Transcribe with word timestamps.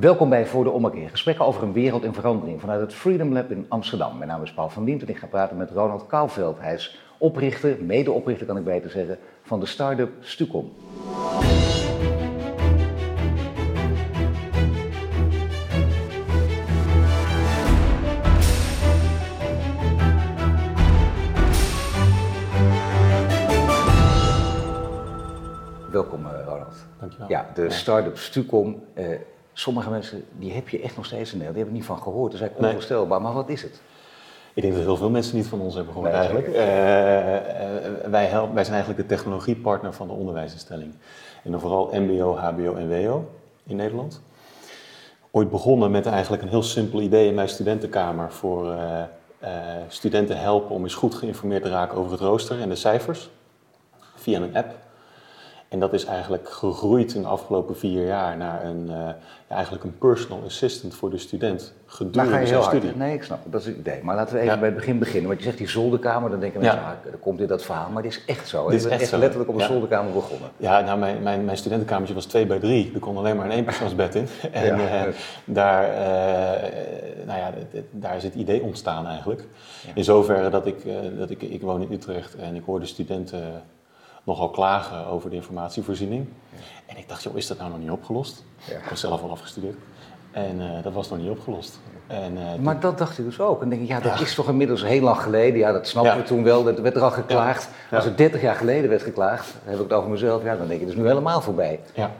Welkom 0.00 0.28
bij 0.28 0.46
Voor 0.46 0.64
de 0.64 0.70
Ommekeer. 0.70 1.10
Gesprekken 1.10 1.44
over 1.44 1.62
een 1.62 1.72
wereld 1.72 2.04
in 2.04 2.14
verandering 2.14 2.60
vanuit 2.60 2.80
het 2.80 2.94
Freedom 2.94 3.32
Lab 3.32 3.50
in 3.50 3.66
Amsterdam. 3.68 4.16
Mijn 4.16 4.28
naam 4.28 4.42
is 4.42 4.52
Paul 4.52 4.68
van 4.68 4.84
Dient 4.84 5.02
en 5.02 5.08
ik 5.08 5.16
ga 5.16 5.26
praten 5.26 5.56
met 5.56 5.70
Ronald 5.70 6.06
Kouwveld. 6.06 6.58
Hij 6.60 6.74
is 6.74 7.00
oprichter, 7.18 7.76
medeoprichter 7.84 8.46
kan 8.46 8.56
ik 8.56 8.64
beter 8.64 8.90
zeggen, 8.90 9.18
van 9.42 9.60
de 9.60 9.66
start-up 9.66 10.10
Stucom. 10.20 10.72
Welkom 25.90 26.26
eh, 26.26 26.44
Ronald. 26.44 26.74
Dankjewel. 27.00 27.28
Ja, 27.28 27.50
de 27.54 27.70
start-up 27.70 28.16
Stucom. 28.16 28.82
eh, 28.94 29.06
sommige 29.60 29.90
mensen 29.90 30.24
die 30.38 30.52
heb 30.52 30.68
je 30.68 30.80
echt 30.80 30.96
nog 30.96 31.04
steeds 31.04 31.32
in 31.32 31.38
Nederland. 31.38 31.54
Die 31.54 31.62
hebben 31.62 31.74
niet 31.74 31.84
van 31.84 32.02
gehoord. 32.02 32.32
Dat 32.32 32.34
is 32.34 32.40
eigenlijk 32.40 32.66
onvoorstelbaar. 32.66 33.22
Maar 33.22 33.32
wat 33.32 33.48
is 33.48 33.62
het? 33.62 33.80
Ik 34.54 34.62
denk 34.62 34.74
dat 34.74 34.84
heel 34.84 34.96
veel 34.96 35.10
mensen 35.10 35.36
niet 35.36 35.46
van 35.46 35.60
ons 35.60 35.74
hebben 35.74 35.92
gehoord 35.92 36.12
Nee, 36.12 36.20
eigenlijk. 36.20 36.48
Eh, 36.48 37.36
eh, 37.36 37.92
wij, 38.10 38.26
helpen, 38.26 38.54
wij 38.54 38.64
zijn 38.64 38.76
eigenlijk 38.76 39.08
de 39.08 39.14
technologiepartner 39.14 39.92
van 39.92 40.06
de 40.06 40.12
onderwijsinstelling. 40.12 40.94
En 41.44 41.50
dan 41.50 41.60
vooral 41.60 41.90
mbo, 41.92 42.36
hbo 42.36 42.74
en 42.74 42.88
wo 42.88 43.28
in 43.66 43.76
Nederland. 43.76 44.20
Ooit 45.30 45.50
begonnen 45.50 45.90
met 45.90 46.06
eigenlijk 46.06 46.42
een 46.42 46.48
heel 46.48 46.62
simpel 46.62 47.00
idee 47.00 47.28
in 47.28 47.34
mijn 47.34 47.48
studentenkamer 47.48 48.32
voor 48.32 48.72
eh, 49.38 49.50
studenten 49.88 50.40
helpen 50.40 50.74
om 50.74 50.82
eens 50.82 50.94
goed 50.94 51.14
geïnformeerd 51.14 51.62
te 51.62 51.68
raken 51.68 51.98
over 51.98 52.12
het 52.12 52.20
rooster 52.20 52.60
en 52.60 52.68
de 52.68 52.74
cijfers 52.74 53.30
via 54.14 54.40
een 54.40 54.56
app. 54.56 54.74
En 55.70 55.80
dat 55.80 55.92
is 55.92 56.04
eigenlijk 56.04 56.48
gegroeid 56.50 57.14
in 57.14 57.22
de 57.22 57.28
afgelopen 57.28 57.76
vier 57.76 58.06
jaar 58.06 58.36
naar 58.36 58.64
een, 58.64 58.86
ja, 58.86 59.16
eigenlijk 59.48 59.84
een 59.84 59.98
personal 59.98 60.42
assistant 60.44 60.94
voor 60.94 61.10
de 61.10 61.18
student 61.18 61.72
gedurende 61.86 62.38
je 62.38 62.46
zijn 62.46 62.60
hard. 62.60 62.76
studie. 62.76 62.96
Nee, 62.96 63.14
ik 63.14 63.22
snap 63.22 63.42
het. 63.42 63.52
Dat 63.52 63.60
is 63.60 63.66
het 63.66 63.76
idee. 63.76 64.00
Maar 64.02 64.16
laten 64.16 64.34
we 64.34 64.40
even 64.40 64.52
Ja. 64.52 64.58
bij 64.58 64.68
het 64.68 64.76
begin 64.76 64.98
beginnen. 64.98 65.26
Want 65.28 65.38
je 65.38 65.44
zegt 65.44 65.58
die 65.58 65.68
zolderkamer, 65.68 66.30
dan 66.30 66.40
denken 66.40 66.60
Ja. 66.62 66.66
mensen, 66.74 66.88
ah, 66.90 67.12
er 67.12 67.18
komt 67.18 67.38
dit 67.38 67.48
dat 67.48 67.62
verhaal. 67.64 67.90
Maar 67.90 68.02
dit 68.02 68.10
is 68.12 68.24
echt 68.26 68.48
zo. 68.48 68.70
Dit 68.70 68.80
is 68.80 68.86
echt 68.86 69.08
zo. 69.08 69.18
letterlijk 69.18 69.50
op 69.50 69.54
een 69.56 69.60
Ja. 69.60 69.66
zolderkamer 69.66 70.12
begonnen. 70.12 70.48
Ja, 70.56 70.80
nou, 70.80 70.98
mijn, 70.98 71.22
mijn, 71.22 71.44
mijn 71.44 71.56
studentenkamertje 71.56 72.14
was 72.14 72.24
2 72.26 72.46
bij 72.46 72.58
3. 72.58 72.90
Er 72.94 73.00
kon 73.00 73.16
alleen 73.16 73.36
maar 73.36 73.44
een 73.44 73.50
eenpersoonsbed 73.52 74.14
in. 74.14 74.26
En 74.52 74.66
Ja, 74.66 74.76
ja. 75.04 75.06
daar, 75.44 75.84
eh, 75.84 77.26
nou 77.26 77.38
ja, 77.38 77.52
daar 77.90 78.16
is 78.16 78.22
het 78.22 78.34
idee 78.34 78.62
ontstaan 78.62 79.06
eigenlijk. 79.06 79.40
Ja. 79.86 79.90
In 79.94 80.04
zoverre 80.04 80.50
dat 80.50 80.66
ik, 80.66 80.76
dat 81.18 81.30
ik, 81.30 81.42
ik 81.42 81.60
woon 81.62 81.82
in 81.82 81.92
Utrecht 81.92 82.36
en 82.36 82.54
ik 82.54 82.62
hoorde 82.64 82.86
studenten 82.86 83.62
nogal 84.30 84.50
klagen 84.50 85.06
over 85.06 85.30
de 85.30 85.36
informatievoorziening. 85.36 86.26
En 86.86 86.96
ik 86.96 87.08
dacht, 87.08 87.22
joh, 87.22 87.36
is 87.36 87.46
dat 87.46 87.58
nou 87.58 87.70
nog 87.70 87.78
niet 87.78 87.90
opgelost? 87.90 88.44
Ja. 88.64 88.76
Ik 88.76 88.84
was 88.88 89.00
zelf 89.00 89.22
al 89.22 89.30
afgestudeerd. 89.30 89.76
En 90.30 90.60
eh, 90.60 90.82
dat 90.82 90.92
was 90.92 91.08
nog 91.10 91.18
niet 91.18 91.30
opgelost. 91.30 91.80
En, 92.06 92.36
eh, 92.36 92.52
toen- 92.54 92.62
Maar 92.62 92.80
dat 92.80 92.98
dacht 92.98 93.18
ik 93.18 93.24
dus 93.24 93.40
ook. 93.40 93.62
En 93.62 93.68
denk 93.68 93.82
ik, 93.82 93.88
ja, 93.88 94.00
dat 94.00 94.18
Ja. 94.18 94.24
is 94.24 94.34
toch 94.34 94.48
inmiddels 94.48 94.82
heel 94.84 95.02
lang 95.02 95.20
geleden. 95.22 95.58
Ja, 95.58 95.72
dat 95.72 95.86
snapten 95.88 96.12
Ja. 96.14 96.18
we 96.20 96.24
toen 96.26 96.42
wel. 96.44 96.64
Dat 96.64 96.80
werd 96.80 96.96
er 96.96 97.02
al 97.02 97.10
geklaagd. 97.10 97.68
Ja. 97.90 97.96
Als 97.96 98.04
het 98.04 98.18
30 98.18 98.40
jaar 98.40 98.54
geleden 98.54 98.90
werd 98.90 99.02
geklaagd, 99.02 99.52
dan 99.52 99.60
heb 99.72 99.74
ik 99.74 99.82
het 99.88 99.92
over 99.92 100.10
mezelf. 100.10 100.42
Ja, 100.44 100.56
dan 100.56 100.66
denk 100.66 100.80
je, 100.80 100.86
het 100.86 100.94
is 100.94 101.00
nu 101.00 101.06
helemaal 101.08 101.40
voorbij. 101.40 101.80
ja. 101.94 102.10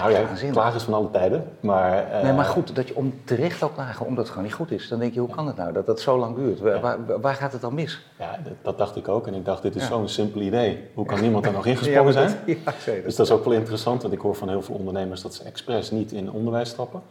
Nou 0.00 0.12
ja, 0.12 0.70
is 0.74 0.82
van 0.82 0.94
alle 0.94 1.10
tijden. 1.10 1.44
Maar, 1.60 2.10
eh, 2.12 2.22
Nee, 2.22 2.32
maar 2.32 2.44
goed, 2.44 2.74
dat 2.74 2.88
je 2.88 2.96
om 2.96 3.20
terecht 3.24 3.62
al 3.62 3.68
klagen 3.68 4.06
omdat 4.06 4.18
het 4.18 4.28
gewoon 4.28 4.44
niet 4.44 4.54
goed 4.54 4.70
is. 4.70 4.88
Dan 4.88 4.98
denk 4.98 5.14
je, 5.14 5.20
hoe 5.20 5.28
kan 5.28 5.46
het 5.46 5.56
nou 5.56 5.72
dat 5.72 5.86
dat 5.86 6.00
zo 6.00 6.18
lang 6.18 6.36
duurt? 6.36 6.60
Waar, 6.60 6.80
waar, 6.80 7.20
waar 7.20 7.34
gaat 7.34 7.52
het 7.52 7.60
dan 7.60 7.74
mis? 7.74 8.00
Ja, 8.18 8.38
dat, 8.44 8.52
dat 8.62 8.78
dacht 8.78 8.96
ik 8.96 9.08
ook. 9.08 9.26
En 9.26 9.34
ik 9.34 9.44
dacht, 9.44 9.62
dit 9.62 9.76
is 9.76 9.82
Ja. 9.82 9.88
zo'n 9.88 10.08
simpel 10.08 10.40
idee. 10.40 10.88
Hoe 10.94 11.06
kan 11.06 11.20
niemand 11.20 11.44
daar 11.44 11.52
nog 11.52 11.66
ingesprongen 11.66 12.12
zijn? 12.12 12.28
dat- 12.46 12.74
Ja. 12.84 12.92
Dus 13.04 13.16
dat 13.16 13.26
is 13.26 13.32
ook 13.32 13.44
wel 13.44 13.52
interessant, 13.54 14.02
want 14.02 14.14
ik 14.14 14.20
hoor 14.20 14.34
van 14.34 14.48
heel 14.48 14.62
veel 14.62 14.74
ondernemers 14.74 15.22
dat 15.22 15.34
ze 15.34 15.42
expres 15.44 15.90
niet 15.90 16.12
in 16.12 16.30
onderwijs 16.32 16.68
stappen. 16.68 17.02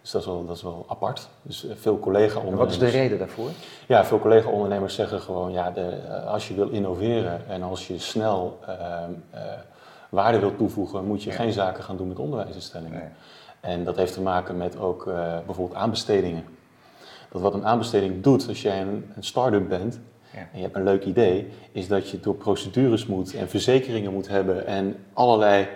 Dus 0.00 0.10
dat 0.10 0.20
is 0.20 0.26
wel, 0.26 0.46
dat 0.46 0.56
is 0.56 0.62
wel 0.62 0.84
apart. 0.88 1.28
Dus 1.42 1.66
eh, 1.66 1.74
veel 1.80 1.98
collega-ondernemers... 1.98 2.76
wat 2.76 2.82
is 2.86 2.92
de 2.92 2.98
reden 2.98 3.18
daarvoor? 3.18 3.50
Ja, 3.86 4.04
veel 4.04 4.18
collega-ondernemers 4.18 4.94
zeggen 4.94 5.20
gewoon, 5.20 5.52
ja, 5.52 5.70
de, 5.70 5.80
eh, 6.08 6.26
als 6.32 6.48
je 6.48 6.54
wil 6.54 6.68
innoveren 6.68 7.40
en 7.48 7.62
als 7.62 7.86
je 7.86 7.98
snel 7.98 8.58
ehm, 8.66 8.78
eh, 9.30 9.40
waarde 10.08 10.38
wilt 10.38 10.56
toevoegen, 10.58 11.04
moet 11.04 11.22
je 11.22 11.30
Ja. 11.30 11.36
geen 11.36 11.52
zaken 11.52 11.84
gaan 11.84 11.96
doen 11.96 12.08
met 12.08 12.18
onderwijsinstellingen. 12.18 12.98
Nee. 12.98 13.08
En 13.60 13.84
dat 13.84 13.96
heeft 13.96 14.12
te 14.12 14.20
maken 14.20 14.56
met 14.56 14.78
ook 14.78 15.06
eh, 15.06 15.14
bijvoorbeeld 15.46 15.78
aanbestedingen. 15.78 16.44
Dat 17.32 17.42
wat 17.42 17.54
een 17.54 17.66
aanbesteding 17.66 18.22
doet 18.22 18.48
als 18.48 18.62
jij 18.62 18.80
een, 18.80 19.10
een 19.16 19.24
start-up 19.24 19.68
bent 19.68 20.00
Ja. 20.32 20.38
en 20.38 20.48
je 20.52 20.62
hebt 20.62 20.76
een 20.76 20.82
leuk 20.84 21.04
idee, 21.04 21.48
is 21.72 21.88
dat 21.88 22.10
je 22.10 22.20
door 22.20 22.34
procedures 22.34 23.06
moet 23.06 23.34
en 23.34 23.48
verzekeringen 23.48 24.12
moet 24.12 24.28
hebben 24.28 24.66
en 24.66 24.96
allerlei 25.12 25.68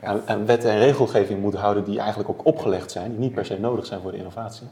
Ja. 0.00 0.06
aan, 0.08 0.22
aan 0.26 0.46
wetten 0.46 0.70
en 0.70 0.78
regelgeving 0.78 1.40
moet 1.40 1.54
houden 1.54 1.84
die 1.84 1.98
eigenlijk 1.98 2.28
ook 2.28 2.46
opgelegd 2.46 2.90
zijn, 2.90 3.10
die 3.10 3.18
niet 3.18 3.34
per 3.34 3.46
se 3.46 3.58
nodig 3.60 3.86
zijn 3.86 4.00
voor 4.00 4.10
de 4.10 4.16
innovatie. 4.16 4.66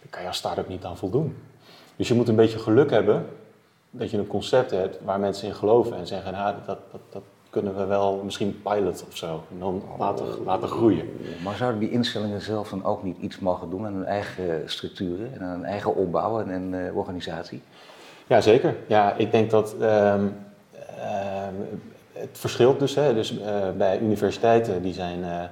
Daar 0.00 0.10
kan 0.10 0.20
je 0.22 0.26
als 0.28 0.36
start-up 0.36 0.68
niet 0.68 0.84
aan 0.84 0.96
voldoen. 0.96 1.36
Dus 1.96 2.08
je 2.08 2.14
moet 2.14 2.28
een 2.28 2.36
beetje 2.36 2.58
geluk 2.58 2.90
hebben 2.90 3.26
dat 3.90 4.10
je 4.10 4.18
een 4.18 4.26
concept 4.26 4.70
hebt 4.70 4.98
waar 5.04 5.20
mensen 5.20 5.48
in 5.48 5.54
geloven 5.54 5.96
en 5.96 6.06
zeggen, 6.06 6.32
nou, 6.32 6.54
dat, 6.66 6.78
dat, 6.90 7.00
dat 7.10 7.22
kunnen 7.54 7.76
we 7.76 7.84
wel 7.84 8.20
misschien 8.24 8.62
pilot 8.62 9.04
of 9.08 9.16
zo 9.16 9.44
en 9.50 9.58
dan 9.58 9.82
laten, 9.98 10.26
laten 10.44 10.68
groeien. 10.68 11.08
Maar 11.44 11.56
zouden 11.56 11.80
die 11.80 11.90
instellingen 11.90 12.40
zelf 12.40 12.68
dan 12.68 12.84
ook 12.84 13.02
niet 13.02 13.16
iets 13.20 13.38
mogen 13.38 13.70
doen 13.70 13.86
aan 13.86 13.94
hun 13.94 14.04
eigen 14.04 14.62
structuren 14.70 15.34
en 15.34 15.40
aan 15.40 15.50
hun 15.50 15.64
eigen 15.64 15.94
opbouw 15.94 16.40
en, 16.40 16.50
en 16.50 16.86
eh, 16.86 16.96
organisatie? 16.96 17.62
Ja, 18.26 18.40
zeker. 18.40 18.76
Ja, 18.86 19.14
ik 19.16 19.30
denk 19.30 19.50
dat 19.50 19.74
ehm, 19.80 20.26
ehm, 20.98 21.54
het 22.12 22.38
verschilt 22.38 22.78
dus. 22.78 22.94
Hè. 22.94 23.14
dus 23.14 23.40
eh, 23.40 23.70
bij 23.76 24.00
universiteiten, 24.00 24.82
die 24.82 24.92
zijn, 24.92 25.24
eh, 25.24 25.42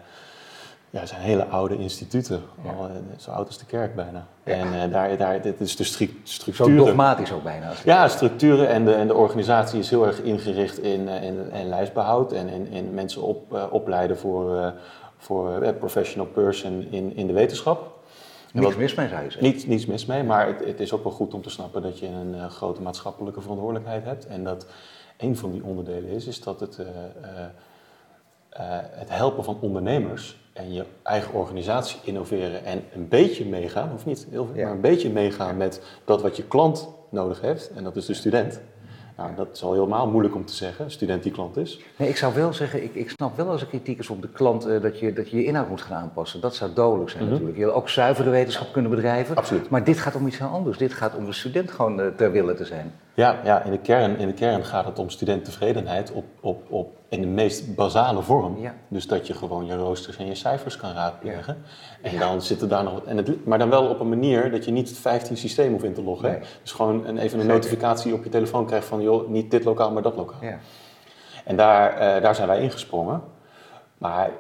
ja, 0.93 1.07
zijn 1.07 1.21
hele 1.21 1.45
oude 1.47 1.79
instituten. 1.79 2.43
Ja. 2.65 2.71
Al, 2.73 2.87
eh, 2.89 2.95
zo 3.19 3.31
oud 3.31 3.47
als 3.47 3.59
de 3.59 3.67
kerk 3.67 3.95
bijna. 3.95 4.27
Ja. 4.45 4.53
En 4.53 4.83
eh, 4.83 4.91
daar, 4.91 5.17
daar, 5.17 5.43
dit 5.43 5.61
is 5.61 5.77
de 5.77 5.85
stru- 5.85 6.07
Zo 6.07 6.13
structuren. 6.23 6.77
dogmatisch 6.77 7.33
ook 7.33 7.43
bijna. 7.43 7.73
Ja, 7.85 8.09
structuren 8.09 8.69
en 8.69 8.85
de, 8.85 8.95
en 8.95 9.07
de 9.07 9.15
organisatie 9.15 9.79
is 9.79 9.91
heel 9.91 10.07
erg 10.07 10.21
ingericht 10.23 10.79
in, 10.79 11.09
eh, 11.09 11.23
in, 11.23 11.51
in 11.53 11.69
lijstbehoud 11.69 12.33
en 12.33 12.49
in, 12.49 12.67
in 12.67 12.95
mensen 12.95 13.23
op, 13.23 13.69
opleiden 13.71 14.19
voor, 14.19 14.73
voor 15.17 15.73
professional 15.73 16.27
person 16.27 16.87
in, 16.91 17.17
in 17.17 17.27
de 17.27 17.33
wetenschap. 17.33 18.01
Niks 18.53 18.67
wat- 18.67 18.77
mis 18.77 18.95
mee 18.95 19.09
zou 19.09 19.23
je 19.23 19.31
zeggen. 19.31 19.51
Niets, 19.51 19.67
niets 19.67 19.87
mis 19.87 20.07
mee, 20.07 20.23
maar 20.23 20.47
het, 20.47 20.65
het 20.65 20.81
is 20.81 20.93
ook 20.93 21.03
wel 21.03 21.13
goed 21.13 21.35
om 21.35 21.43
te 21.43 21.51
snappen 21.51 21.83
dat 21.83 21.99
je 21.99 22.07
een 22.07 22.51
grote 22.51 22.83
maatschappelijke 22.83 23.41
verantwoordelijkheid 23.41 24.05
hebt. 24.05 24.27
En 24.27 24.45
dat 24.45 24.67
een 25.19 25.37
van 25.37 25.51
die 25.53 25.65
onderdelen 25.65 26.11
is, 26.11 26.27
is 26.27 26.41
dat 26.43 26.61
het, 26.61 26.79
het 28.95 29.09
helpen 29.11 29.45
van 29.45 29.59
ondernemers 29.61 30.41
en 30.53 30.73
je 30.73 30.85
eigen 31.03 31.35
organisatie 31.35 32.01
innoveren 32.05 32.65
en 32.65 32.83
een 32.95 33.09
beetje 33.09 33.45
meegaan, 33.47 33.91
of 33.95 34.07
niet 34.07 34.27
heel 34.31 34.47
veel, 34.47 34.57
Ja. 34.57 34.65
maar 34.65 34.75
een 34.75 34.81
beetje 34.81 35.11
meegaan 35.11 35.57
met 35.57 35.83
dat 36.05 36.23
wat 36.23 36.37
je 36.37 36.43
klant 36.43 36.89
nodig 37.11 37.41
heeft, 37.41 37.71
en 37.75 37.85
dat 37.85 37.97
is 37.97 38.07
de 38.07 38.15
student. 38.15 38.61
Nou, 39.17 39.35
dat 39.35 39.49
is 39.53 39.63
al 39.63 39.73
helemaal 39.73 40.07
moeilijk 40.11 40.35
om 40.35 40.45
te 40.45 40.55
zeggen, 40.55 40.91
student 40.91 41.23
die 41.23 41.33
klant 41.33 41.57
is. 41.57 41.81
Nee, 41.97 42.09
ik 42.09 42.17
zou 42.17 42.35
wel 42.35 42.53
zeggen, 42.53 42.83
ik, 42.83 42.95
ik 42.95 43.11
snap 43.11 43.37
wel 43.37 43.49
als 43.49 43.61
er 43.61 43.67
kritiek 43.67 43.99
is 43.99 44.11
op 44.11 44.23
de 44.23 44.29
klant 44.29 44.67
eh, 44.67 44.81
dat, 44.83 44.99
je, 44.99 45.13
dat 45.13 45.31
je 45.31 45.37
je 45.37 45.45
inhoud 45.45 45.69
moet 45.69 45.81
gaan 45.83 46.03
aanpassen. 46.03 46.41
Dat 46.41 46.55
zou 46.55 46.71
dodelijk 46.75 47.11
zijn 47.11 47.23
Mhm. 47.23 47.33
natuurlijk. 47.33 47.59
Je 47.59 47.65
wil 47.65 47.75
ook 47.75 47.89
zuivere 47.89 48.31
wetenschap 48.31 48.73
kunnen 48.73 48.91
bedrijven. 48.91 49.37
Absoluut. 49.37 49.69
Maar 49.71 49.85
dit 49.85 49.99
gaat 49.99 50.15
om 50.15 50.27
iets 50.27 50.39
heel 50.39 50.47
anders. 50.47 50.79
Dit 50.79 50.93
gaat 50.93 51.15
om 51.17 51.25
de 51.25 51.33
student 51.33 51.71
gewoon 51.71 52.01
eh, 52.01 52.07
ter 52.17 52.33
wille 52.33 52.55
te 52.55 52.65
zijn. 52.65 52.93
Ja, 53.15 53.41
ja 53.45 53.63
in, 53.63 53.71
de 53.71 53.79
kern, 53.79 54.19
in 54.19 54.27
de 54.27 54.33
kern 54.33 54.65
gaat 54.65 54.85
het 54.85 54.99
om 54.99 55.11
studenttevredenheid 55.11 56.13
op, 56.13 56.25
op, 56.41 56.71
op, 56.71 56.97
in 57.09 57.21
de 57.21 57.27
meest 57.27 57.75
basale 57.75 58.23
vorm. 58.23 58.59
Ja. 58.61 58.75
Dus 58.89 59.07
dat 59.07 59.27
je 59.27 59.35
gewoon 59.35 59.67
je 59.67 59.75
roosters 59.77 60.17
en 60.17 60.27
je 60.27 60.35
cijfers 60.35 60.77
kan 60.77 60.93
raadplegen. 60.93 61.63
En 62.03 62.13
Ja. 62.13 62.19
dan 62.19 62.43
zitten 62.43 62.69
daar 62.69 62.85
nog 62.85 62.93
wat. 62.93 63.05
En 63.05 63.17
het, 63.17 63.47
maar 63.47 63.59
dan 63.59 63.71
wel 63.71 63.87
op 63.89 64.01
een 64.01 64.09
manier 64.09 64.51
dat 64.51 64.65
je 64.65 64.71
niet 64.71 64.93
15 64.99 65.37
systemen 65.37 65.73
hoeft 65.73 65.85
in 65.85 65.95
te 65.95 66.03
loggen. 66.03 66.31
Nee. 66.31 66.41
Dus 66.63 66.73
gewoon 66.73 66.95
een, 66.95 67.19
even 67.19 67.19
een 67.19 67.29
Zeker. 67.45 67.47
notificatie 67.47 68.15
op 68.15 68.25
je 68.25 68.31
telefoon 68.31 68.67
krijgt 68.67 68.87
van 68.87 69.03
joh, 69.03 69.29
niet 69.29 69.51
dit 69.51 69.65
lokaal, 69.65 69.91
maar 69.93 70.03
dat 70.03 70.17
lokaal. 70.17 70.39
Ja. 70.41 70.59
En 71.45 71.57
daar, 71.57 71.93
eh, 71.97 72.23
daar 72.23 72.35
zijn 72.35 72.49
wij 72.49 72.61
ingesprongen. 72.61 73.23
Maar 73.99 74.31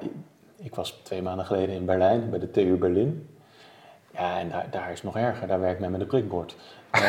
ik, 0.56 0.75
was 0.75 1.00
twee 1.03 1.22
maanden 1.22 1.47
geleden 1.47 1.75
in 1.75 1.84
Berlijn, 1.84 2.31
bij 2.31 2.38
de 2.38 2.50
TU 2.50 2.77
Berlin. 2.77 3.28
Ja, 4.14 4.38
en 4.38 4.49
daar, 4.49 4.67
daar 4.70 4.93
is 4.93 5.02
nog 5.02 5.17
erger. 5.17 5.47
Daar 5.47 5.61
werkt 5.61 5.81
men 5.81 5.91
met 5.91 6.00
een 6.00 6.06
prikbord. 6.06 6.56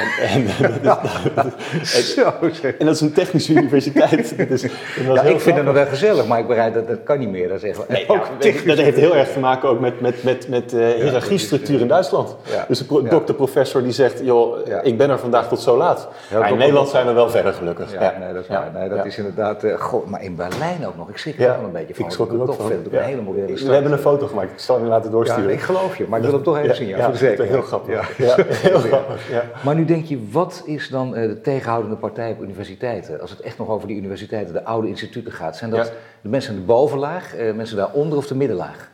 En, 2.80 2.86
dat 2.86 2.96
is 2.96 3.02
een 3.02 3.14
technische 3.14 3.54
universiteit. 3.54 4.34
Dus 4.50 4.62
dat 4.62 4.72
was 5.08 5.18
Ja, 5.18 5.24
ik 5.24 5.40
vind 5.40 5.56
het 5.56 5.66
nog 5.66 5.74
wel 5.74 5.86
gezellig, 5.86 6.28
maar 6.28 6.40
ik 6.40 6.48
bereid 6.48 6.74
dat 6.74 6.88
dat 6.88 6.98
kan 7.04 7.20
niet 7.20 7.30
meer. 7.30 7.48
Dat 7.48 7.64
is 7.64 7.70
echt 7.70 7.88
Nee, 7.90 8.10
ook 8.10 8.28
ja, 8.40 8.52
dat, 8.66 8.78
heeft 8.78 8.98
heel 8.98 9.16
erg 9.16 9.32
te 9.32 9.40
maken 9.40 9.70
ook 9.70 9.80
met, 9.80 10.02
met, 10.02 10.24
met, 10.24 10.48
met 10.48 10.74
eh 10.74 10.88
hiërarchiestructuur 10.90 11.80
in 11.80 11.88
Duitsland. 11.88 12.36
Dus 12.68 12.78
de 12.78 12.86
pro- 12.86 13.02
dokter-professor 13.02 13.84
die 13.84 13.92
zegt, 13.92 14.20
joh, 14.24 14.58
ik 14.84 14.98
ben 14.98 15.10
er 15.10 15.20
vandaag 15.20 15.48
tot 15.48 15.60
zo 15.60 15.78
laat. 15.78 16.08
Maar 16.40 16.50
in 16.52 16.58
Nederland 16.58 16.88
zijn 16.90 17.06
we 17.08 17.14
wel 17.14 17.30
verder 17.30 17.54
gelukkig. 17.54 17.92
Ja, 17.94 18.16
nee, 18.20 18.34
dat 18.34 18.42
is 18.44 18.48
waar. 18.50 18.72
Nee, 18.74 18.90
dat 18.90 19.06
is 19.06 19.18
inderdaad. 19.18 19.64
eh, 19.64 19.80
goh, 19.80 20.08
maar 20.08 20.24
in 20.24 20.36
Berlijn 20.36 20.88
ook 20.88 20.98
nog. 20.98 21.10
Ik 21.10 21.18
schrik 21.18 21.40
er 21.40 21.48
wel 21.48 21.64
een 21.64 21.72
beetje 21.72 21.96
van. 21.96 22.06
ik 22.06 22.12
schrok 22.12 22.32
er 22.32 22.42
ook 22.42 22.54
van. 22.54 22.72
Een 22.72 23.04
hele 23.04 23.22
moderne 23.22 23.54
We 23.66 23.74
hebben 23.74 23.92
een 23.92 23.98
foto 23.98 24.28
gemaakt, 24.28 24.52
ik 24.52 24.60
zal 24.60 24.80
hem 24.80 24.88
laten 24.88 25.06
Ja, 25.06 25.12
doorsturen. 25.16 25.50
ik 25.52 25.62
geloof 25.62 25.98
je, 25.98 26.06
maar 26.08 26.20
ik 26.20 26.26
wil 26.26 26.34
hem 26.34 26.44
toch 26.44 26.58
even 26.58 26.76
zien. 26.76 26.88
Ja, 26.88 27.06
dat 27.08 27.22
is 27.22 27.38
heel 27.48 27.62
grappig. 27.62 28.18
Heel 28.18 28.80
grappig. 28.80 29.30
Maar 29.74 29.82
nu 29.82 29.88
denk 29.88 30.06
je, 30.06 30.30
wat 30.32 30.64
is 30.66 30.90
dan 30.90 31.16
eh, 31.16 31.28
de 31.28 31.42
tegenhoudende 31.42 31.96
partij 31.96 32.32
op 32.32 32.42
universiteiten? 32.42 33.22
Als 33.22 33.30
het 33.30 33.40
echt 33.42 33.58
nog 33.58 33.68
over 33.70 33.88
die 33.88 33.98
universiteiten, 33.98 34.54
de 34.54 34.64
oude 34.66 34.88
instituten 34.88 35.32
gaat. 35.32 35.56
Zijn 35.58 35.70
dat 35.70 35.88
Ja. 35.88 35.94
de 36.22 36.30
mensen 36.30 36.54
in 36.54 36.60
de 36.60 36.66
bovenlaag, 36.66 37.36
eh, 37.36 37.54
mensen 37.54 37.78
daaronder 37.78 38.18
of 38.18 38.28
de 38.28 38.36
middenlaag? 38.36 38.92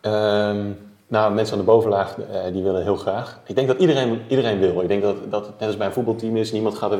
Ehm, 0.00 0.66
Nou, 1.06 1.34
mensen 1.34 1.54
aan 1.54 1.60
de 1.60 1.66
bovenlaag, 1.70 2.16
uh, 2.18 2.24
die 2.52 2.62
willen 2.62 2.82
heel 2.82 2.96
graag. 2.96 3.40
Ik 3.46 3.54
denk 3.54 3.68
dat 3.68 3.78
iedereen, 3.78 4.20
iedereen 4.28 4.58
wil. 4.58 4.80
Ik 4.82 4.88
denk 4.88 5.02
dat, 5.02 5.16
dat 5.30 5.46
het 5.46 5.58
net 5.58 5.68
als 5.68 5.76
bij 5.76 5.86
een 5.86 5.92
voetbalteam 5.92 6.36
is, 6.36 6.52
niemand 6.52 6.74
gaat 6.74 6.94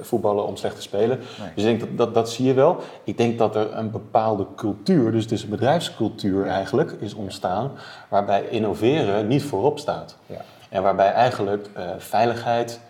voetballen 0.00 0.46
om 0.46 0.56
slecht 0.56 0.76
te 0.76 0.82
spelen. 0.82 1.18
Nee. 1.18 1.48
Dus 1.54 1.64
ik 1.64 1.78
denk 1.78 1.80
dat, 1.80 1.96
dat, 1.96 2.14
dat 2.14 2.30
zie 2.30 2.46
je 2.46 2.54
wel. 2.54 2.76
Ik 3.04 3.16
denk 3.16 3.38
dat 3.38 3.56
er 3.56 3.72
een 3.72 3.90
bepaalde 3.90 4.46
cultuur, 4.56 5.12
dus 5.12 5.22
het 5.22 5.32
is 5.32 5.42
een 5.42 5.48
bedrijfscultuur 5.50 6.46
eigenlijk, 6.46 6.90
is 7.00 7.14
ontstaan, 7.14 7.70
waarbij 8.08 8.44
innoveren 8.50 9.26
niet 9.26 9.42
voorop 9.42 9.78
staat. 9.78 10.16
Ja. 10.26 10.44
En 10.68 10.82
waarbij 10.82 11.12
eigenlijk 11.12 11.68
uh, 11.76 11.90
veiligheid, 11.98 12.80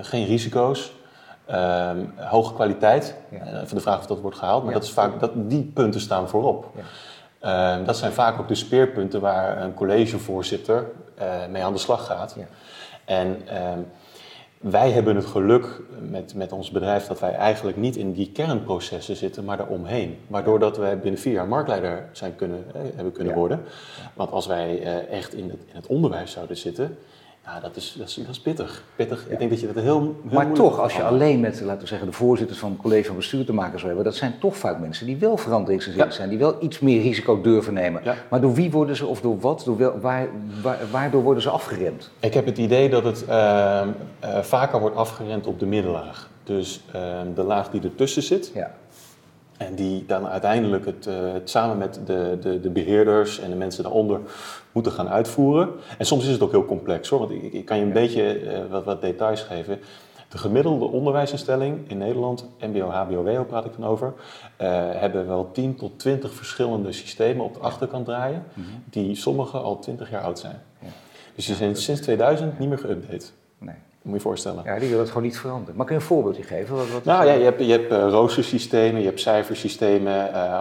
geen 0.00 0.26
risico's, 0.26 0.92
ehm, 1.46 1.98
hoge 2.16 2.54
kwaliteit, 2.54 3.14
even 3.30 3.74
de 3.74 3.80
vraag 3.80 3.98
of 3.98 4.06
dat 4.06 4.20
wordt 4.20 4.36
gehaald, 4.36 4.64
maar 4.64 4.72
dat 4.72 4.82
is 4.82 4.90
vaak, 4.90 5.20
dat, 5.20 5.30
die 5.34 5.70
punten 5.74 6.00
staan 6.00 6.28
voorop. 6.28 6.72
Ehm, 7.40 7.84
dat 7.84 7.96
zijn 7.96 8.12
vaak 8.12 8.40
ook 8.40 8.48
de 8.48 8.54
speerpunten 8.54 9.20
waar 9.20 9.62
een 9.62 9.74
collegevoorzitter 9.74 10.86
mee 11.50 11.64
aan 11.64 11.72
de 11.72 11.78
slag 11.78 12.06
gaat. 12.06 12.34
Ja. 12.38 12.44
En 13.04 13.42
ehm, 13.48 13.78
wij 14.58 14.90
hebben 14.90 15.16
het 15.16 15.26
geluk 15.26 15.80
met, 16.10 16.34
met 16.34 16.52
ons 16.52 16.70
bedrijf 16.70 17.06
dat 17.06 17.20
wij 17.20 17.32
eigenlijk 17.34 17.76
niet 17.76 17.96
in 17.96 18.12
die 18.12 18.32
kernprocessen 18.32 19.16
zitten, 19.16 19.44
maar 19.44 19.56
daaromheen. 19.56 20.18
Waardoor 20.26 20.58
dat 20.58 20.76
wij 20.76 20.98
binnen 20.98 21.20
vier 21.20 21.32
jaar 21.32 21.48
marktleider 21.48 22.08
zijn 22.12 22.36
kunnen, 22.36 22.64
eh, 22.74 22.80
hebben 22.94 23.12
kunnen 23.12 23.34
worden. 23.34 23.62
Want 24.14 24.30
als 24.30 24.46
wij 24.46 24.82
echt 25.10 25.34
in 25.34 25.50
het, 25.50 25.60
in 25.66 25.76
het 25.76 25.86
onderwijs 25.86 26.32
zouden 26.32 26.56
zitten, 26.56 26.98
ja, 27.46 27.60
dat 27.60 27.76
is, 27.76 27.94
dat 27.98 28.08
is, 28.08 28.14
dat 28.14 28.28
is 28.28 28.40
pittig. 28.40 28.82
pittig. 28.96 29.26
Ik 29.28 29.38
denk 29.38 29.50
dat 29.50 29.60
je 29.60 29.72
dat 29.72 29.82
heel, 29.82 30.02
heel 30.02 30.16
Maar 30.22 30.52
toch, 30.52 30.80
als 30.80 30.96
je 30.96 31.02
alleen 31.02 31.40
met, 31.40 31.60
laten 31.60 31.80
we 31.80 31.86
zeggen, 31.86 32.06
de 32.06 32.12
voorzitters 32.12 32.58
van 32.58 32.70
het 32.70 32.80
college 32.80 33.04
van 33.04 33.16
bestuur 33.16 33.44
te 33.44 33.52
maken 33.52 33.78
zou 33.78 33.86
hebben, 33.86 34.04
dat 34.04 34.14
zijn 34.14 34.34
toch 34.40 34.56
vaak 34.56 34.78
mensen 34.78 35.06
die 35.06 35.16
wel 35.16 35.36
veranderingsgezind 35.36 36.14
zijn, 36.14 36.28
die 36.28 36.38
wel 36.38 36.56
iets 36.60 36.78
meer 36.78 37.02
risico 37.02 37.40
durven 37.40 37.74
nemen. 37.74 38.02
Maar 38.30 38.40
door 38.40 38.54
wie 38.54 38.70
worden 38.70 38.96
ze, 38.96 39.06
of 39.06 39.20
door 39.20 39.38
wat, 39.38 39.62
door 39.64 39.76
wel, 39.76 39.98
waar, 40.00 40.28
waar, 40.62 40.78
waardoor 40.90 41.22
worden 41.22 41.42
ze 41.42 41.50
afgeremd? 41.50 42.10
Ik 42.20 42.34
heb 42.34 42.46
het 42.46 42.58
idee 42.58 42.88
dat 42.88 43.04
het 43.04 43.24
uh, 43.28 43.82
uh, 44.24 44.38
vaker 44.42 44.80
wordt 44.80 44.96
afgeremd 44.96 45.46
op 45.46 45.58
de 45.58 45.66
middenlaag. 45.66 46.30
Dus 46.44 46.84
uh, 46.94 47.20
de 47.34 47.42
laag 47.42 47.70
die 47.70 47.82
ertussen 47.82 48.22
zit. 48.22 48.50
Ja. 48.54 48.74
En 49.56 49.74
die 49.74 50.04
dan 50.06 50.28
uiteindelijk 50.28 50.86
het, 50.86 51.06
uh, 51.06 51.32
het 51.32 51.50
samen 51.50 51.78
met 51.78 52.00
de, 52.06 52.38
de, 52.40 52.60
de, 52.60 52.70
beheerders 52.70 53.40
en 53.40 53.50
de 53.50 53.56
mensen 53.56 53.82
daaronder 53.82 54.20
moeten 54.76 54.94
gaan 54.94 55.08
uitvoeren. 55.08 55.68
En 55.98 56.06
soms 56.06 56.24
is 56.24 56.32
het 56.32 56.40
ook 56.40 56.50
heel 56.50 56.64
complex 56.64 57.08
hoor, 57.08 57.18
want 57.18 57.30
ik, 57.30 57.52
ik 57.52 57.64
kan 57.64 57.78
je 57.78 57.84
een 57.84 57.92
beetje 57.92 58.42
uh, 58.42 58.70
wat, 58.70 58.84
wat, 58.84 59.00
details 59.00 59.42
geven. 59.42 59.78
De 60.28 60.38
gemiddelde 60.38 60.84
onderwijsinstelling 60.84 61.90
in 61.90 61.98
Nederland, 61.98 62.48
MBO, 62.60 62.88
HBO, 62.88 63.22
WO 63.22 63.44
praat 63.44 63.64
ik 63.64 63.72
dan 63.78 63.88
over, 63.88 64.12
uh, 64.16 64.68
hebben 64.92 65.26
wel 65.26 65.50
10 65.52 65.76
tot 65.76 65.98
20 65.98 66.32
verschillende 66.32 66.92
systemen 66.92 67.44
op 67.44 67.54
de 67.54 67.60
achterkant 67.60 68.04
draaien, 68.04 68.44
mm 68.54 68.64
-hmm. 68.64 68.82
die 68.90 69.14
sommige 69.14 69.58
al 69.58 69.78
20 69.78 70.10
jaar 70.10 70.22
oud 70.22 70.38
zijn. 70.38 70.62
Ja. 70.80 70.88
Dus 71.34 71.46
die 71.46 71.54
zijn 71.54 71.76
sinds 71.76 72.00
2000 72.00 72.58
niet 72.58 72.68
meer 72.68 72.78
geüpdate. 72.78 73.26
Nee. 73.58 73.74
Moet 74.06 74.14
je 74.14 74.20
voorstellen. 74.20 74.62
Ja, 74.64 74.78
die 74.78 74.88
wil 74.88 74.98
het 74.98 75.08
gewoon 75.08 75.22
niet 75.22 75.38
veranderen. 75.38 75.76
Maar 75.76 75.86
kun 75.86 75.94
je 75.94 76.00
een 76.00 76.06
voorbeeldje 76.06 76.42
geven? 76.42 76.76
Wat, 76.76 76.90
wat 76.90 77.04
nou 77.04 77.26
ja, 77.26 77.32
je 77.32 77.44
hebt, 77.44 77.60
je 77.60 77.70
hebt 77.70 77.92
uh, 77.92 78.08
roostersystemen, 78.08 79.00
je 79.00 79.06
hebt 79.06 79.20
cijfersystemen, 79.20 80.30
uh, 80.30 80.60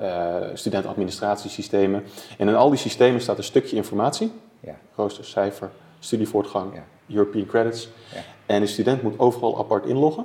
uh, 0.00 0.36
studentadministratiesystemen. 0.54 2.04
En 2.38 2.48
in 2.48 2.54
al 2.54 2.68
die 2.68 2.78
systemen 2.78 3.20
staat 3.20 3.38
een 3.38 3.44
stukje 3.44 3.76
informatie. 3.76 4.32
Ja. 4.60 4.74
Rooster, 4.94 5.24
cijfer, 5.24 5.70
studievoortgang, 5.98 6.74
ja. 6.74 7.14
European 7.16 7.46
credits. 7.46 7.88
Ja. 8.14 8.20
En 8.46 8.60
de 8.60 8.66
student 8.66 9.02
moet 9.02 9.18
overal 9.18 9.58
apart 9.58 9.86
inloggen. 9.86 10.24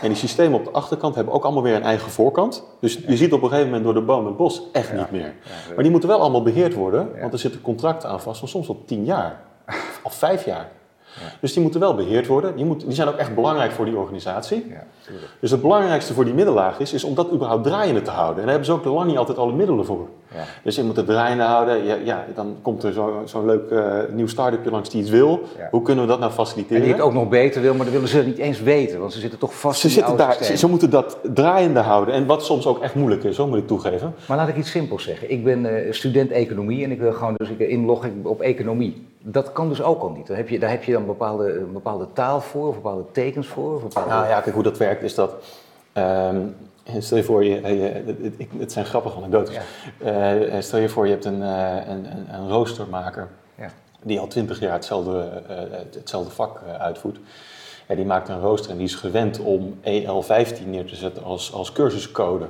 En 0.00 0.08
die 0.08 0.16
systemen 0.16 0.58
op 0.58 0.64
de 0.64 0.70
achterkant 0.70 1.14
hebben 1.14 1.34
ook 1.34 1.44
allemaal 1.44 1.62
weer 1.62 1.74
een 1.74 1.82
eigen 1.82 2.10
voorkant. 2.10 2.64
Dus 2.80 2.94
je 3.06 3.16
ziet 3.16 3.32
op 3.32 3.42
een 3.42 3.48
gegeven 3.48 3.66
moment 3.66 3.84
door 3.84 3.94
de 3.94 4.02
boom 4.02 4.26
en 4.26 4.36
bos 4.36 4.62
echt 4.72 4.92
niet 4.92 5.10
meer. 5.10 5.34
Maar 5.74 5.82
die 5.82 5.90
moeten 5.90 6.08
wel 6.08 6.20
allemaal 6.20 6.42
beheerd 6.42 6.74
worden, 6.74 7.20
want 7.20 7.32
er 7.32 7.38
zitten 7.38 7.60
contracten 7.60 8.08
aan 8.08 8.20
vast 8.20 8.38
van 8.38 8.48
soms 8.48 8.68
al 8.68 8.82
tien 8.86 9.04
jaar. 9.04 9.40
Of 10.02 10.14
vijf 10.14 10.44
jaar. 10.44 10.78
Ja. 11.14 11.32
Dus 11.40 11.52
die 11.52 11.62
moeten 11.62 11.80
wel 11.80 11.94
beheerd 11.94 12.26
worden. 12.26 12.56
Die, 12.56 12.64
moet, 12.64 12.80
die 12.80 12.94
zijn 12.94 13.08
ook 13.08 13.16
echt 13.16 13.34
belangrijk 13.34 13.72
voor 13.72 13.84
die 13.84 13.96
organisatie. 13.96 14.66
Ja, 14.68 14.84
dus 15.40 15.50
het 15.50 15.60
belangrijkste 15.60 16.14
voor 16.14 16.24
die 16.24 16.34
middenlaag 16.34 16.78
is, 16.78 16.92
is 16.92 17.04
om 17.04 17.14
dat 17.14 17.32
überhaupt 17.32 17.64
draaiende 17.64 18.02
te 18.02 18.10
houden. 18.10 18.36
En 18.36 18.42
daar 18.42 18.50
hebben 18.50 18.66
ze 18.66 18.72
ook 18.72 18.84
lang 18.84 19.06
niet 19.06 19.18
altijd 19.18 19.38
alle 19.38 19.52
middelen 19.52 19.84
voor. 19.84 20.08
Ja. 20.34 20.44
Dus 20.62 20.76
je 20.76 20.82
moet 20.82 20.96
het 20.96 21.06
draaiende 21.06 21.42
houden. 21.42 21.84
Ja, 21.84 21.94
ja 22.04 22.24
dan 22.34 22.56
komt 22.62 22.82
er 22.82 22.92
zo'n 22.92 23.12
zo 23.24 23.46
leuk 23.46 23.70
uh, 23.70 23.98
nieuw 24.12 24.26
start-upje 24.26 24.70
langs 24.70 24.90
die 24.90 25.00
iets 25.00 25.10
wil. 25.10 25.42
Hoe 25.70 25.82
kunnen 25.82 26.04
we 26.04 26.10
dat 26.10 26.20
nou 26.20 26.32
faciliteren? 26.32 26.76
En 26.76 26.82
die 26.82 26.92
het 26.92 27.02
ook 27.02 27.12
nog 27.12 27.28
beter 27.28 27.62
wil, 27.62 27.74
maar 27.74 27.84
dat 27.84 27.94
willen 27.94 28.08
ze 28.08 28.22
niet 28.22 28.38
eens 28.38 28.60
weten. 28.60 29.00
Want 29.00 29.12
ze 29.12 29.20
zitten 29.20 29.38
toch 29.38 29.54
vast 29.54 29.80
ze 29.80 29.86
in 29.86 29.92
zitten 29.92 30.16
daar, 30.16 30.36
ze, 30.42 30.56
ze, 30.56 30.68
moeten 30.68 30.90
dat 30.90 31.18
draaiende 31.34 31.80
houden. 31.80 32.14
En 32.14 32.26
wat 32.26 32.44
soms 32.44 32.66
ook 32.66 32.82
echt 32.82 32.94
moeilijk 32.94 33.24
is, 33.24 33.36
zo 33.36 33.46
moet 33.46 33.58
ik 33.58 33.66
toegeven. 33.66 34.14
Maar 34.26 34.36
laat 34.36 34.48
ik 34.48 34.56
iets 34.56 34.70
simpels 34.70 35.02
zeggen. 35.02 35.30
Ik 35.30 35.44
ben 35.44 35.64
uh, 35.64 35.92
student 35.92 36.30
economie 36.30 36.84
en 36.84 36.90
ik 36.90 37.00
wil 37.00 37.12
gewoon 37.12 37.34
dus 37.36 37.48
ik 37.48 37.58
inloggen 37.58 38.20
op 38.22 38.40
economie. 38.40 39.06
Dat 39.22 39.52
kan 39.52 39.68
dus 39.68 39.82
ook 39.82 40.02
al 40.02 40.10
niet. 40.10 40.26
Daar 40.26 40.36
heb 40.36 40.48
je, 40.48 40.58
daar 40.58 40.70
heb 40.70 40.84
je 40.84 40.92
dan 40.92 41.06
bepaalde, 41.06 41.58
een 41.58 41.72
bepaalde 41.72 42.06
taal 42.12 42.40
voor, 42.40 42.68
of 42.68 42.74
bepaalde 42.74 43.04
tekens 43.12 43.46
voor. 43.46 43.74
Of 43.74 43.82
bepaalde... 43.82 44.10
Nou 44.10 44.26
ja, 44.28 44.40
kijk 44.40 44.54
hoe 44.54 44.64
dat 44.64 44.78
werkt 44.78 45.02
is 45.02 45.14
dat. 45.14 45.34
Um, 45.94 46.56
stel 46.98 47.16
je 47.16 47.24
voor, 47.24 47.44
je, 47.44 47.60
je, 47.60 48.46
het, 48.58 48.72
zijn 48.72 48.84
grappige 48.84 49.16
anekdotes. 49.16 49.56
Ja. 50.00 50.34
Uh, 50.34 50.60
stel 50.60 50.78
je 50.78 50.88
voor, 50.88 51.06
je 51.06 51.12
hebt 51.12 51.24
een, 51.24 51.40
een, 51.40 52.06
een 52.34 52.48
roostermaker 52.48 53.28
ja. 53.54 53.70
die 54.02 54.20
al 54.20 54.26
twintig 54.26 54.60
jaar 54.60 54.72
hetzelfde, 54.72 55.42
uh, 55.50 55.56
hetzelfde 55.94 56.30
vak 56.30 56.62
uitvoert. 56.78 57.18
Ja, 57.88 57.94
die 57.94 58.04
maakt 58.04 58.28
een 58.28 58.40
rooster 58.40 58.70
en 58.70 58.76
die 58.76 58.86
is 58.86 58.94
gewend 58.94 59.40
om 59.40 59.80
EL15 59.80 60.66
neer 60.66 60.84
te 60.84 60.96
zetten 60.96 61.24
als, 61.24 61.52
als 61.52 61.72
cursuscode. 61.72 62.46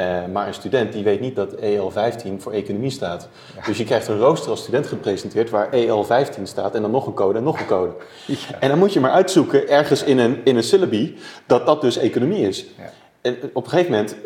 Uh, 0.00 0.32
maar 0.32 0.46
een 0.46 0.54
student 0.54 0.92
die 0.92 1.04
weet 1.04 1.20
niet 1.20 1.36
dat 1.36 1.54
EL15 1.54 2.36
voor 2.38 2.52
economie 2.52 2.90
staat. 2.90 3.28
Ja. 3.56 3.64
Dus 3.64 3.78
je 3.78 3.84
krijgt 3.84 4.08
een 4.08 4.18
rooster 4.18 4.50
als 4.50 4.60
student 4.60 4.86
gepresenteerd 4.86 5.50
waar 5.50 5.68
EL15 5.68 6.42
staat 6.42 6.74
en 6.74 6.82
dan 6.82 6.90
nog 6.90 7.06
een 7.06 7.14
code 7.14 7.38
en 7.38 7.44
nog 7.44 7.60
een 7.60 7.66
code. 7.66 7.92
Ja. 8.26 8.36
En 8.60 8.68
dan 8.68 8.78
moet 8.78 8.92
je 8.92 9.00
maar 9.00 9.10
uitzoeken 9.10 9.68
ergens 9.68 10.02
in 10.02 10.18
een, 10.18 10.40
in 10.44 10.56
een 10.56 10.62
syllabi 10.62 11.18
dat 11.46 11.66
dat 11.66 11.80
dus 11.80 11.96
economie 11.96 12.48
is. 12.48 12.66
Ja. 12.78 12.90
En 13.20 13.36
op 13.52 13.64
een 13.64 13.70
gegeven 13.70 13.92
moment 13.92 14.16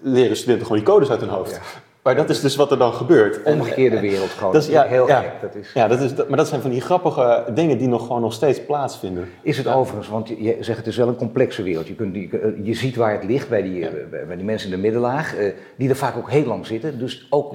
leren 0.00 0.36
studenten 0.36 0.66
gewoon 0.66 0.82
die 0.82 0.92
codes 0.92 1.10
uit 1.10 1.20
hun 1.20 1.28
hoofd. 1.28 1.60
Maar 2.02 2.16
dat 2.16 2.30
is 2.30 2.40
dus 2.40 2.56
wat 2.56 2.70
er 2.70 2.78
dan 2.78 2.92
gebeurt. 2.92 3.42
Omgekeerde 3.42 4.00
wereld 4.00 4.30
gewoon. 4.30 4.52
Dat 4.52 4.62
is 4.62 4.68
ja, 4.68 4.82
heel 4.82 5.06
ja, 5.06 5.20
gek. 5.20 5.40
Dat 5.40 5.54
is... 5.54 5.72
Ja, 5.74 5.88
dat 5.88 6.00
is, 6.00 6.14
maar 6.14 6.36
dat 6.36 6.48
zijn 6.48 6.60
van 6.60 6.70
die 6.70 6.80
grappige 6.80 7.44
dingen 7.54 7.78
die 7.78 7.88
nog 7.88 8.06
gewoon 8.06 8.20
nog 8.20 8.32
steeds 8.32 8.64
plaatsvinden. 8.64 9.28
Is 9.42 9.56
het 9.56 9.66
overigens, 9.66 10.08
want 10.08 10.28
je 10.28 10.56
zegt 10.60 10.78
het 10.78 10.86
is 10.86 10.96
wel 10.96 11.08
een 11.08 11.16
complexe 11.16 11.62
wereld. 11.62 11.86
Je, 11.86 11.94
kunt, 11.94 12.14
je, 12.14 12.60
je 12.62 12.74
ziet 12.74 12.96
waar 12.96 13.12
het 13.12 13.24
ligt 13.24 13.48
bij 13.48 13.62
die, 13.62 13.78
ja. 13.78 13.90
bij 14.26 14.36
die 14.36 14.44
mensen 14.44 14.70
in 14.70 14.74
de 14.74 14.80
middenlaag, 14.80 15.34
die 15.76 15.88
er 15.88 15.96
vaak 15.96 16.16
ook 16.16 16.30
heel 16.30 16.46
lang 16.46 16.66
zitten. 16.66 16.98
Dus 16.98 17.26
ook 17.30 17.54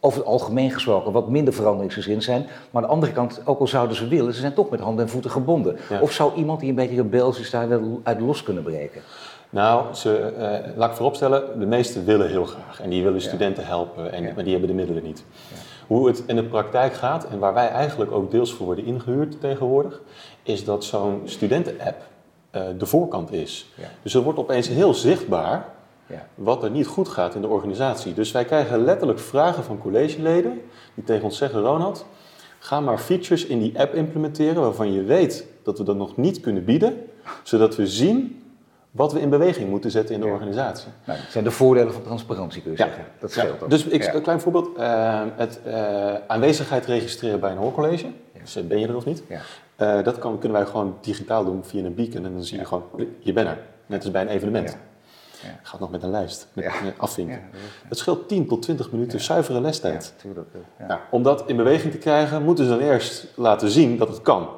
over 0.00 0.18
het 0.18 0.28
algemeen 0.28 0.70
gesproken 0.70 1.12
wat 1.12 1.28
minder 1.28 1.54
veranderingsgezind 1.54 2.24
zijn. 2.24 2.46
Maar 2.70 2.82
aan 2.82 2.88
de 2.88 2.94
andere 2.94 3.12
kant, 3.12 3.40
ook 3.44 3.60
al 3.60 3.66
zouden 3.66 3.96
ze 3.96 4.08
willen, 4.08 4.34
ze 4.34 4.40
zijn 4.40 4.54
toch 4.54 4.70
met 4.70 4.80
handen 4.80 5.04
en 5.04 5.10
voeten 5.10 5.30
gebonden. 5.30 5.76
Of 6.00 6.12
zou 6.12 6.34
iemand 6.34 6.60
die 6.60 6.68
een 6.68 6.74
beetje 6.74 6.96
rebels 6.96 7.40
is 7.40 7.50
daar 7.50 7.68
wel 7.68 8.00
uit 8.02 8.20
los 8.20 8.42
kunnen 8.42 8.62
breken? 8.62 9.00
Nou, 9.54 9.94
ze, 9.94 10.32
uh, 10.38 10.76
laat 10.76 10.90
ik 10.90 10.96
vooropstellen, 10.96 11.58
de 11.58 11.66
meesten 11.66 12.04
willen 12.04 12.28
heel 12.28 12.44
graag. 12.44 12.80
En 12.80 12.90
die 12.90 13.02
willen 13.02 13.20
studenten 13.20 13.62
ja. 13.62 13.68
helpen, 13.68 14.12
en, 14.12 14.22
ja. 14.22 14.32
maar 14.34 14.44
die 14.44 14.52
hebben 14.52 14.70
de 14.70 14.76
middelen 14.76 15.02
niet. 15.02 15.24
Ja. 15.28 15.56
Hoe 15.86 16.06
het 16.06 16.22
in 16.26 16.36
de 16.36 16.44
praktijk 16.44 16.94
gaat, 16.94 17.26
en 17.26 17.38
waar 17.38 17.54
wij 17.54 17.68
eigenlijk 17.68 18.12
ook 18.12 18.30
deels 18.30 18.52
voor 18.52 18.66
worden 18.66 18.84
ingehuurd 18.84 19.40
tegenwoordig, 19.40 20.02
is 20.42 20.64
dat 20.64 20.84
zo'n 20.84 21.22
studenten-app 21.24 22.02
uh, 22.52 22.62
de 22.78 22.86
voorkant 22.86 23.32
is. 23.32 23.70
Dus 24.02 24.14
er 24.14 24.22
wordt 24.22 24.38
opeens 24.38 24.68
heel 24.68 24.94
zichtbaar 24.94 25.72
wat 26.34 26.62
er 26.62 26.70
niet 26.70 26.86
goed 26.86 27.08
gaat 27.08 27.34
in 27.34 27.40
de 27.40 27.48
organisatie. 27.48 28.14
Dus 28.14 28.32
wij 28.32 28.44
krijgen 28.44 28.84
letterlijk 28.84 29.18
vragen 29.18 29.64
van 29.64 29.78
collegeleden 29.78 30.60
die 30.94 31.04
tegen 31.04 31.24
ons 31.24 31.36
zeggen, 31.36 31.60
Ronald, 31.60 32.06
ga 32.58 32.80
maar 32.80 32.98
features 32.98 33.46
in 33.46 33.58
die 33.58 33.80
app 33.80 33.94
implementeren 33.94 34.62
waarvan 34.62 34.92
je 34.92 35.02
weet 35.02 35.46
dat 35.62 35.78
we 35.78 35.84
dat 35.84 35.96
nog 35.96 36.16
niet 36.16 36.40
kunnen 36.40 36.64
bieden, 36.64 37.04
zodat 37.42 37.76
we 37.76 37.86
zien 37.86 38.43
wat 38.94 39.12
we 39.12 39.20
in 39.20 39.30
beweging 39.30 39.70
moeten 39.70 39.90
zetten 39.90 40.14
in 40.14 40.20
de 40.20 40.26
ja. 40.26 40.32
organisatie. 40.32 40.88
Nou, 41.04 41.18
dat 41.18 41.30
zijn 41.30 41.44
de 41.44 41.50
voordelen 41.50 41.92
van 41.92 42.02
transparantie, 42.02 42.62
kun 42.62 42.70
je 42.70 42.78
ja. 42.78 42.84
zeggen. 42.84 43.04
Dat 43.18 43.30
scheelt 43.30 43.60
ja. 43.60 43.66
Dus 43.66 43.84
ik, 43.84 44.14
een 44.14 44.22
klein 44.22 44.40
voorbeeld. 44.40 44.78
Uh, 44.78 45.22
het 45.36 45.60
uh, 45.66 46.14
aanwezigheid 46.26 46.86
registreren 46.86 47.40
bij 47.40 47.50
een 47.50 47.56
hoorcollege. 47.56 48.06
Dus 48.40 48.66
ben 48.66 48.80
je 48.80 48.86
er 48.86 48.96
of 48.96 49.04
niet? 49.04 49.22
Uh, 49.28 50.02
dat 50.02 50.18
kan, 50.18 50.38
kunnen 50.38 50.58
wij 50.58 50.66
gewoon 50.66 50.98
digitaal 51.00 51.44
doen 51.44 51.64
via 51.64 51.84
een 51.84 51.94
beacon. 51.94 52.24
En 52.24 52.32
dan 52.32 52.44
zie 52.44 52.58
je 52.58 52.64
gewoon, 52.64 52.84
je 53.18 53.32
bent 53.32 53.48
er. 53.48 53.58
Net 53.86 54.02
als 54.02 54.10
bij 54.10 54.22
een 54.22 54.28
evenement. 54.28 54.76
Gaat 55.62 55.80
nog 55.80 55.90
met 55.90 56.02
een 56.02 56.10
lijst, 56.10 56.48
met 56.52 56.72
afvinken. 56.96 57.40
Dat 57.88 57.98
scheelt 57.98 58.28
10 58.28 58.46
tot 58.46 58.62
20 58.62 58.92
minuten 58.92 59.20
zuivere 59.20 59.60
lestijd. 59.60 60.14
Nou, 60.88 61.00
om 61.10 61.22
dat 61.22 61.44
in 61.46 61.56
beweging 61.56 61.92
te 61.92 61.98
krijgen, 61.98 62.42
moeten 62.42 62.64
ze 62.64 62.70
dan 62.70 62.80
eerst 62.80 63.26
laten 63.34 63.70
zien 63.70 63.98
dat 63.98 64.08
het 64.08 64.22
kan. 64.22 64.48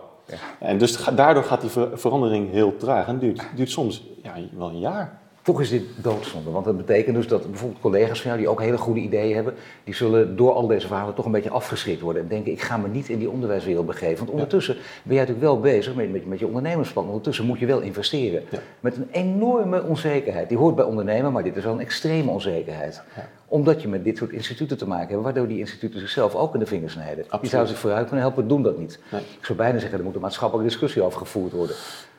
En 0.59 0.78
dus 0.78 1.04
daardoor 1.14 1.45
gaat 1.45 1.61
die 1.61 1.71
verandering 1.95 2.50
heel 2.50 2.76
traag 2.76 3.06
en 3.06 3.18
duurt, 3.18 3.47
duurt 3.54 3.71
soms 3.71 4.04
ja, 4.23 4.35
wel 4.56 4.68
een 4.68 4.78
jaar. 4.78 5.21
Toch 5.47 5.61
is 5.61 5.71
dit 5.71 5.83
doodzonde, 5.97 6.50
want 6.50 6.65
dat 6.65 6.76
betekent 6.76 7.17
dus 7.17 7.29
dat 7.29 7.50
bijvoorbeeld 7.50 7.81
collega's 7.81 8.21
van 8.21 8.31
jou 8.31 8.43
die 8.43 8.50
ook 8.50 8.61
hele 8.61 8.79
goede 8.79 9.00
ideeën 9.00 9.35
hebben, 9.35 9.55
die 9.85 9.95
zullen 9.95 10.37
door 10.37 10.53
al 10.53 10.67
deze 10.67 10.87
verhalen 10.87 11.15
toch 11.15 11.25
een 11.25 11.33
beetje 11.33 11.50
afgeschrikt 11.50 12.00
worden 12.00 12.23
en 12.23 12.29
denken 12.29 12.53
ik 12.53 12.61
ga 12.61 12.76
me 12.76 12.88
niet 12.88 13.09
in 13.09 13.19
die 13.19 13.31
onderwijswereld 13.31 13.87
begeven. 13.87 14.19
Want 14.19 14.31
ondertussen 14.31 14.75
ben 14.75 15.15
jij 15.15 15.25
natuurlijk 15.25 15.53
wel 15.53 15.61
bezig 15.61 15.95
met, 15.95 16.12
met, 16.12 16.26
met 16.26 16.38
je 16.38 16.47
ondernemersplan, 16.47 17.07
ondertussen 17.07 17.45
moet 17.47 17.59
je 17.59 17.67
wel 17.67 17.81
investeren. 17.81 18.43
Ja. 18.50 18.59
Met 18.81 18.97
een 18.97 19.09
enorme 19.11 19.83
onzekerheid. 19.83 20.49
Die 20.49 20.59
hoort 20.59 20.75
bij 20.75 20.85
ondernemen, 20.85 21.33
maar 21.33 21.43
dit 21.43 21.57
is 21.57 21.65
wel 21.65 21.73
een 21.73 21.81
extreme 21.81 22.31
onzekerheid. 22.31 23.03
Ja. 23.17 23.29
Omdat 23.47 23.83
je 23.83 23.88
met 23.88 24.05
dit 24.05 24.17
soort 24.17 24.31
instituten 24.31 24.79
te 24.79 24.87
maken 24.87 25.09
hebt, 25.09 25.23
waardoor 25.23 25.49
die 25.49 25.59
instituten 25.59 26.00
zichzelf 26.00 26.35
ook 26.35 26.55
in 26.55 26.61
de 26.61 26.67
vingers 26.67 26.93
snijden. 26.93 27.25
Die 27.41 27.50
zouden 27.50 27.73
zich 27.73 27.81
vooruit 27.81 28.07
kunnen 28.07 28.25
helpen, 28.25 28.49
doen 28.49 28.62
dat 28.62 28.79
niet. 28.79 28.99
Nee. 29.12 29.21
Ik 29.21 29.45
zou 29.45 29.59
bijna 29.59 29.79
zeggen, 29.79 29.99
er 29.99 30.05
moet 30.05 30.15
een 30.15 30.21
maatschappelijke 30.21 30.71
discussie 30.71 31.03
over 31.03 31.19
gevoerd 31.19 31.53
worden. 31.53 31.76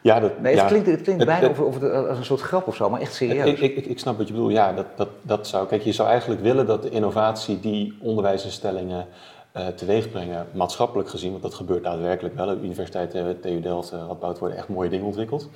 Ja, 0.07 0.19
dat, 0.19 0.39
Nee, 0.39 0.51
het 0.51 0.61
ja. 0.61 0.67
klinkt, 0.67 0.87
het 0.87 1.01
klinkt 1.01 1.21
Het- 1.21 1.31
bijna 1.31 1.47
het- 1.47 1.59
over 1.59 1.79
de- 1.79 1.91
als 1.91 2.17
een 2.17 2.25
soort 2.25 2.41
grap 2.41 2.67
of 2.67 2.75
zo, 2.75 2.89
maar 2.89 3.01
echt 3.01 3.13
serieus. 3.13 3.59
Ik, 3.59 3.75
ik, 3.77 3.85
ik, 3.85 3.99
snap 3.99 4.17
wat 4.17 4.27
je 4.27 4.33
bedoelt. 4.33 4.51
Ja, 4.51 4.73
dat, 4.73 4.85
dat, 4.95 5.09
dat 5.21 5.47
zou. 5.47 5.67
Kijk, 5.67 5.81
je 5.81 5.91
zou 5.91 6.09
eigenlijk 6.09 6.41
willen 6.41 6.65
dat 6.65 6.81
de 6.81 6.89
innovatie 6.89 7.59
die 7.59 7.97
onderwijsinstellingen 8.01 9.07
eh 9.51 9.67
teweeg 9.67 10.11
brengen, 10.11 10.47
maatschappelijk 10.51 11.09
gezien, 11.09 11.31
want 11.31 11.43
dat 11.43 11.53
gebeurt 11.53 11.83
daadwerkelijk 11.83 12.35
wel. 12.35 12.45
De 12.45 12.59
Universiteit 12.63 13.13
eh, 13.13 13.23
TU 13.41 13.59
Delft, 13.61 13.91
eh, 13.91 14.03
Radboud 14.07 14.39
worden 14.39 14.57
echt 14.57 14.67
mooie 14.67 14.89
dingen 14.89 15.05
ontwikkeld. 15.05 15.49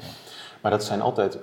Maar 0.61 0.71
dat 0.71 0.83
zijn 0.83 1.01
altijd, 1.01 1.37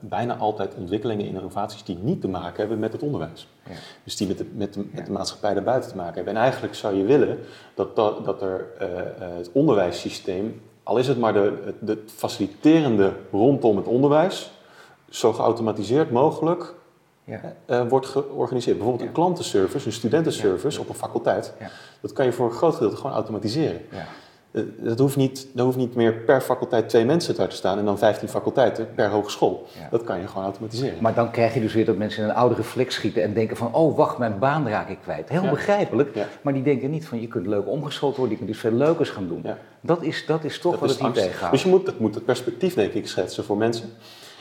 bijna 0.00 0.36
altijd 0.36 0.74
ontwikkelingen 0.78 1.26
in 1.26 1.34
innovaties 1.34 1.84
die 1.84 1.98
niet 2.00 2.20
te 2.20 2.28
maken 2.28 2.56
hebben 2.60 2.78
met 2.78 2.92
het 2.92 3.02
onderwijs. 3.02 3.48
Ja. 3.64 3.72
Dus 4.04 4.16
die 4.16 4.26
met 4.28 4.38
de, 4.38 4.46
met, 4.54 4.74
de, 4.74 4.84
met 4.92 5.06
de 5.06 5.12
maatschappij 5.12 5.54
daarbuiten 5.54 5.90
te 5.90 5.96
maken 5.96 6.14
hebben. 6.14 6.34
En 6.34 6.40
eigenlijk 6.40 6.74
zou 6.74 6.94
je 6.96 7.04
willen 7.04 7.38
dat, 7.74 7.96
dat, 7.96 8.24
dat 8.24 8.42
er 8.42 8.66
het 9.18 9.50
onderwijssysteem, 9.52 10.60
al 10.82 10.96
is 10.96 11.08
het 11.08 11.18
maar 11.18 11.32
de, 11.32 11.62
het, 11.64 11.88
het 11.88 12.10
faciliterende 12.16 13.12
rondom 13.30 13.76
het 13.76 13.86
onderwijs, 13.86 14.52
zo 15.08 15.32
geautomatiseerd 15.32 16.10
mogelijk 16.10 16.74
Ja. 17.24 17.40
eh, 17.66 17.88
wordt 17.88 18.06
georganiseerd. 18.06 18.76
Bijvoorbeeld 18.76 19.08
een 19.08 19.14
klantenservice, 19.14 19.86
een 19.86 19.92
studentenservice 19.92 20.80
op 20.80 20.88
een 20.88 20.94
faculteit. 20.94 21.54
Ja. 21.60 21.70
Dat 22.00 22.12
kan 22.12 22.24
je 22.24 22.32
voor 22.32 22.46
een 22.46 22.52
groot 22.56 22.74
gedeelte 22.74 22.96
gewoon 22.96 23.12
automatiseren. 23.12 23.80
Eh, 24.52 24.62
Dat 24.78 24.98
hoeft 24.98 25.16
niet, 25.16 25.46
er 25.56 25.62
hoeft 25.62 25.76
niet 25.76 25.94
meer 25.94 26.12
per 26.14 26.40
faculteit 26.40 26.88
twee 26.88 27.04
mensen 27.04 27.34
daar 27.34 27.48
te 27.48 27.56
staan 27.56 27.78
en 27.78 27.84
dan 27.84 27.98
15 27.98 28.28
faculteiten 28.28 28.88
per 28.94 29.08
hogeschool. 29.10 29.66
Ja. 29.78 29.88
Dat 29.90 30.04
kan 30.04 30.20
je 30.20 30.26
gewoon 30.28 30.44
automatiseren. 30.44 30.96
Maar 31.00 31.14
dan 31.14 31.30
krijg 31.30 31.54
je 31.54 31.60
dus 31.60 31.74
weer 31.74 31.84
dat 31.84 31.96
mensen 31.96 32.22
in 32.22 32.28
een 32.28 32.34
oude 32.34 32.54
reflex 32.54 32.94
schieten 32.94 33.22
en 33.22 33.34
denken 33.34 33.56
van, 33.56 33.74
oh 33.74 33.96
wacht, 33.96 34.18
mijn 34.18 34.38
baan 34.38 34.68
raak 34.68 34.88
ik 34.88 34.98
kwijt. 35.02 35.28
Heel 35.28 35.42
Ja. 35.42 35.50
begrijpelijk, 35.50 36.14
Ja. 36.14 36.26
maar 36.42 36.52
die 36.52 36.62
denken 36.62 36.90
niet 36.90 37.06
van, 37.06 37.20
je 37.20 37.28
kunt 37.28 37.46
leuk 37.46 37.68
omgeschoold 37.68 38.16
worden, 38.16 38.32
je 38.32 38.38
kunt 38.38 38.50
iets 38.50 38.60
veel 38.60 38.72
leukers 38.72 39.10
gaan 39.10 39.28
doen. 39.28 39.44
Dat, 39.80 40.02
is, 40.02 40.26
dat 40.26 40.44
is 40.44 40.58
toch 40.58 40.72
Dat 40.72 40.80
wat 40.80 40.90
is 40.90 40.96
het 40.96 41.04
angst. 41.04 41.20
tegenhoudt. 41.22 41.52
Dus 41.52 41.62
je 41.62 41.68
moet, 41.68 41.86
dat 41.86 41.98
moet 41.98 42.14
het 42.14 42.24
perspectief 42.24 42.74
denk 42.74 42.92
ik 42.92 43.06
schetsen 43.08 43.44
voor 43.44 43.56
mensen. 43.56 43.88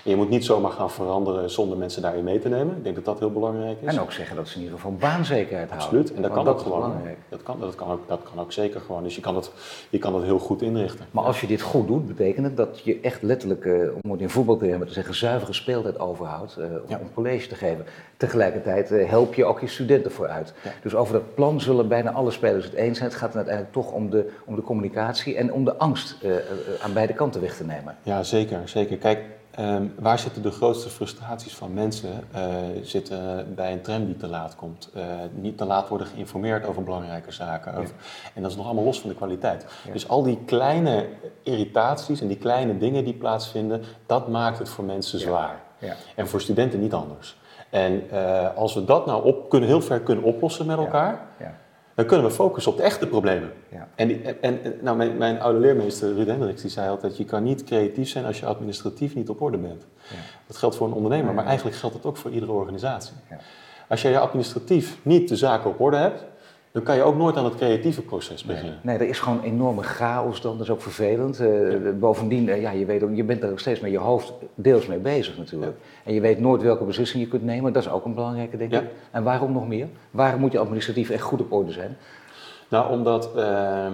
En 0.03 0.09
je 0.09 0.15
moet 0.15 0.29
niet 0.29 0.45
zomaar 0.45 0.71
gaan 0.71 0.91
veranderen 0.91 1.49
zonder 1.49 1.77
mensen 1.77 2.01
daarin 2.01 2.23
mee 2.23 2.39
te 2.39 2.49
nemen. 2.49 2.77
Ik 2.77 2.83
denk 2.83 2.95
dat 2.95 3.05
dat 3.05 3.19
heel 3.19 3.31
belangrijk 3.31 3.77
is. 3.81 3.87
En 3.87 3.99
ook 4.01 4.11
zeggen 4.11 4.35
dat 4.35 4.47
ze 4.47 4.55
in 4.55 4.61
ieder 4.61 4.75
geval 4.75 4.93
baanzekerheid 4.95 5.69
houden. 5.69 5.87
Absoluut. 5.87 6.13
En 6.13 6.21
dat 6.21 6.31
kan 6.31 6.47
ook 6.47 6.55
is 6.57 6.61
gewoon. 6.63 6.79
belangrijk. 6.81 7.17
Dat 7.29 7.43
kan, 7.43 7.59
dat, 7.59 7.75
kan 7.75 7.91
ook, 7.91 8.07
dat 8.07 8.19
kan 8.33 8.43
ook 8.43 8.51
zeker 8.51 8.81
gewoon. 8.81 9.03
Dus 9.03 9.15
je 9.15 9.21
kan 9.21 9.35
het, 9.35 9.51
je 9.89 9.97
kan 9.97 10.15
het 10.15 10.23
heel 10.23 10.39
goed 10.39 10.61
inrichten. 10.61 11.05
Maar 11.11 11.23
als 11.23 11.41
je 11.41 11.47
dit 11.47 11.61
goed 11.61 11.87
doet, 11.87 12.07
betekent 12.07 12.45
het 12.45 12.57
dat 12.57 12.79
je 12.83 12.99
echt 13.01 13.21
letterlijk, 13.21 13.65
eh, 13.65 13.73
om 14.03 14.11
het 14.11 14.21
in 14.21 14.29
voetbaltermen 14.29 14.87
te 14.87 14.93
zeggen, 14.93 15.15
zuivere 15.15 15.53
speeltijd 15.53 15.99
overhoudt 15.99 16.57
eh, 16.57 16.65
om, 16.65 16.71
Ja. 16.87 16.99
college 17.13 17.47
te 17.47 17.55
geven. 17.55 17.85
Tegelijkertijd 18.17 18.91
eh, 18.91 19.09
help 19.09 19.33
je 19.33 19.45
ook 19.45 19.59
je 19.59 19.67
studenten 19.67 20.11
vooruit. 20.11 20.53
Ja. 20.63 20.71
Dus 20.83 20.95
over 20.95 21.13
dat 21.13 21.35
plan 21.35 21.61
zullen 21.61 21.87
bijna 21.87 22.11
alle 22.11 22.31
spelers 22.31 22.65
het 22.65 22.73
eens 22.73 22.97
zijn. 22.97 23.09
Het 23.09 23.19
gaat 23.19 23.35
uiteindelijk 23.35 23.73
toch 23.73 23.91
om 23.91 24.09
de, 24.09 24.29
om 24.45 24.55
de 24.55 24.61
communicatie 24.61 25.35
en 25.37 25.53
om 25.53 25.65
de 25.65 25.77
angst 25.77 26.17
aan 26.83 26.93
beide 26.93 27.13
kanten 27.13 27.41
weg 27.41 27.55
te 27.57 27.65
nemen. 27.65 27.95
Ja, 28.03 28.23
zeker. 28.23 28.59
zeker. 28.65 28.97
Kijk, 28.97 29.19
ehm, 29.55 29.85
waar 29.99 30.19
zitten 30.19 30.41
de 30.41 30.51
grootste 30.51 30.89
frustraties 30.89 31.55
van 31.55 31.73
mensen? 31.73 32.09
Eh, 32.31 32.45
zitten 32.81 33.53
bij 33.55 33.71
een 33.71 33.81
tram 33.81 34.05
die 34.05 34.17
te 34.17 34.27
laat 34.27 34.55
komt. 34.55 34.89
Eh, 34.93 35.03
niet 35.31 35.57
te 35.57 35.65
laat 35.65 35.87
worden 35.87 36.07
geïnformeerd 36.07 36.65
over 36.65 36.83
belangrijke 36.83 37.31
zaken. 37.31 37.73
Over- 37.75 37.95
En 38.33 38.41
dat 38.41 38.51
is 38.51 38.57
nog 38.57 38.65
allemaal 38.65 38.83
los 38.83 38.99
van 39.01 39.09
de 39.09 39.15
kwaliteit. 39.15 39.65
Ja. 39.85 39.91
Dus 39.93 40.07
al 40.07 40.23
die 40.23 40.39
kleine 40.45 41.05
irritaties 41.43 42.21
en 42.21 42.27
die 42.27 42.37
kleine 42.37 42.77
dingen 42.77 43.03
die 43.03 43.13
plaatsvinden, 43.13 43.83
dat 44.05 44.27
maakt 44.27 44.59
het 44.59 44.69
voor 44.69 44.83
mensen 44.83 45.19
zwaar. 45.19 45.59
Ja. 45.77 45.93
En 46.15 46.27
voor 46.27 46.41
studenten 46.41 46.79
niet 46.79 46.93
anders. 46.93 47.37
En 47.69 48.09
eh, 48.09 48.55
als 48.55 48.73
we 48.73 48.85
dat 48.85 49.05
nou 49.05 49.25
op, 49.25 49.49
kunnen, 49.49 49.69
heel 49.69 49.81
ver 49.81 49.99
kunnen 50.01 50.23
oplossen 50.23 50.65
met 50.65 50.77
elkaar, 50.77 51.21
Ja. 51.39 51.55
Dan 51.95 52.05
kunnen 52.05 52.25
we 52.25 52.31
focussen 52.31 52.71
op 52.71 52.77
de 52.77 52.83
echte 52.83 53.07
problemen. 53.07 53.51
Ja. 53.69 53.87
En, 53.95 54.07
die- 54.07 54.21
en, 54.21 54.59
nou, 54.81 54.97
mijn, 54.97 55.17
mijn 55.17 55.41
oude 55.41 55.59
leermeester 55.59 56.13
Ruud 56.13 56.27
Hendricks 56.27 56.61
die 56.61 56.71
zei 56.71 56.89
altijd, 56.89 57.17
je 57.17 57.25
kan 57.25 57.43
niet 57.43 57.63
creatief 57.63 58.09
zijn 58.09 58.25
als 58.25 58.39
je 58.39 58.45
administratief 58.45 59.15
niet 59.15 59.29
op 59.29 59.41
orde 59.41 59.57
bent. 59.57 59.85
Ja. 60.09 60.15
Dat 60.47 60.57
geldt 60.57 60.75
voor 60.75 60.87
een 60.87 60.93
ondernemer, 60.93 61.33
maar 61.33 61.45
eigenlijk 61.45 61.75
geldt 61.77 61.95
het 61.95 62.05
ook 62.05 62.17
voor 62.17 62.31
iedere 62.31 62.51
organisatie. 62.51 63.13
Ja. 63.29 63.37
Als 63.87 64.01
jij 64.01 64.11
je 64.11 64.19
administratief 64.19 64.97
niet 65.01 65.29
de 65.29 65.35
zaken 65.35 65.69
op 65.69 65.79
orde 65.79 65.97
hebt, 65.97 66.23
dan 66.71 66.83
kan 66.83 66.95
je 66.95 67.03
ook 67.03 67.15
nooit 67.17 67.35
aan 67.37 67.45
het 67.45 67.55
creatieve 67.55 68.01
proces 68.01 68.43
beginnen. 68.43 68.79
Nee, 68.83 68.97
er 68.97 69.07
is 69.07 69.19
gewoon 69.19 69.41
enorme 69.41 69.83
chaos 69.83 70.41
dan, 70.41 70.57
dat 70.57 70.65
is 70.65 70.71
ook 70.71 70.81
vervelend. 70.81 71.39
Eh, 71.39 71.49
Bovendien, 71.99 72.49
eh, 72.49 72.61
ja, 72.61 72.71
je, 72.71 72.85
weet 72.85 73.03
ook, 73.03 73.15
je 73.15 73.23
bent 73.23 73.43
er 73.43 73.51
ook 73.51 73.59
steeds 73.59 73.79
met 73.79 73.91
je 73.91 73.97
hoofd 73.97 74.33
deels 74.55 74.85
mee 74.87 74.97
bezig 74.97 75.37
natuurlijk. 75.37 75.75
En 76.03 76.13
je 76.13 76.21
weet 76.21 76.39
nooit 76.39 76.61
welke 76.61 76.83
beslissing 76.83 77.23
je 77.23 77.29
kunt 77.29 77.43
nemen, 77.43 77.73
dat 77.73 77.83
is 77.83 77.89
ook 77.89 78.05
een 78.05 78.13
belangrijke 78.13 78.57
denk 78.57 78.71
Ja. 78.71 78.79
ik. 78.79 78.89
En 79.11 79.23
waarom 79.23 79.51
nog 79.51 79.67
meer? 79.67 79.87
Waarom 80.11 80.39
moet 80.39 80.51
je 80.51 80.59
administratief 80.59 81.09
echt 81.09 81.23
goed 81.23 81.41
op 81.41 81.51
orde 81.51 81.71
zijn? 81.71 81.97
Nou, 82.69 82.91
omdat 82.91 83.35
ehm, 83.35 83.93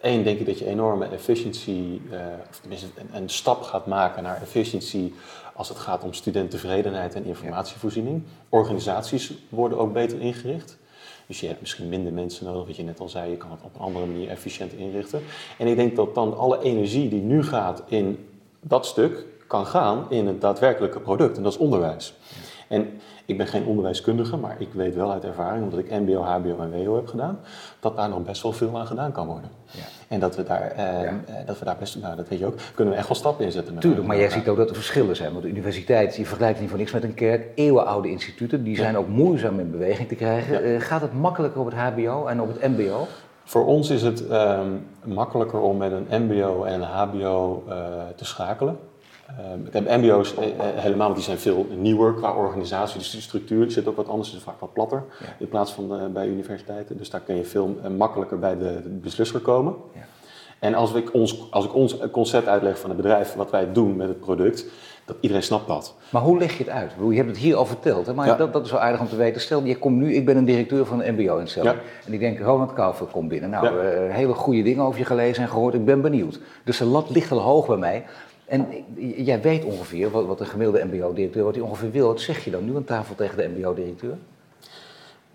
één 0.00 0.24
denk 0.24 0.38
ik 0.38 0.46
dat 0.46 0.58
je 0.58 0.66
enorme 0.66 1.06
efficiency, 1.06 2.00
eh, 2.10 2.18
of 2.50 2.58
tenminste 2.58 2.86
een, 2.96 3.22
een 3.22 3.28
stap 3.28 3.62
gaat 3.62 3.86
maken 3.86 4.22
naar 4.22 4.42
efficiency 4.42 5.12
als 5.54 5.68
het 5.68 5.78
gaat 5.78 6.04
om 6.04 6.12
studenttevredenheid 6.12 7.14
en 7.14 7.24
informatievoorziening. 7.24 8.22
Organisaties 8.48 9.32
worden 9.48 9.78
ook 9.78 9.92
beter 9.92 10.20
ingericht. 10.20 10.78
Dus 11.32 11.40
je 11.40 11.46
hebt 11.46 11.60
misschien 11.60 11.88
minder 11.88 12.12
mensen 12.12 12.46
nodig, 12.46 12.66
wat 12.66 12.76
je 12.76 12.82
net 12.82 13.00
al 13.00 13.08
zei, 13.08 13.30
je 13.30 13.36
kan 13.36 13.50
het 13.50 13.60
op 13.62 13.74
een 13.74 13.80
andere 13.80 14.06
manier 14.06 14.28
efficiënt 14.28 14.72
inrichten. 14.72 15.22
En 15.58 15.66
ik 15.66 15.76
denk 15.76 15.96
dat 15.96 16.14
dan 16.14 16.36
alle 16.36 16.62
energie 16.62 17.08
die 17.08 17.20
nu 17.20 17.42
gaat 17.42 17.82
in 17.86 18.28
dat 18.60 18.86
stuk, 18.86 19.26
kan 19.46 19.66
gaan 19.66 20.06
in 20.10 20.26
het 20.26 20.40
daadwerkelijke 20.40 21.00
product, 21.00 21.36
en 21.36 21.42
dat 21.42 21.52
is 21.52 21.58
onderwijs. 21.58 22.14
En 22.72 22.90
ik 23.26 23.36
ben 23.36 23.46
geen 23.46 23.64
onderwijskundige, 23.64 24.36
maar 24.36 24.56
ik 24.58 24.68
weet 24.72 24.94
wel 24.94 25.12
uit 25.12 25.24
ervaring, 25.24 25.64
omdat 25.64 25.78
ik 25.78 25.90
MBO, 25.90 26.20
HBO 26.22 26.56
en 26.60 26.84
WO 26.84 26.94
heb 26.94 27.06
gedaan, 27.06 27.38
dat 27.80 27.96
daar 27.96 28.08
nog 28.08 28.22
best 28.22 28.42
wel 28.42 28.52
veel 28.52 28.78
aan 28.78 28.86
gedaan 28.86 29.12
kan 29.12 29.26
worden. 29.26 29.50
Ja. 29.70 29.80
En 30.08 30.20
dat 30.20 30.36
we 30.36 30.42
daar, 30.42 30.70
eh, 30.70 31.02
Ja. 31.02 31.20
eh, 31.26 31.46
dat 31.46 31.58
we 31.58 31.64
daar 31.64 31.76
best, 31.78 31.96
nou 32.00 32.16
dat 32.16 32.28
weet 32.28 32.38
je 32.38 32.46
ook, 32.46 32.54
kunnen 32.74 32.92
we 32.94 32.98
echt 32.98 33.08
wel 33.08 33.16
stappen 33.16 33.44
in 33.44 33.52
zetten. 33.52 33.78
Tuurlijk, 33.78 34.06
maar 34.06 34.16
jij 34.18 34.30
ziet 34.30 34.48
ook 34.48 34.56
dat 34.56 34.68
er 34.68 34.74
verschillen 34.74 35.16
zijn. 35.16 35.30
Want 35.30 35.42
de 35.42 35.48
universiteit, 35.50 36.16
je 36.16 36.26
vergelijkt 36.26 36.60
niet 36.60 36.68
voor 36.68 36.78
niks 36.78 36.92
met 36.92 37.02
een 37.04 37.14
kerk. 37.14 37.46
Eeuwenoude 37.54 38.10
instituten, 38.10 38.64
die 38.64 38.76
zijn 38.76 38.96
ook 38.96 39.08
moeizaam 39.08 39.60
in 39.60 39.70
beweging 39.70 40.08
te 40.08 40.14
krijgen. 40.14 40.64
Eh, 40.64 40.80
gaat 40.80 41.00
het 41.00 41.12
makkelijker 41.12 41.60
op 41.60 41.66
het 41.66 41.74
HBO 41.74 42.26
en 42.26 42.40
op 42.40 42.48
het 42.48 42.76
MBO? 42.76 43.06
Voor 43.44 43.66
ons 43.66 43.90
is 43.90 44.02
het 44.02 44.26
ehm, 44.28 44.68
makkelijker 45.04 45.60
om 45.60 45.76
met 45.76 45.92
een 45.92 46.22
MBO 46.22 46.64
en 46.64 46.74
een 46.82 46.88
HBO 46.88 47.64
eh, 47.68 47.74
te 48.16 48.24
schakelen. 48.24 48.76
Ehm, 49.38 49.84
de 49.84 49.96
MBO's 49.98 50.34
eh, 50.36 50.44
eh, 50.46 50.52
helemaal, 50.58 51.04
want 51.04 51.14
die 51.16 51.24
zijn 51.24 51.38
veel 51.38 51.66
nieuwer 51.76 52.14
qua 52.14 52.32
organisatie. 52.34 52.98
Dus 52.98 53.10
de 53.10 53.20
structuur 53.20 53.70
zit 53.70 53.86
ook 53.88 53.96
wat 53.96 54.08
anders, 54.08 54.34
is 54.34 54.42
vaak 54.42 54.60
wat 54.60 54.72
platter 54.72 55.04
Ja. 55.20 55.26
in 55.38 55.48
plaats 55.48 55.72
van 55.72 55.94
eh, 56.00 56.06
bij 56.06 56.26
universiteiten. 56.26 56.96
Dus 56.98 57.10
daar 57.10 57.20
kun 57.20 57.36
je 57.36 57.44
veel 57.44 57.76
makkelijker 57.96 58.38
bij 58.38 58.58
de, 58.58 58.80
de 58.82 58.88
beslisser 58.88 59.40
komen. 59.40 59.74
Ja. 59.94 60.00
En 60.58 60.74
als 60.74 60.94
ik, 60.94 61.14
ons, 61.14 61.46
als 61.50 61.64
ik 61.64 61.74
ons 61.74 61.96
concept 62.10 62.46
uitleg 62.48 62.78
van 62.78 62.90
het 62.90 62.96
bedrijf, 62.98 63.34
wat 63.34 63.50
wij 63.50 63.72
doen 63.72 63.96
met 63.96 64.08
het 64.08 64.20
product, 64.20 64.66
dat 65.04 65.16
iedereen 65.20 65.42
snapt 65.42 65.66
dat. 65.66 65.94
Maar 66.10 66.22
hoe 66.22 66.38
leg 66.38 66.52
je 66.58 66.64
het 66.64 66.72
uit? 66.72 66.90
Ik 67.00 67.10
Je 67.10 67.16
hebt 67.16 67.28
het 67.28 67.38
hier 67.38 67.56
al 67.56 67.66
verteld, 67.66 68.06
hè? 68.06 68.14
maar 68.14 68.26
Ja. 68.26 68.34
dat, 68.36 68.52
dat 68.52 68.64
is 68.64 68.70
wel 68.70 68.80
aardig 68.80 69.00
om 69.00 69.08
te 69.08 69.16
weten. 69.16 69.40
Stel, 69.40 69.62
je 69.64 69.78
komt 69.78 69.96
nu, 69.96 70.14
ik 70.14 70.24
ben 70.24 70.36
een 70.36 70.44
directeur 70.44 70.86
van 70.86 71.02
een 71.02 71.14
MBO-instelling. 71.14 71.74
Ja. 71.74 71.80
En 72.06 72.12
ik 72.12 72.20
denk, 72.20 72.38
Ronald 72.40 72.72
Kouwveld 72.72 73.10
komt 73.10 73.28
binnen. 73.28 73.50
Nou, 73.50 73.66
Ja. 73.84 74.00
hele 74.12 74.34
goede 74.34 74.62
dingen 74.62 74.84
over 74.84 74.98
je 74.98 75.04
gelezen 75.04 75.42
en 75.42 75.48
gehoord. 75.48 75.74
Ik 75.74 75.84
ben 75.84 76.00
benieuwd. 76.00 76.40
Dus 76.64 76.78
de 76.78 76.84
lat 76.84 77.10
ligt 77.10 77.32
al 77.32 77.38
hoog 77.40 77.66
bij 77.66 77.76
mij. 77.76 78.04
En 78.52 78.66
jij 79.24 79.40
weet 79.40 79.64
ongeveer 79.64 80.10
wat, 80.10 80.26
wat 80.26 80.40
een 80.40 80.46
gemiddelde 80.46 80.84
MBO-directeur, 80.84 81.44
wat 81.44 81.54
hij 81.54 81.64
ongeveer 81.64 81.90
wil. 81.90 82.06
Wat 82.06 82.20
zeg 82.20 82.44
je 82.44 82.50
dan 82.50 82.64
nu 82.64 82.76
aan 82.76 82.84
tafel 82.84 83.14
tegen 83.14 83.36
de 83.36 83.48
MBO-directeur? 83.56 84.18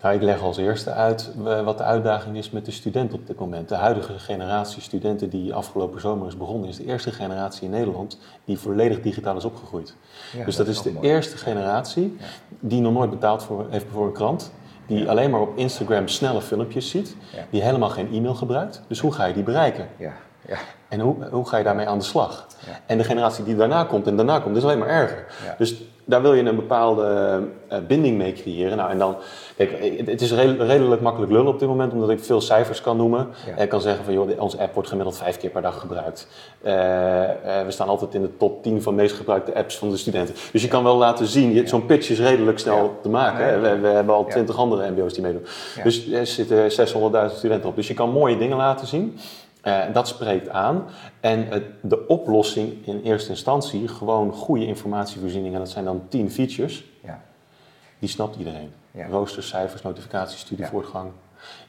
Nou, 0.02 0.14
ik 0.14 0.22
leg 0.22 0.40
als 0.40 0.56
eerste 0.56 0.90
uit 0.90 1.32
eh, 1.44 1.64
wat 1.64 1.78
de 1.78 1.84
uitdaging 1.84 2.36
is 2.36 2.50
met 2.50 2.64
de 2.64 2.70
student 2.70 3.12
op 3.12 3.26
dit 3.26 3.38
moment. 3.38 3.68
De 3.68 3.74
huidige 3.74 4.18
generatie 4.18 4.82
studenten 4.82 5.30
die 5.30 5.54
afgelopen 5.54 6.00
zomer 6.00 6.26
is 6.26 6.36
begonnen, 6.36 6.68
is 6.68 6.76
de 6.76 6.84
eerste 6.84 7.12
generatie 7.12 7.64
in 7.64 7.70
Nederland 7.70 8.18
die 8.44 8.58
volledig 8.58 9.00
digitaal 9.00 9.36
is 9.36 9.44
opgegroeid. 9.44 9.94
Ja, 10.36 10.44
dus 10.44 10.56
dat, 10.56 10.68
is 10.68 10.82
de 10.82 10.92
mooi. 10.92 11.08
eerste 11.08 11.36
generatie 11.36 12.16
die 12.60 12.80
nog 12.80 12.92
nooit 12.92 13.10
betaald 13.10 13.42
voor, 13.42 13.66
heeft 13.70 13.86
voor 13.92 14.06
een 14.06 14.12
krant. 14.12 14.52
Die 14.86 15.10
alleen 15.10 15.30
maar 15.30 15.40
op 15.40 15.56
Instagram 15.56 16.08
snelle 16.08 16.42
filmpjes 16.42 16.90
ziet. 16.90 17.16
Die 17.50 17.62
helemaal 17.62 17.90
geen 17.90 18.12
e-mail 18.12 18.34
gebruikt. 18.34 18.82
Dus 18.88 18.98
hoe 18.98 19.12
ga 19.12 19.24
je 19.24 19.34
die 19.34 19.42
bereiken? 19.42 19.88
Ja, 19.96 20.12
ja. 20.48 20.58
En 20.88 21.00
hoe, 21.00 21.16
hoe 21.30 21.48
ga 21.48 21.56
je 21.56 21.64
daarmee 21.64 21.86
aan 21.86 21.98
de 21.98 22.04
slag? 22.04 22.46
Ja. 22.66 22.80
En 22.86 22.98
de 22.98 23.04
generatie 23.04 23.44
die 23.44 23.56
daarna 23.56 23.84
komt 23.84 24.06
en 24.06 24.16
daarna 24.16 24.38
komt, 24.38 24.56
is 24.56 24.62
alleen 24.62 24.78
maar 24.78 24.88
erger. 24.88 25.26
Ja. 25.44 25.54
Dus 25.58 25.82
daar 26.08 26.22
wil 26.22 26.34
je 26.34 26.42
een 26.42 26.56
bepaalde 26.56 27.40
uh, 27.72 27.78
binding 27.86 28.16
mee 28.16 28.32
creëren. 28.32 28.76
Nou, 28.76 28.90
en 28.90 28.98
dan, 28.98 29.16
kijk, 29.56 30.02
het 30.06 30.20
is 30.20 30.32
redelijk 30.32 31.00
makkelijk 31.00 31.32
lullen 31.32 31.52
op 31.52 31.58
dit 31.58 31.68
moment, 31.68 31.92
omdat 31.92 32.10
ik 32.10 32.20
veel 32.20 32.40
cijfers 32.40 32.80
kan 32.80 32.96
noemen. 32.96 33.28
Ja. 33.46 33.62
Ik 33.62 33.68
kan 33.68 33.80
zeggen 33.80 34.04
van, 34.04 34.14
joh, 34.14 34.40
onze 34.40 34.58
app 34.58 34.74
wordt 34.74 34.88
gemiddeld 34.88 35.16
vijf 35.16 35.36
keer 35.36 35.50
per 35.50 35.62
dag 35.62 35.80
gebruikt. 35.80 36.28
Uh, 36.60 36.72
we 37.64 37.66
staan 37.68 37.88
altijd 37.88 38.14
in 38.14 38.22
de 38.22 38.36
top 38.36 38.62
10 38.62 38.82
van 38.82 38.94
meest 38.94 39.16
gebruikte 39.16 39.54
apps 39.54 39.78
van 39.78 39.90
de 39.90 39.96
studenten. 39.96 40.34
Dus 40.52 40.62
je 40.62 40.68
kan 40.68 40.82
wel 40.82 40.96
laten 40.96 41.26
zien, 41.26 41.68
zo'n 41.68 41.86
pitch 41.86 42.10
is 42.10 42.20
redelijk 42.20 42.58
snel 42.58 42.98
te 43.02 43.08
maken. 43.08 43.62
We, 43.62 43.78
we, 43.78 43.88
hebben 43.88 44.14
al 44.14 44.24
twintig 44.24 44.56
andere 44.56 44.90
mbo's 44.90 45.12
die 45.12 45.22
meedoen. 45.22 45.46
Dus 45.82 46.10
er 46.10 46.26
zitten 46.26 46.70
600.000 47.30 47.36
studenten 47.36 47.68
op. 47.68 47.76
Dus 47.76 47.88
je 47.88 47.94
kan 47.94 48.10
mooie 48.10 48.38
dingen 48.38 48.56
laten 48.56 48.86
zien. 48.86 49.18
Uh, 49.64 49.92
dat 49.92 50.08
spreekt 50.08 50.48
aan. 50.48 50.84
En 51.20 51.64
de 51.80 52.06
oplossing 52.06 52.86
in 52.86 53.00
eerste 53.02 53.30
instantie, 53.30 53.88
gewoon 53.88 54.32
goede 54.32 54.66
informatievoorziening, 54.66 55.54
en 55.54 55.60
dat 55.60 55.70
zijn 55.70 55.84
dan 55.84 56.02
tien 56.08 56.30
features, 56.30 56.84
ja. 57.04 57.22
die 57.98 58.08
snapt 58.08 58.36
iedereen. 58.36 58.72
Ja. 58.90 59.06
Roosters, 59.06 59.48
cijfers, 59.48 59.82
notificaties, 59.82 60.40
studievoortgang. 60.40 61.10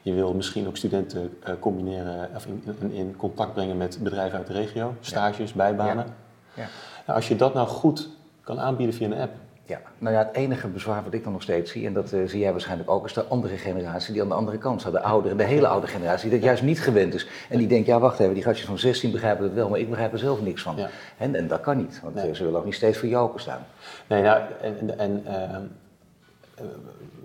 Je 0.02 0.12
wil 0.12 0.34
misschien 0.34 0.66
ook 0.66 0.76
studenten 0.76 1.38
uh, 1.48 1.54
combineren 1.60 2.30
of 2.34 2.46
in, 2.46 2.62
in, 2.80 2.92
in, 2.92 3.16
contact 3.16 3.54
brengen 3.54 3.76
met 3.76 3.98
bedrijven 4.02 4.38
uit 4.38 4.46
de 4.46 4.52
regio, 4.52 4.94
stages, 5.00 5.52
bijbanen. 5.52 6.06
Nou, 6.54 6.68
als 7.06 7.28
je 7.28 7.36
dat 7.36 7.54
nou 7.54 7.68
goed 7.68 8.08
kan 8.42 8.60
aanbieden 8.60 8.94
via 8.94 9.06
een 9.06 9.20
app, 9.20 9.32
ja, 9.70 9.80
nou 9.98 10.14
ja, 10.14 10.26
het 10.26 10.36
enige 10.36 10.68
bezwaar 10.68 11.04
wat 11.04 11.14
ik 11.14 11.24
dan 11.24 11.32
nog 11.32 11.42
steeds 11.42 11.70
zie, 11.70 11.86
en 11.86 11.92
dat 11.92 12.12
uh, 12.12 12.28
zie 12.28 12.40
jij 12.40 12.50
waarschijnlijk 12.50 12.90
ook, 12.90 13.04
is 13.04 13.12
de 13.12 13.24
andere 13.24 13.56
generatie 13.56 14.12
die 14.12 14.22
aan 14.22 14.28
de 14.28 14.34
andere 14.34 14.58
kant 14.58 14.80
staat. 14.80 14.92
De 14.92 15.00
oudere, 15.00 15.36
de 15.36 15.44
hele 15.44 15.66
oude 15.66 15.86
generatie, 15.86 16.30
die 16.30 16.38
dat 16.38 16.48
juist 16.48 16.62
niet 16.62 16.80
gewend 16.80 17.14
is. 17.14 17.28
En 17.48 17.58
die 17.58 17.68
denkt, 17.68 17.86
ja 17.86 17.98
wacht 17.98 18.20
even, 18.20 18.34
die 18.34 18.42
gastjes 18.42 18.66
van 18.66 18.78
16 18.78 19.10
begrijpen 19.10 19.44
het 19.44 19.54
wel, 19.54 19.68
maar 19.68 19.78
ik 19.78 19.88
begrijp 19.88 20.12
er 20.12 20.18
zelf 20.18 20.42
niks 20.42 20.62
van. 20.62 20.76
En, 21.18 21.34
en 21.34 21.48
dat 21.48 21.60
kan 21.60 21.76
niet, 21.76 22.00
want 22.02 22.14
nee. 22.14 22.34
ze 22.34 22.44
willen 22.44 22.58
ook 22.58 22.64
niet 22.64 22.74
steeds 22.74 22.98
voor 22.98 23.08
jou 23.08 23.30
staan. 23.36 23.66
Nee, 24.06 24.22
nou, 24.22 24.42
en, 24.60 24.98
en 24.98 25.22
uh, 25.26 25.56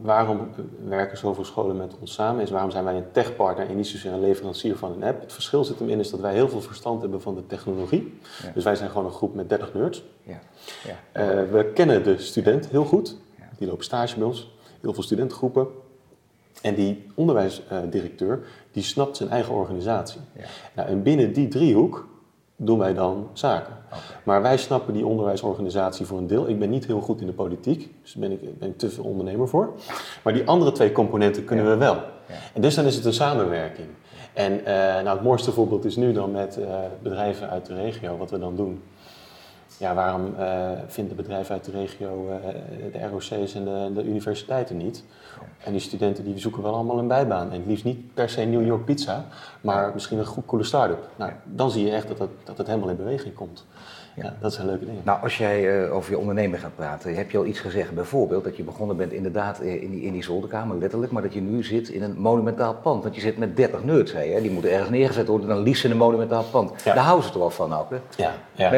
waarom 0.01 0.49
werken 0.87 1.17
zoveel 1.17 1.45
scholen 1.45 1.77
met 1.77 1.95
ons 1.99 2.13
samen? 2.13 2.41
Is 2.41 2.49
waarom 2.49 2.71
zijn 2.71 2.83
wij 2.83 2.95
een 2.95 3.11
techpartner 3.11 3.69
en 3.69 3.75
niet 3.75 3.87
zozeer 3.87 4.11
een 4.11 4.19
leverancier 4.19 4.75
van 4.75 4.91
een 4.91 5.03
app? 5.03 5.21
Het 5.21 5.33
verschil 5.33 5.63
zit 5.63 5.79
hem 5.79 5.89
in 5.89 5.99
is 5.99 6.09
dat 6.09 6.19
wij 6.19 6.33
heel 6.33 6.49
veel 6.49 6.61
verstand 6.61 7.01
hebben 7.01 7.21
van 7.21 7.35
de 7.35 7.47
technologie. 7.47 8.19
Dus 8.53 8.63
wij 8.63 8.75
zijn 8.75 8.89
gewoon 8.89 9.05
een 9.05 9.11
groep 9.11 9.35
met 9.35 9.49
30 9.49 9.73
nerds. 9.73 10.03
Ja. 10.23 10.39
Ja. 10.83 11.43
Uh, 11.43 11.51
we 11.51 11.71
kennen 11.73 12.03
de 12.03 12.17
student 12.17 12.67
heel 12.67 12.85
goed. 12.85 13.17
Die 13.57 13.67
lopen 13.67 13.83
stage 13.83 14.17
bij 14.17 14.27
ons. 14.27 14.51
Heel 14.81 14.93
veel 14.93 15.03
studentengroepen. 15.03 15.67
En 16.61 16.75
die 16.75 17.05
onderwijsdirecteur, 17.15 18.47
die 18.71 18.83
snapt 18.83 19.17
zijn 19.17 19.29
eigen 19.29 19.53
organisatie. 19.53 20.21
Nou, 20.75 20.89
en 20.89 21.03
binnen 21.03 21.33
die 21.33 21.47
driehoek 21.47 22.07
doen 22.55 22.77
wij 22.77 22.93
dan 22.93 23.29
zaken. 23.33 23.73
Maar 24.23 24.41
wij 24.41 24.57
snappen 24.57 24.93
die 24.93 25.05
onderwijsorganisatie 25.05 26.05
voor 26.05 26.17
een 26.17 26.27
deel. 26.27 26.49
Ik 26.49 26.59
ben 26.59 26.69
niet 26.69 26.85
heel 26.85 27.01
goed 27.01 27.21
in 27.21 27.27
de 27.27 27.33
politiek, 27.33 27.93
dus 28.01 28.13
daar 28.13 28.29
ben 28.29 28.31
ik, 28.31 28.59
ben 28.59 28.75
te 28.75 28.89
veel 28.89 29.03
ondernemer 29.03 29.47
voor. 29.47 29.73
Maar 30.23 30.33
die 30.33 30.47
andere 30.47 30.71
twee 30.71 30.91
componenten 30.91 31.45
kunnen 31.45 31.69
we 31.69 31.75
wel. 31.75 31.97
En 32.53 32.61
dus 32.61 32.75
dan 32.75 32.85
is 32.85 32.95
het 32.95 33.05
een 33.05 33.13
samenwerking. 33.13 33.87
En 34.33 34.59
uh, 34.59 34.65
nou, 34.65 35.09
het 35.09 35.21
mooiste 35.21 35.51
voorbeeld 35.51 35.85
is 35.85 35.95
nu 35.95 36.13
dan 36.13 36.31
met 36.31 36.57
uh, 36.57 36.65
bedrijven 37.01 37.49
uit 37.49 37.65
de 37.65 37.75
regio, 37.75 38.17
wat 38.17 38.31
we 38.31 38.39
dan 38.39 38.55
doen 38.55 38.81
ja, 39.77 39.93
waarom 39.93 40.33
uh, 40.39 40.71
vinden 40.87 41.15
bedrijven 41.15 41.53
uit 41.53 41.65
de 41.65 41.71
regio 41.71 42.29
uh, 42.29 42.91
de 42.91 43.07
ROC's 43.07 43.55
en 43.55 43.63
de, 43.63 43.91
de, 43.93 44.03
universiteiten 44.03 44.77
niet? 44.77 45.03
En 45.63 45.71
die 45.71 45.81
studenten 45.81 46.23
die 46.23 46.39
zoeken 46.39 46.63
wel 46.63 46.73
allemaal 46.73 46.99
een 46.99 47.07
bijbaan. 47.07 47.51
En 47.51 47.57
het 47.57 47.65
liefst 47.67 47.83
niet 47.83 48.13
per 48.13 48.29
se 48.29 48.41
New 48.41 48.65
York 48.65 48.85
pizza, 48.85 49.25
maar 49.61 49.91
misschien 49.93 50.17
een 50.17 50.25
goed 50.25 50.45
coole 50.45 50.63
start-up. 50.63 51.09
Nou, 51.15 51.31
dan 51.43 51.71
zie 51.71 51.85
je 51.85 51.91
echt 51.91 52.07
dat 52.07 52.19
het, 52.19 52.29
dat 52.43 52.57
het 52.57 52.67
helemaal 52.67 52.89
in 52.89 52.95
beweging 52.95 53.33
komt. 53.33 53.65
Ja, 54.15 54.33
dat 54.39 54.53
zijn 54.53 54.67
leuke 54.67 54.85
dingen. 54.85 55.01
Nou, 55.03 55.21
als 55.21 55.37
jij 55.37 55.83
uh, 55.83 55.95
over 55.95 56.11
je 56.11 56.17
ondernemer 56.17 56.59
gaat 56.59 56.75
praten, 56.75 57.15
heb 57.15 57.31
je 57.31 57.37
al 57.37 57.45
iets 57.45 57.59
gezegd, 57.59 57.91
bijvoorbeeld 57.91 58.43
dat 58.43 58.57
je 58.57 58.63
begonnen 58.63 58.97
bent 58.97 59.11
inderdaad 59.11 59.59
in 59.59 59.91
die, 59.91 60.01
in 60.01 60.13
die 60.13 60.23
zolderkamer, 60.23 60.77
letterlijk, 60.77 61.11
maar 61.11 61.21
dat 61.21 61.33
je 61.33 61.41
nu 61.41 61.63
zit 61.63 61.89
in 61.89 62.03
een 62.03 62.15
monumentaal 62.17 62.73
pand. 62.73 63.03
Want 63.03 63.15
je 63.15 63.21
zit 63.21 63.37
met 63.37 63.55
30 63.55 63.83
nerds, 63.83 64.13
hè? 64.13 64.41
die 64.41 64.51
moeten 64.51 64.71
ergens 64.71 64.89
neergezet 64.89 65.27
worden, 65.27 65.47
dan 65.47 65.59
liefst 65.59 65.83
in 65.83 65.91
een 65.91 65.97
monumentaal 65.97 66.43
pand. 66.43 66.83
Daar 66.83 66.97
houden 66.97 67.25
ze 67.25 67.31
toch 67.31 67.41
wel 67.41 67.49
van 67.49 67.73
ook, 67.73 67.89
hè? 67.89 67.97
Ja. 68.15 68.33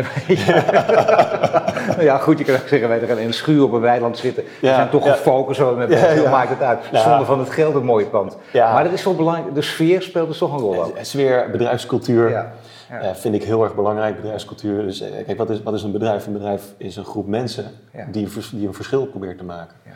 Ja, 1.97 2.01
ja 2.03 2.17
goed, 2.17 2.37
je 2.37 2.43
kan 2.43 2.55
ook 2.55 2.67
zeggen, 2.67 2.89
wij 2.89 2.99
gaan 2.99 3.17
in 3.17 3.27
een 3.27 3.33
schuur 3.33 3.63
op 3.63 3.71
een 3.71 3.81
weiland 3.81 4.17
zitten. 4.17 4.43
We 4.43 4.67
zijn 4.67 4.89
toch 4.89 5.09
gefocust, 5.09 5.59
zo 5.59 5.75
met 5.75 5.89
maakt 6.29 6.49
het 6.49 6.61
uit. 6.61 6.79
Zonder 6.91 7.25
van 7.25 7.39
het 7.39 7.49
geld 7.49 7.75
een 7.75 7.85
mooi 7.85 8.05
pand. 8.05 8.37
Maar 8.53 8.83
dat 8.83 8.93
is 8.93 9.01
toch 9.01 9.15
belangrijk, 9.15 9.55
de 9.55 9.61
sfeer 9.61 10.01
speelt 10.01 10.27
dus 10.27 10.37
toch 10.37 10.53
een 10.53 10.59
rol. 10.59 10.93
Sfeer, 11.01 11.49
bedrijfscultuur. 11.51 12.45
Uh, 12.91 13.13
vind 13.13 13.35
ik 13.35 13.43
heel 13.43 13.63
erg 13.63 13.75
belangrijk, 13.75 14.15
bedrijfscultuur. 14.15 14.83
Dus 14.83 15.01
uh, 15.01 15.07
kijk, 15.25 15.37
wat 15.37 15.49
is, 15.49 15.63
wat 15.63 15.73
is 15.73 15.83
een 15.83 15.91
bedrijf? 15.91 16.27
Een 16.27 16.33
bedrijf 16.33 16.73
is 16.77 16.95
een 16.95 17.05
groep 17.05 17.27
mensen 17.27 17.65
die, 18.11 18.29
die, 18.51 18.67
een 18.67 18.73
verschil 18.73 19.05
probeert 19.05 19.37
te 19.37 19.43
maken. 19.43 19.75
Ja. 19.85 19.91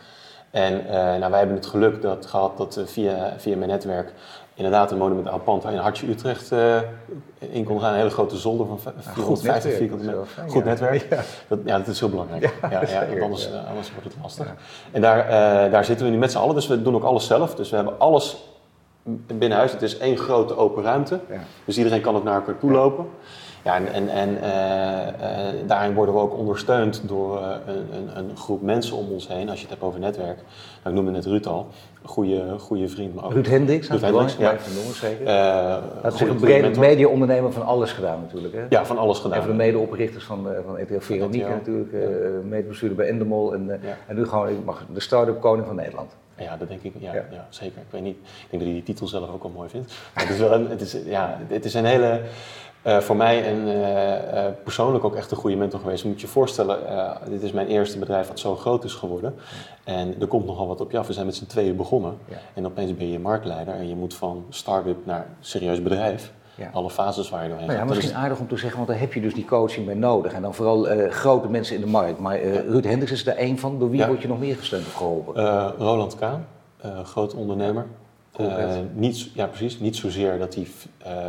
En 0.51 0.86
uh, 0.86 0.91
nou, 0.91 1.29
wij 1.29 1.39
hebben 1.39 1.57
het 1.57 1.65
geluk 1.65 2.01
dat, 2.01 2.25
gehad 2.25 2.57
dat 2.57 2.81
via, 2.86 3.33
via 3.38 3.57
mijn 3.57 3.69
netwerk 3.69 4.13
inderdaad 4.53 4.91
een 4.91 4.98
monumentaal 4.98 5.39
pand 5.39 5.63
in 5.63 5.75
Hartje 5.75 6.07
Utrecht 6.07 6.51
in 7.39 7.63
kon 7.63 7.79
gaan. 7.79 7.91
Een 7.91 7.98
hele 7.98 8.10
grote 8.10 8.38
zolder 8.38 8.67
van 8.67 8.79
450 8.79 9.74
vierkante 9.74 10.05
meter. 10.05 10.27
Goed 10.48 10.63
netwerk. 10.63 11.07
Ja. 11.09 11.22
Dat, 11.48 11.59
ja, 11.65 11.77
dat 11.77 11.87
is 11.87 12.00
heel 12.00 12.09
belangrijk. 12.09 12.53
Ja, 12.61 12.70
ja, 12.72 12.81
ja 12.89 13.22
anders, 13.22 13.51
anders 13.68 13.92
wordt 13.92 14.03
het 14.03 14.15
lastig. 14.22 14.53
En 14.92 15.01
daar, 15.01 15.29
daar 15.72 15.85
zitten 15.85 16.05
we 16.05 16.11
nu 16.11 16.18
met 16.18 16.31
z'n 16.31 16.37
allen, 16.37 16.55
dus 16.55 16.68
we 16.68 16.81
doen 16.81 16.96
ook 16.96 17.03
alles 17.03 17.25
zelf. 17.27 17.55
Dus 17.55 17.70
we 17.70 17.75
hebben 17.75 18.00
alles 18.00 18.50
binnen 19.27 19.57
huis. 19.57 19.72
Het 19.72 19.81
is 19.81 19.98
één 19.98 20.18
grote 20.18 20.55
open 20.55 20.83
ruimte. 20.83 21.20
Ja. 21.29 21.40
Dus 21.66 21.77
iedereen 21.77 22.01
kan 22.01 22.16
ook 22.16 22.24
naar 22.24 22.35
elkaar 22.35 22.57
toe 22.57 22.72
lopen. 22.72 23.05
Ja, 23.64 23.75
en, 23.75 23.87
en, 23.94 24.09
en 24.09 24.29
uh, 24.29 24.40
uh, 24.42 25.68
daarin 25.68 25.94
worden 25.94 26.16
we 26.16 26.22
ook 26.22 26.37
ondersteund 26.37 27.01
door 27.07 27.40
uh, 27.40 27.48
een, 27.68 28.18
een, 28.18 28.37
groep 28.37 28.61
mensen 28.61 28.98
om 28.98 29.11
ons 29.11 29.27
heen. 29.27 29.50
Als 29.50 29.57
je 29.57 29.61
het 29.61 29.74
hebt 29.74 29.83
over 29.83 30.00
netwerk. 30.00 30.37
Nou, 30.37 30.90
ik 30.90 30.94
noemde 30.94 31.11
net 31.11 31.25
Ruud 31.25 31.46
al. 31.46 31.68
Een 32.01 32.09
goede, 32.09 32.59
goede 32.59 32.87
vriend. 32.87 33.16
Maar 33.16 33.25
ook 33.25 33.33
Ruud 33.33 33.48
Hendricks, 33.48 33.90
Ruud 33.90 34.01
Hendricks, 34.01 34.35
ja. 34.37 34.57
van 34.57 34.94
zeker. 34.94 35.25
dat 36.01 36.14
is 36.14 36.22
een 36.22 36.35
brede 36.35 36.79
media-ondernemer 36.79 37.51
van 37.51 37.66
alles 37.66 37.92
gedaan 37.92 38.20
natuurlijk. 38.22 38.53
Hè? 38.53 38.66
Ja, 38.70 38.85
van 38.85 38.98
alles 38.98 39.20
gedaan. 39.20 39.37
En 39.37 39.44
van 39.44 39.51
de 39.51 39.57
mede-oprichters 39.57 40.24
van, 40.24 40.48
van 40.66 40.77
ETL 40.77 41.00
Veronique 41.00 41.50
natuurlijk. 41.50 41.92
Ja. 41.92 42.00
medebestuurder 42.44 42.98
bij 42.98 43.07
Endemol. 43.07 43.53
En, 43.53 43.81
en 44.07 44.16
nu 44.16 44.25
gewoon 44.25 44.50
de 44.94 45.00
start-up 45.00 45.42
koning 45.42 45.68
van 45.68 45.75
Nederland. 45.75 46.16
Ja, 46.37 46.57
dat 46.57 46.67
denk 46.67 46.81
ik. 46.81 46.94
Ja, 47.00 47.13
ja. 47.13 47.48
zeker. 47.50 47.81
Ik 47.81 47.87
weet 47.89 48.01
niet. 48.01 48.15
Ik 48.15 48.50
denk 48.50 48.51
dat 48.51 48.61
hij 48.61 48.72
die 48.72 48.83
titel 48.83 49.07
zelf 49.07 49.29
ook 49.29 49.44
al 49.44 49.50
mooi 49.50 49.70
vindt. 49.70 49.94
Maar 50.13 50.24
het 50.24 50.33
is 50.33 50.39
wel 50.39 50.53
een, 50.53 50.70
het 50.70 50.81
is, 50.81 50.98
ja, 51.05 51.39
het 51.48 51.65
is 51.65 51.74
een 51.74 51.85
hele. 51.85 52.22
Uh, 52.87 53.00
voor 53.00 53.15
mij 53.15 53.46
en 53.46 53.67
uh, 53.67 54.33
uh, 54.33 54.46
persoonlijk 54.63 55.03
ook 55.03 55.15
echt 55.15 55.31
een 55.31 55.37
goede 55.37 55.55
mentor 55.55 55.79
geweest. 55.79 56.03
Je 56.03 56.09
moet 56.09 56.22
je 56.22 56.27
voorstellen, 56.27 56.79
dit 57.29 57.41
is 57.41 57.51
mijn 57.51 57.67
eerste 57.67 58.00
bedrijf 58.00 58.27
wat 58.27 58.39
zo 58.39 58.55
groot 58.55 58.83
is 58.83 58.94
geworden. 58.94 59.35
En 59.83 60.22
er 60.22 60.27
komt 60.27 60.46
nogal 60.46 60.67
wat 60.67 60.81
op 60.81 60.91
je 60.91 60.98
af. 60.98 61.07
We 61.07 61.13
zijn 61.13 61.25
met 61.25 61.35
z'n 61.35 61.46
tweeën 61.46 61.75
begonnen. 61.75 62.17
Ja. 62.29 62.37
En 62.53 62.65
opeens 62.65 62.96
ben 62.96 63.09
je 63.09 63.20
marktleider 63.20 63.74
en 63.74 63.87
je 63.87 63.96
moet 63.96 64.13
van 64.13 64.46
start-up 64.50 65.05
naar 65.05 65.27
serieus 65.39 65.81
bedrijf. 65.81 66.31
Ja. 66.55 66.70
Alle 66.74 66.90
fases 66.90 67.29
waar 67.29 67.44
je 67.44 67.50
doorheen 67.50 67.68
nou 67.68 67.79
ja, 67.79 67.85
gaat. 67.85 67.96
Misschien 67.96 68.16
aardig 68.16 68.40
om 68.40 68.48
te 68.48 68.57
zeggen, 68.57 68.77
want 68.77 68.90
daar 68.90 69.00
heb 69.00 69.14
je 69.14 69.22
dus 69.22 69.33
die 69.33 69.46
coaching 69.46 69.85
bij 69.85 69.96
nodig. 69.96 70.33
En 70.33 70.42
dan 70.42 70.53
vooral 70.53 70.87
grote 71.09 71.50
mensen 71.50 71.75
in 71.75 71.81
de 71.81 71.87
markt. 71.87 72.20
Maar 72.20 72.42
Ruud 72.42 72.83
Hendricks 72.83 73.11
is 73.11 73.27
er 73.27 73.35
één 73.35 73.57
van. 73.57 73.79
Door 73.79 73.90
wie 73.90 74.05
word 74.05 74.22
je 74.22 74.27
nog 74.27 74.40
meer 74.40 74.55
gesteund 74.55 74.85
of 74.85 74.94
geholpen? 74.94 75.74
Roland 75.77 76.16
Kaan, 76.16 76.48
groot 77.03 77.33
ondernemer. 77.33 77.85
Niet, 78.94 79.33
ja, 79.33 79.46
precies. 79.46 79.79
Niet 79.79 79.96
zozeer 79.96 80.40
dat 80.40 80.55
hij 80.55 80.68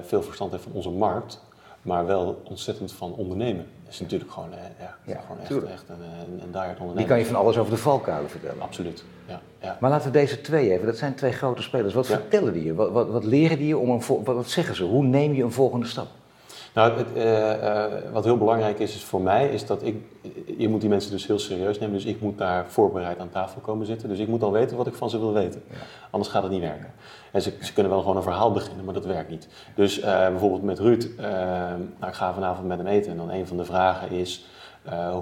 veel 0.07 0.23
verstand 0.23 0.51
heeft 0.51 0.63
van 0.63 0.73
onze 0.73 0.91
markt, 0.91 1.43
maar 1.83 2.07
wel 2.07 2.43
ontzettend 2.45 2.93
van 2.93 3.13
ondernemen. 3.13 3.67
Dat 3.85 3.93
is 3.93 4.01
natuurlijk 4.01 4.31
gewoon, 4.31 4.49
uh, 4.53 4.59
ja, 4.81 4.97
ja, 5.05 5.21
gewoon 5.21 5.41
echt, 5.41 5.73
echt 5.73 5.89
een, 5.89 5.97
een, 5.99 6.41
een 6.43 6.55
ondernemer. 6.55 6.97
Die 6.97 7.07
kan 7.07 7.19
je 7.19 7.27
van 7.27 7.35
alles 7.35 7.59
over 7.59 7.73
de 7.73 7.79
valkuilen 7.79 8.31
vertellen. 8.31 8.63
Absoluut, 8.63 9.05
ja, 9.29 9.41
ja. 9.61 9.77
Maar 9.81 9.91
laten 9.91 10.07
we 10.07 10.19
deze 10.19 10.41
twee 10.41 10.73
even, 10.73 10.87
dat 10.87 10.97
zijn 10.97 11.15
twee 11.15 11.33
grote 11.33 11.63
spelers. 11.63 11.95
Wat 11.95 12.07
vertellen 12.07 12.53
die 12.53 12.65
je? 12.65 12.75
Wat, 12.75 12.91
wat, 12.91 13.09
wat 13.09 13.25
leren 13.25 13.59
die 13.59 13.67
je 13.67 13.79
om 13.79 13.91
een, 13.91 14.25
wat, 14.25 14.49
zeggen 14.49 14.75
ze? 14.75 14.85
Hoe 14.85 15.05
neem 15.05 15.33
je 15.35 15.43
een 15.43 15.53
volgende 15.53 15.87
stap? 15.87 16.07
Nou, 16.75 16.99
het, 16.99 17.07
uh, 17.17 17.63
uh, 17.63 17.85
wat 18.13 18.25
heel 18.25 18.39
belangrijk 18.39 18.79
is, 18.79 18.95
is 18.95 19.05
voor 19.05 19.21
mij, 19.21 19.49
is 19.49 19.67
dat 19.67 19.83
ik, 19.83 19.97
je 20.59 20.69
moet 20.69 20.81
die 20.81 20.91
mensen 20.91 21.11
dus 21.11 21.27
heel 21.27 21.39
serieus 21.39 21.79
nemen. 21.79 21.95
Dus 21.95 22.05
ik 22.05 22.21
moet 22.21 22.39
daar 22.39 22.65
voorbereid 22.69 23.19
aan 23.19 23.31
tafel 23.31 23.61
komen 23.61 23.87
zitten. 23.87 24.09
Dus 24.09 24.19
ik 24.19 24.29
moet 24.29 24.43
al 24.43 24.53
weten 24.53 24.77
wat 24.77 24.87
ik 24.87 24.95
van 24.95 25.11
ze 25.11 25.19
wil 25.19 25.33
weten. 25.33 25.63
Anders 26.11 26.31
gaat 26.31 26.43
het 26.43 26.53
niet 26.53 26.61
werken. 26.61 26.93
En 27.33 27.43
ze, 27.43 27.53
ze, 27.61 27.73
kunnen 27.73 27.93
wel 27.93 28.01
gewoon 28.01 28.17
een 28.17 28.23
verhaal 28.23 28.53
beginnen, 28.53 28.85
maar 28.85 28.95
dat 28.95 29.05
werkt 29.05 29.31
niet. 29.31 29.49
Dus 29.75 29.99
uh, 29.99 30.05
bijvoorbeeld 30.05 30.63
met 30.63 30.79
Ruud, 30.79 31.09
nou, 31.19 32.07
ik 32.07 32.15
ga 32.15 32.33
vanavond 32.33 32.67
met 32.67 32.79
hem 32.79 32.87
eten. 32.87 33.11
En 33.11 33.17
dan 33.17 33.31
een 33.31 33.47
van 33.47 33.57
de 33.57 33.65
vragen 33.65 34.11
is 34.11 34.47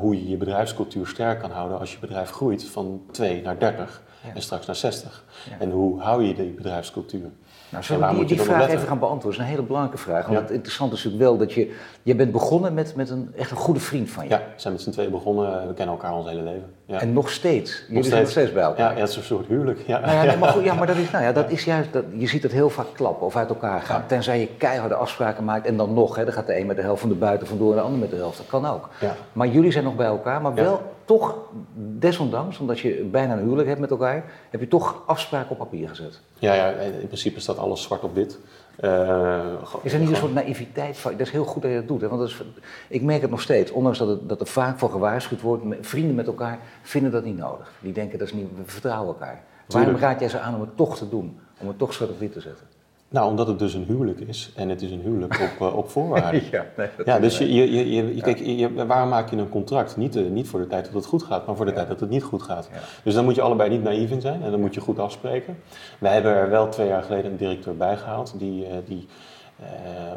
hoe 0.01 0.17
je 0.17 0.29
je 0.29 0.37
bedrijfscultuur 0.37 1.07
sterk 1.07 1.41
kan 1.41 1.51
houden 1.51 1.79
als 1.79 1.93
je 1.93 1.99
bedrijf 1.99 2.31
groeit 2.31 2.65
van 2.65 3.03
2 3.11 3.43
naar 3.43 3.59
30 3.59 4.03
ja. 4.23 4.35
en 4.35 4.43
straks 4.43 4.67
naar 4.67 4.77
60. 4.77 5.25
En 5.59 5.71
hoe 5.71 6.01
hou 6.01 6.25
je 6.25 6.35
die 6.35 6.51
bedrijfscultuur? 6.51 7.31
Nou, 7.71 7.85
zullen 7.85 8.09
we 8.09 8.15
die, 8.15 8.25
die 8.25 8.41
vraag 8.41 8.69
even 8.69 8.87
gaan 8.87 8.99
beantwoorden? 8.99 9.23
Dat 9.23 9.33
is 9.33 9.39
een 9.39 9.57
hele 9.57 9.63
belangrijke 9.63 10.03
vraag. 10.03 10.27
Want 10.27 10.39
het 10.39 10.51
interessante 10.51 10.95
is 10.95 11.05
natuurlijk 11.05 11.31
wel 11.31 11.39
dat 11.39 11.53
je... 11.53 11.75
Je 12.03 12.15
bent 12.15 12.33
begonnen 12.33 12.75
met, 12.75 12.95
met 12.97 13.11
een 13.11 13.33
echt 13.37 13.51
een 13.51 13.57
goede 13.57 13.81
vriend 13.81 14.11
van 14.11 14.25
je. 14.25 14.31
Ja, 14.31 14.37
we 14.37 14.45
zijn 14.57 14.73
met 14.73 14.83
z'n 14.83 14.91
tweeën 14.91 15.11
begonnen. 15.11 15.67
We 15.67 15.75
kennen 15.75 15.95
elkaar 15.95 16.15
ons 16.15 16.29
hele 16.29 16.43
leven. 16.43 16.75
Ja. 16.85 17.01
En 17.01 17.13
nog 17.13 17.31
steeds? 17.31 17.79
Jullie 17.81 17.95
nog 17.95 18.05
zijn 18.05 18.21
nog 18.21 18.31
steeds 18.31 18.53
bij 18.53 18.63
elkaar? 18.63 18.91
Ja, 18.91 18.95
ja, 18.95 19.01
het 19.01 19.09
is 19.09 19.17
een 19.17 19.23
soort 19.23 19.47
huwelijk. 19.47 19.81
Ja, 19.87 19.99
nou 19.99 20.27
ja, 20.27 20.37
maar, 20.37 20.49
goed, 20.49 20.65
ja 20.65 20.75
maar 20.75 20.87
dat 20.87 20.97
is, 20.97 21.11
nou 21.11 21.25
ja, 21.25 21.33
dat 21.33 21.51
is 21.51 21.65
juist... 21.65 21.93
Dat, 21.93 22.05
je 22.17 22.27
ziet 22.27 22.43
het 22.43 22.53
heel 22.53 22.71
vaak 22.71 22.87
klappen 22.93 23.27
of 23.27 23.37
uit 23.37 23.49
elkaar 23.49 23.81
gaan. 23.83 24.07
Tenzij 24.07 24.41
je 24.41 24.49
keiharde 24.57 24.95
afspraken 24.95 25.45
maakt. 25.45 25.67
En 25.67 25.77
dan 25.77 25.95
nog, 25.95 26.17
hè, 26.17 26.25
dan 26.25 26.33
gaat 26.33 26.47
de 26.47 26.59
een 26.59 26.67
met 26.67 26.77
de 26.77 26.83
helft 26.83 27.01
van 27.01 27.09
de 27.09 27.15
buiten 27.15 27.47
vandoor 27.47 27.71
en 27.71 27.77
de 27.77 27.83
ander 27.83 28.01
met 28.01 28.11
de 28.11 28.17
helft. 28.17 28.37
Dat 28.37 28.47
kan 28.47 28.67
ook. 28.67 28.89
Maar 29.33 29.49
jullie 29.49 29.71
zijn 29.71 29.85
nog 29.85 29.97
bij 29.97 30.07
elkaar, 30.07 30.41
maar 30.41 30.55
wel 30.55 30.83
toch, 31.17 31.37
desondanks, 31.75 32.59
omdat 32.59 32.81
je 32.81 33.09
bijna 33.11 33.33
een 33.33 33.43
huwelijk 33.43 33.69
hebt 33.69 33.81
met 33.81 33.91
elkaar, 33.91 34.25
heb 34.51 34.61
je 34.61 34.69
toch 34.69 35.03
afspraken 35.07 35.51
op 35.51 35.59
papier 35.59 35.89
gezet. 35.89 36.21
Ja, 36.39 36.55
ja 36.55 36.71
in 36.71 37.07
principe 37.07 37.41
staat 37.41 37.59
alles 37.59 37.83
zwart 37.83 38.03
op 38.03 38.15
wit. 38.15 38.39
Uh, 38.81 39.45
is 39.83 39.93
er 39.93 39.99
niet 39.99 40.09
een 40.09 40.17
soort 40.17 40.35
naïviteit 40.35 40.97
van? 40.97 41.11
Dat 41.11 41.21
is 41.21 41.31
heel 41.31 41.45
goed 41.45 41.63
dat 41.63 41.71
je 41.71 41.77
dat 41.77 41.89
doet. 41.89 42.01
Hè? 42.01 42.09
Want 42.09 42.21
dat 42.21 42.31
is, 42.31 42.43
ik 42.89 43.03
merk 43.03 43.21
het 43.21 43.31
nog 43.31 43.41
steeds, 43.41 43.71
ondanks 43.71 43.99
dat, 43.99 44.09
het, 44.09 44.29
dat 44.29 44.41
er 44.41 44.47
vaak 44.47 44.79
voor 44.79 44.91
gewaarschuwd 44.91 45.41
wordt, 45.41 45.65
vrienden 45.81 46.15
met 46.15 46.27
elkaar 46.27 46.59
vinden 46.83 47.11
dat 47.13 47.25
niet 47.25 47.37
nodig. 47.37 47.73
Die 47.81 47.93
denken 47.93 48.19
dat 48.19 48.29
is 48.29 48.35
niet, 48.35 48.49
we 48.57 48.63
vertrouwen 48.65 49.09
elkaar. 49.09 49.43
Waarom 49.67 49.97
raad 49.97 50.21
jij 50.21 50.29
ze 50.29 50.39
aan 50.39 50.55
om 50.55 50.61
het 50.61 50.77
toch 50.77 50.97
te 50.97 51.09
doen? 51.09 51.41
Om 51.59 51.69
het 51.69 51.79
toch 51.79 51.93
zwart 51.93 52.11
op 52.11 52.19
wit 52.19 52.33
te 52.33 52.41
zetten? 52.41 52.67
Nou, 53.11 53.31
omdat 53.31 53.47
het 53.47 53.59
dus 53.59 53.75
een 53.75 53.85
huwelijk 53.85 54.21
is. 54.21 54.53
En 54.57 54.69
het 54.69 54.83
is 54.83 54.91
een 54.91 55.01
huwelijk 55.01 55.41
op, 55.41 55.69
uh, 55.69 55.77
op 55.77 55.91
voorwaarden. 55.91 56.43
ja, 56.51 56.67
nee, 56.77 56.89
ja, 57.05 57.19
dus 57.19 57.39
je, 57.39 57.55
je, 57.55 57.91
je, 57.91 58.15
je 58.15 58.23
kijk, 58.23 58.39
je, 58.39 58.87
waarom 58.87 59.09
maak 59.09 59.31
je 59.31 59.37
een 59.37 59.49
contract? 59.49 59.97
Niet, 59.97 60.17
uh, 60.17 60.31
niet 60.31 60.49
voor 60.49 60.61
de 60.61 60.67
tijd 60.67 60.85
dat 60.85 60.95
het 60.95 61.05
goed 61.05 61.23
gaat, 61.23 61.47
maar 61.47 61.57
voor 61.57 61.67
de 61.67 61.73
tijd 61.73 61.89
dat 61.89 62.01
het 62.01 62.11
niet 62.11 62.23
goed 62.23 62.43
gaat. 62.43 62.69
Dus 63.03 63.15
daar 63.15 63.25
moet 63.25 63.35
je 63.35 63.43
allebei 63.43 63.71
niet 63.71 63.83
naïef 63.83 64.11
in 64.11 64.21
zijn 64.21 64.43
en 64.43 64.51
dan 64.51 64.61
moet 64.61 64.75
je 64.75 64.81
goed 64.81 64.99
afspreken. 64.99 65.59
Wij 65.99 66.13
hebben 66.13 66.33
er 66.33 66.51
wel 66.51 66.69
twee 66.69 66.87
jaar 66.87 67.03
geleden 67.03 67.31
een 67.31 67.37
directeur 67.37 67.77
bij 67.77 67.97
gehaald, 67.97 68.35
die, 68.39 68.67
uh, 68.67 68.73
die 68.85 69.07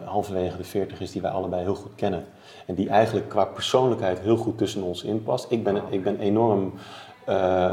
halverwege 0.05 0.57
de 0.57 0.63
40 0.63 0.99
is, 0.99 1.11
die 1.11 1.21
wij 1.21 1.31
allebei 1.31 1.63
heel 1.63 1.75
goed 1.75 1.95
kennen. 1.95 2.25
En 2.65 2.75
die 2.75 2.89
eigenlijk 2.89 3.29
qua 3.29 3.45
persoonlijkheid 3.45 4.19
heel 4.19 4.37
goed 4.37 4.57
tussen 4.57 4.83
ons 4.83 5.03
inpast. 5.03 5.51
Ik 5.51 5.63
ben, 5.63 5.81
ik 5.89 6.03
ben 6.03 6.19
enorm 6.19 6.73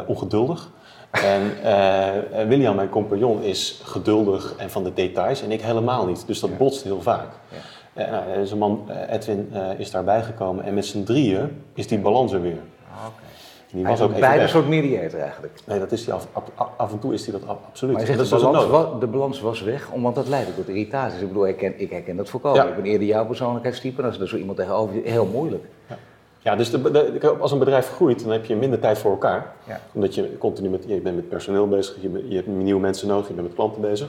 ongeduldig. 0.07 0.71
En 1.11 1.53
uh, 1.65 2.47
William, 2.49 2.77
mijn 2.77 2.89
compagnon, 2.89 3.43
is 3.43 3.81
geduldig 3.85 4.55
en 4.57 4.71
van 4.71 4.85
de 4.85 4.93
details 4.93 5.43
en 5.43 5.51
ik 5.51 5.61
helemaal 5.61 6.07
niet. 6.07 6.27
Dus 6.27 6.41
dat 6.41 6.59
botst 6.59 6.83
heel 6.83 7.03
vaak. 7.03 7.29
Ja. 7.49 7.57
Uh, 7.95 8.11
nou, 8.11 8.47
zijn 8.47 8.59
man 8.59 8.91
Edwin 9.09 9.51
uh, 9.53 9.79
is 9.79 9.91
daarbij 9.91 10.23
gekomen 10.23 10.65
en 10.65 10.75
met 10.75 10.87
z'n 10.87 11.03
drieën 11.03 11.63
is 11.75 11.87
die 11.87 11.99
balans 11.99 12.33
er 12.33 12.43
weer. 12.43 12.59
Ah, 12.91 13.07
okay. 13.07 13.29
Die 13.73 13.85
was 13.85 14.01
ook 14.01 14.21
beide 14.21 14.43
een 14.43 14.49
soort 14.49 14.69
mediator 14.69 15.21
eigenlijk. 15.21 15.61
Nee, 15.67 15.79
dat 15.79 15.93
is 15.93 16.05
die 16.05 16.13
af, 16.13 16.27
af, 16.33 16.69
af 16.77 16.93
en 16.93 16.99
toe 16.99 17.15
is 17.15 17.27
hij 17.27 17.41
dat 17.41 17.49
absoluut. 17.49 17.93
Maar 17.93 18.07
je 18.07 18.15
zegt, 18.17 18.31
de, 18.31 18.37
balans 18.37 18.67
was, 18.67 19.01
de 19.01 19.07
balans 19.07 19.41
was 19.41 19.63
weg, 19.63 19.91
omdat 19.91 20.15
dat 20.15 20.29
leidde 20.29 20.55
tot 20.55 20.69
irritaties. 20.69 21.21
Ik 21.21 21.29
bedoel, 21.29 21.49
ik, 21.49 21.57
ken, 21.57 21.81
ik 21.81 21.91
herken 21.91 22.17
dat 22.17 22.29
voorkomen. 22.29 22.63
Ja. 22.63 22.69
Ik 22.69 22.77
ben 22.77 22.85
eerder 22.85 23.07
jouw 23.07 23.27
persoonlijkheidstype 23.27 24.03
en 24.03 24.09
als 24.09 24.19
er 24.19 24.29
zo 24.29 24.37
iemand 24.37 24.59
tegenover 24.59 24.95
je, 24.95 25.11
heel 25.11 25.27
moeilijk. 25.27 25.65
Ja. 25.89 25.97
Ja, 26.43 26.57
dus 26.57 26.71
de, 26.71 26.91
de, 26.91 27.37
als 27.41 27.53
een 27.53 27.59
bedrijf 27.59 27.89
groeit, 27.89 28.23
dan 28.23 28.33
heb 28.33 28.45
je 28.45 28.57
minder 28.57 28.79
tijd 28.79 28.99
voor 28.99 29.11
elkaar. 29.11 29.53
Ja. 29.65 29.81
Omdat 29.93 30.15
je 30.15 30.39
continu 30.39 30.69
met, 30.69 30.85
je 30.87 31.01
bent 31.01 31.17
met 31.17 31.29
personeel 31.29 31.69
bezig, 31.69 31.97
je, 32.01 32.29
je 32.29 32.35
hebt 32.37 32.47
nieuwe 32.47 32.81
mensen 32.81 33.09
nodig, 33.09 33.29
je 33.29 33.35
bent 33.35 33.47
met 33.47 33.57
klanten 33.57 33.81
bezig. 33.81 34.09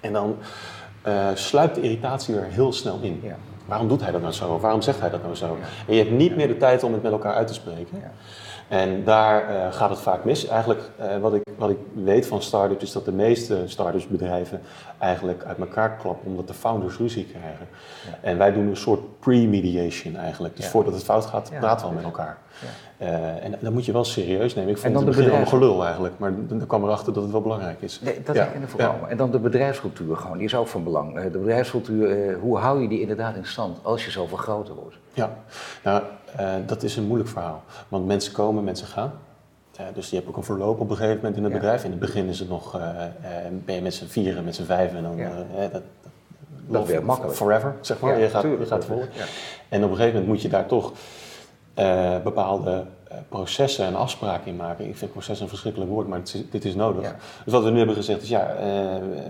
En 0.00 0.12
dan 0.12 0.36
uh, 1.06 1.28
sluipt 1.34 1.74
de 1.74 1.80
irritatie 1.80 2.36
er 2.36 2.44
heel 2.44 2.72
snel 2.72 2.98
in. 3.00 3.20
Ja. 3.22 3.36
Waarom 3.66 3.88
doet 3.88 4.02
hij 4.02 4.10
dat 4.12 4.20
nou 4.20 4.32
zo? 4.32 4.58
Waarom 4.58 4.82
zegt 4.82 5.00
hij 5.00 5.10
dat 5.10 5.22
nou 5.22 5.34
zo? 5.34 5.56
En 5.86 5.94
je 5.94 6.02
hebt 6.02 6.14
niet 6.14 6.36
meer 6.36 6.48
de 6.48 6.56
tijd 6.56 6.82
om 6.82 6.92
het 6.92 7.02
met 7.02 7.12
elkaar 7.12 7.34
uit 7.34 7.46
te 7.46 7.54
spreken. 7.54 8.02
En 8.70 9.04
daar 9.04 9.50
uh, 9.50 9.72
gaat 9.72 9.90
het 9.90 9.98
vaak 9.98 10.24
mis. 10.24 10.46
Eigenlijk, 10.46 10.90
uh, 11.00 11.18
wat, 11.18 11.34
ik, 11.34 11.42
wat 11.56 11.70
ik 11.70 11.78
weet 11.94 12.26
van 12.26 12.42
start-ups, 12.42 12.82
is 12.82 12.92
dat 12.92 13.04
de 13.04 13.12
meeste 13.12 13.62
start-ups 13.66 14.06
bedrijven 14.06 14.60
eigenlijk 14.98 15.44
uit 15.44 15.58
elkaar 15.58 15.96
klappen 15.96 16.30
omdat 16.30 16.46
de 16.46 16.54
founders 16.54 16.96
ruzie 16.96 17.26
krijgen. 17.26 17.68
Ja. 18.06 18.18
En 18.20 18.38
wij 18.38 18.52
doen 18.52 18.66
een 18.66 18.76
soort 18.76 19.18
pre-mediation 19.20 20.16
eigenlijk. 20.16 20.56
Dus 20.56 20.64
ja. 20.64 20.70
voordat 20.70 20.94
het 20.94 21.04
fout 21.04 21.26
gaat, 21.26 21.50
praten 21.60 21.88
we 21.88 21.94
met 21.94 22.04
elkaar. 22.04 22.38
Uh, 22.98 23.44
en 23.44 23.54
dat 23.60 23.72
moet 23.72 23.84
je 23.84 23.92
wel 23.92 24.04
serieus 24.04 24.54
nemen. 24.54 24.70
Ik 24.70 24.78
vond 24.78 24.94
het 24.94 25.04
begin 25.04 25.24
bedrijfs... 25.24 25.50
gelul 25.50 25.84
eigenlijk, 25.84 26.18
maar 26.18 26.32
dan 26.48 26.66
kwam 26.66 26.84
erachter 26.84 27.12
dat 27.12 27.22
het 27.22 27.32
wel 27.32 27.40
belangrijk 27.40 27.82
is. 27.82 28.00
Nee, 28.00 28.22
dat 28.24 28.34
ja. 28.34 28.44
ik 28.44 28.68
vooral. 28.68 28.94
En 29.08 29.16
dan 29.16 29.30
de 29.30 29.38
bedrijfscultuur 29.38 30.16
gewoon, 30.16 30.36
die 30.36 30.46
is 30.46 30.54
ook 30.54 30.66
van 30.66 30.84
belang. 30.84 31.22
De 31.22 31.38
bedrijfscultuur, 31.38 32.34
hoe 32.40 32.58
hou 32.58 32.82
je 32.82 32.88
die 32.88 33.00
inderdaad 33.00 33.36
in 33.36 33.46
stand 33.46 33.78
als 33.82 34.04
je 34.04 34.10
zoveel 34.10 34.36
groter 34.36 34.74
wordt? 34.74 34.96
Ja, 35.12 35.36
nou, 35.84 36.02
uh, 36.40 36.52
dat 36.66 36.82
is 36.82 36.96
een 36.96 37.04
moeilijk 37.04 37.30
verhaal. 37.30 37.62
Want 37.88 38.06
mensen 38.06 38.32
komen, 38.32 38.64
mensen 38.64 38.86
gaan. 38.86 39.12
Uh, 39.80 39.86
dus 39.94 40.10
je 40.10 40.16
hebt 40.16 40.28
ook 40.28 40.36
een 40.36 40.44
verloop 40.44 40.80
op 40.80 40.90
een 40.90 40.96
gegeven 40.96 41.16
moment 41.16 41.36
in 41.36 41.42
het 41.42 41.52
ja. 41.52 41.58
bedrijf. 41.58 41.84
In 41.84 41.90
het 41.90 42.00
begin 42.00 42.28
is 42.28 42.38
het 42.38 42.48
nog, 42.48 42.78
ben 43.64 43.74
je 43.74 43.82
met 43.82 43.94
z'n 43.94 44.06
vieren, 44.06 44.44
met 44.44 44.54
z'n 44.54 44.64
vijven 44.64 44.96
en 44.96 45.02
dan... 45.02 45.16
Ja. 45.16 45.30
dat, 45.72 45.82
dat 46.66 46.86
weer 46.86 47.04
makkelijk. 47.04 47.36
Forever, 47.36 47.74
zeg 47.80 48.00
maar. 48.00 48.18
je 48.18 48.28
gaat, 48.28 48.40
tuurlijk, 48.40 48.62
je 48.62 48.68
gaat 48.68 48.84
vol. 48.84 49.02
En 49.68 49.84
op 49.84 49.90
een 49.90 49.96
gegeven 49.96 50.12
moment 50.12 50.26
moet 50.26 50.42
je 50.42 50.48
daar 50.48 50.66
toch 50.66 50.92
bepaalde 52.22 52.84
processen 53.28 53.86
en 53.86 53.94
afspraken 53.94 54.46
in 54.46 54.56
maken. 54.56 54.88
Ik 54.88 54.96
vind 54.96 55.12
proces 55.12 55.40
een 55.40 55.48
verschrikkelijk 55.48 55.90
woord, 55.90 56.08
maar 56.08 56.18
dit 56.18 56.34
is, 56.34 56.50
dit 56.50 56.64
is 56.64 56.74
nodig. 56.74 57.14
Dus 57.44 57.52
wat 57.52 57.64
we 57.64 57.70
nu 57.70 57.76
hebben 57.76 57.96
gezegd 57.96 58.22
is, 58.22 58.28
ja, 58.28 58.56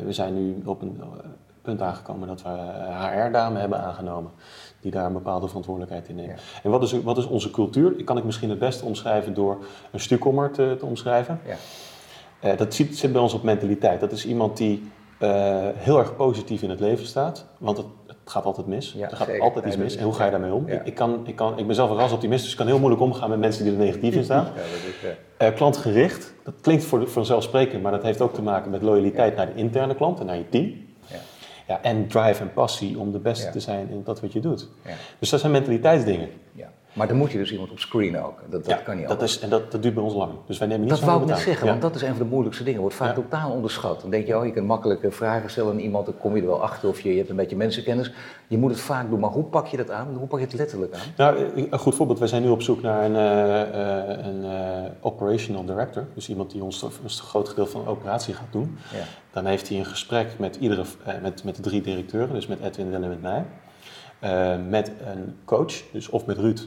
we 0.04 0.12
zijn 0.12 0.34
nu 0.34 0.62
op 0.64 0.82
een 0.82 1.00
punt 1.62 1.82
aangekomen 1.82 2.28
dat 2.28 2.42
we 2.42 2.48
HR-dame 2.48 3.58
hebben 3.58 3.80
aangenomen 3.80 4.30
die 4.80 4.90
daar 4.90 5.06
een 5.06 5.12
bepaalde 5.12 5.46
verantwoordelijkheid 5.46 6.08
in 6.08 6.14
nemen. 6.14 6.36
En 6.62 6.70
wat 6.70 6.82
is, 6.82 7.02
wat 7.02 7.18
is 7.18 7.26
onze 7.26 7.50
cultuur? 7.50 7.98
Ik 7.98 8.04
kan 8.04 8.18
ik 8.18 8.24
misschien 8.24 8.50
het 8.50 8.58
beste 8.58 8.84
omschrijven 8.84 9.34
door 9.34 9.58
een 9.90 10.00
stukommer 10.00 10.50
te, 10.50 10.76
te 10.78 10.86
omschrijven. 10.86 11.40
Ja. 11.46 11.56
Uh, 12.50 12.58
dat 12.58 12.74
zit, 12.74 12.96
zit, 12.96 13.12
bij 13.12 13.20
ons 13.20 13.32
op 13.32 13.42
mentaliteit. 13.42 14.00
Dat 14.00 14.12
is 14.12 14.26
iemand 14.26 14.56
die 14.56 14.90
uh, 15.20 15.28
heel 15.74 15.98
erg 15.98 16.16
positief 16.16 16.62
in 16.62 16.70
het 16.70 16.80
leven 16.80 17.06
staat, 17.06 17.46
want 17.58 17.76
het, 17.76 17.86
het 18.30 18.38
gaat 18.38 18.54
altijd 18.54 18.66
mis. 18.66 18.92
Ja, 18.92 19.10
er 19.10 19.16
gaat 19.16 19.26
zeker. 19.26 19.42
altijd 19.42 19.66
iets 19.66 19.76
mis. 19.76 19.96
En 19.96 20.04
hoe 20.04 20.14
ga 20.14 20.24
je 20.24 20.30
daarmee 20.30 20.52
om? 20.52 20.68
Ik, 20.68 20.80
ik, 20.84 20.94
kan, 20.94 21.22
ik, 21.26 21.36
kan, 21.36 21.58
ik 21.58 21.66
ben 21.66 21.74
zelf 21.74 21.90
een 21.90 21.96
rasoptimist, 21.96 22.42
dus 22.42 22.50
ik 22.50 22.56
kan 22.56 22.66
heel 22.66 22.78
moeilijk 22.78 23.02
omgaan 23.02 23.30
met 23.30 23.38
mensen 23.38 23.64
die 23.64 23.72
er 23.72 23.78
negatief 23.78 24.14
in 24.14 24.24
staan. 24.24 24.48
Uh, 25.42 25.54
klantgericht, 25.54 26.34
dat 26.44 26.54
klinkt 26.60 26.84
voor, 26.84 27.08
vanzelfsprekend, 27.08 27.82
maar 27.82 27.92
dat 27.92 28.02
heeft 28.02 28.20
ook 28.20 28.34
te 28.34 28.42
maken 28.42 28.70
met 28.70 28.82
loyaliteit 28.82 29.36
naar 29.36 29.46
de 29.46 29.54
interne 29.54 29.94
klant 29.94 30.20
en 30.20 30.26
naar 30.26 30.36
je 30.36 30.48
team. 30.48 30.88
Ja, 31.66 31.82
en 31.82 32.08
drive 32.08 32.42
en 32.42 32.52
passie 32.52 32.98
om 32.98 33.12
de 33.12 33.18
beste 33.18 33.50
te 33.50 33.60
zijn 33.60 33.90
in 33.90 34.02
dat 34.04 34.20
wat 34.20 34.32
je 34.32 34.40
doet. 34.40 34.68
Ja. 34.84 34.90
Dus 35.18 35.30
dat 35.30 35.40
zijn 35.40 35.52
mentaliteitsdingen. 35.52 36.28
Ja. 36.52 36.70
Maar 36.92 37.08
dan 37.08 37.16
moet 37.16 37.32
je 37.32 37.38
dus 37.38 37.52
iemand 37.52 37.70
op 37.70 37.78
screen 37.78 38.22
ook. 38.22 38.42
Dat, 38.50 38.64
dat 38.64 38.82
kan 38.82 38.96
niet 38.96 39.08
dat 39.08 39.22
is, 39.22 39.38
En 39.38 39.48
dat, 39.48 39.72
dat 39.72 39.82
duurt 39.82 39.94
bij 39.94 40.02
ons 40.02 40.14
lang. 40.14 40.32
Dus 40.46 40.58
wij 40.58 40.68
nemen 40.68 40.82
niet 40.82 40.90
Dat 40.90 41.00
wou 41.00 41.20
ik 41.20 41.28
net 41.28 41.38
zeggen, 41.38 41.66
want 41.66 41.82
dat 41.82 41.94
is 41.94 42.02
een 42.02 42.08
van 42.08 42.18
de 42.18 42.24
moeilijkste 42.24 42.64
dingen. 42.64 42.80
Wordt 42.80 42.96
vaak 42.96 43.14
totaal 43.14 43.50
onderschat. 43.50 44.00
Dan 44.00 44.10
denk 44.10 44.26
je, 44.26 44.38
oh, 44.38 44.44
je 44.44 44.52
kunt 44.52 44.66
makkelijk 44.66 45.06
vragen 45.08 45.50
stellen 45.50 45.72
aan 45.72 45.78
iemand, 45.78 46.06
dan 46.06 46.14
kom 46.18 46.34
je 46.36 46.40
er 46.40 46.46
wel 46.46 46.62
achter. 46.62 46.88
Of 46.88 47.00
je, 47.00 47.10
je 47.10 47.16
hebt 47.16 47.30
een 47.30 47.36
beetje 47.36 47.56
mensenkennis. 47.56 48.12
Je 48.48 48.58
moet 48.58 48.70
het 48.70 48.80
vaak 48.80 49.10
doen, 49.10 49.20
maar 49.20 49.30
hoe 49.30 49.44
pak 49.44 49.66
je 49.66 49.76
dat 49.76 49.90
aan? 49.90 50.14
Hoe 50.14 50.26
pak 50.26 50.38
je 50.38 50.44
het 50.44 50.54
letterlijk 50.54 50.94
aan? 50.94 51.00
Nou, 51.16 51.66
een 51.70 51.78
goed 51.78 51.94
voorbeeld. 51.94 52.18
Wij 52.18 52.28
zijn 52.28 52.42
nu 52.42 52.48
op 52.48 52.62
zoek 52.62 52.82
naar 52.82 53.04
een, 53.04 53.14
uh, 53.14 54.26
een 54.26 54.44
uh, 54.44 54.90
operational 55.00 55.64
director. 55.64 56.06
Dus 56.14 56.28
iemand 56.28 56.50
die 56.50 56.64
ons 56.64 56.82
een 56.82 57.10
groot 57.10 57.48
gedeelte 57.48 57.70
van 57.70 57.84
de 57.84 57.90
operatie 57.90 58.34
gaat 58.34 58.52
doen. 58.52 58.78
Ja. 58.92 59.04
Dan 59.30 59.46
heeft 59.46 59.68
hij 59.68 59.78
een 59.78 59.86
gesprek 59.86 60.28
met, 60.38 60.56
iedere, 60.56 60.84
met, 61.22 61.44
met 61.44 61.56
de 61.56 61.62
drie 61.62 61.80
directeuren. 61.80 62.34
Dus 62.34 62.46
met 62.46 62.60
Edwin, 62.60 62.94
en 62.94 63.08
met 63.08 63.22
mij. 63.22 63.44
met 64.68 64.92
een 65.06 65.36
coach, 65.44 65.72
dus 65.92 66.08
of 66.08 66.26
met 66.26 66.38
Ruud 66.38 66.60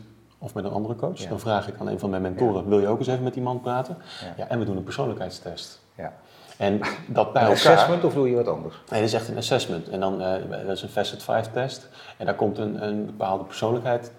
of 0.44 0.54
met 0.54 0.64
een 0.64 0.72
andere 0.72 0.96
coach. 0.96 1.28
Dan 1.28 1.40
vraag 1.40 1.68
ik 1.68 1.74
aan 1.80 1.88
een 1.88 2.00
van 2.00 2.10
mijn 2.10 2.22
mentoren, 2.22 2.68
wil 2.68 2.80
je 2.80 2.88
ook 2.88 3.00
eens 3.00 3.08
even 3.08 3.24
met 3.24 3.34
die 3.34 3.44
man 3.44 3.62
praten? 3.62 3.98
Ja. 4.38 4.48
en 4.48 4.60
we 4.60 4.66
doen 4.66 4.78
een 4.78 4.84
persoonlijkheidstest. 4.84 5.82
Ja. 5.98 6.14
En 6.58 6.80
dat 7.08 7.34
bij 7.34 7.42
een 7.42 7.48
elkaar... 7.48 7.72
assessment 7.72 8.04
of 8.04 8.14
doe 8.14 8.30
je 8.30 8.36
wat 8.36 8.48
anders? 8.48 8.76
Nee, 8.90 9.00
dat 9.00 9.10
is 9.10 9.16
echt 9.16 9.28
een 9.28 9.38
assessment. 9.38 9.90
En 9.90 10.00
dan, 10.00 10.22
uh, 10.22 10.34
dat 10.50 10.76
is 10.76 10.82
een 10.82 10.90
Facet 10.90 11.24
5 11.24 11.52
test. 11.52 11.90
En 12.18 12.26
daar 12.26 12.36
komt 12.36 12.58
een, 12.58 12.88
een 12.88 13.06
bepaalde 13.06 13.44
persoonlijkheid 13.44 14.12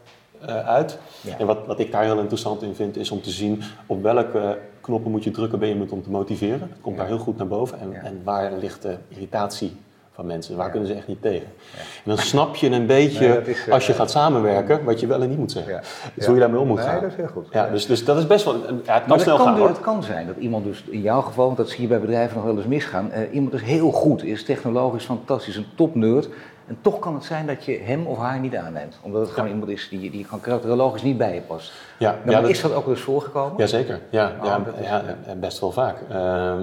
uh, 0.43 0.69
uit. 0.69 0.99
Ja. 1.21 1.39
En 1.39 1.47
wat, 1.47 1.67
wat 1.67 1.79
ik 1.79 1.93
daar 1.93 2.03
heel 2.03 2.19
interessant 2.19 2.63
in 2.63 2.75
vind, 2.75 2.97
is 2.97 3.11
om 3.11 3.23
te 3.23 3.31
zien 3.31 3.63
op 3.87 4.03
welke 4.03 4.59
knoppen 4.81 5.11
moet 5.11 5.25
je 5.25 5.31
drukken 5.31 5.59
bij 5.59 5.69
iemand 5.69 5.93
om 5.93 6.03
te 6.03 6.11
motiveren. 6.11 6.69
Dat 6.69 6.81
komt 6.81 6.97
daar 6.97 7.07
heel 7.07 7.19
goed 7.19 7.37
naar 7.37 7.47
boven. 7.47 7.81
En, 7.81 7.95
en 8.03 8.21
waar 8.25 8.53
ligt 8.53 8.83
de 8.83 8.97
irritatie 9.09 9.77
van 10.15 10.27
mensen. 10.27 10.57
Waar 10.57 10.71
kunnen 10.71 10.89
ze 10.89 10.95
echt 10.95 11.07
niet 11.07 11.23
tegen? 11.23 11.49
Ja. 11.73 11.79
En 11.81 12.03
dan 12.05 12.19
snap 12.19 12.57
je 12.57 12.71
een 12.71 12.87
beetje, 12.97 13.43
is, 13.45 13.71
als 13.71 13.87
je 13.87 13.93
uh, 13.93 13.99
gaat 13.99 14.11
samenwerken, 14.11 14.85
wat 14.85 15.01
je 15.01 15.07
wel 15.07 15.23
en 15.23 15.29
niet 15.29 15.39
moet 15.39 15.53
zeggen. 15.53 15.73
Ja. 15.73 15.81
Dus 16.15 16.27
hoe 16.27 16.35
je 16.35 16.41
daarmee 16.41 16.61
om 16.61 16.67
moet 16.67 16.77
nee, 16.77 16.87
gaan. 16.87 17.01
dat 17.01 17.11
is 17.11 17.17
heel 17.17 17.27
goed. 17.27 17.47
Ja, 17.51 17.69
dus, 17.69 17.87
dus 17.87 18.05
dat 18.05 18.17
is 18.17 18.27
best 18.27 18.45
wel, 18.45 18.55
ja, 18.85 18.95
het 18.95 19.05
kan 19.07 19.21
snel 19.21 19.37
kan, 19.37 19.47
gaan 19.47 19.59
hoor. 19.59 19.69
Het 19.69 19.81
kan 19.81 20.03
zijn 20.03 20.27
dat 20.27 20.37
iemand 20.37 20.65
dus, 20.65 20.85
in 20.91 21.01
jouw 21.01 21.21
geval, 21.21 21.45
want 21.45 21.57
dat 21.57 21.71
zie 21.71 21.81
je 21.81 21.89
bij 21.89 22.01
bedrijven 22.01 22.37
nog 22.37 22.45
wel 22.45 22.57
eens 22.57 22.67
misgaan, 22.67 23.11
uh, 23.15 23.35
iemand 23.35 23.55
is 23.55 23.63
heel 23.63 23.91
goed, 23.91 24.25
is 24.25 24.45
technologisch 24.45 25.05
fantastisch, 25.05 25.57
een 25.57 25.67
topnerd. 25.75 26.29
En 26.67 26.79
toch 26.81 26.99
kan 26.99 27.15
het 27.15 27.25
zijn 27.25 27.47
dat 27.47 27.65
je 27.65 27.79
hem 27.79 28.07
of 28.07 28.19
haar 28.19 28.41
niet 28.41 28.57
aanneemt. 28.57 28.99
Omdat 29.03 29.21
het 29.21 29.31
gewoon 29.31 29.49
iemand 29.49 29.71
is 29.71 29.89
die, 29.89 30.11
die 30.11 30.25
gewoon 30.25 30.41
karakterologisch 30.41 31.03
niet 31.03 31.19
bij 31.19 31.35
je 31.35 31.41
past. 31.41 31.73
Ja, 31.99 32.11
nou, 32.11 32.25
maar 32.25 32.41
dat... 32.41 32.51
is 32.51 32.61
dat 32.61 32.75
ook 32.75 32.85
wel 32.85 32.95
eens 32.95 33.03
voorgekomen? 33.03 33.55
Jazeker, 33.57 34.01
ja, 34.11 34.33
oh, 34.43 34.57
ja, 34.83 35.03
ja, 35.27 35.35
best 35.35 35.61
wel 35.61 35.71
vaak. 35.73 35.97
Uh, 36.11 36.55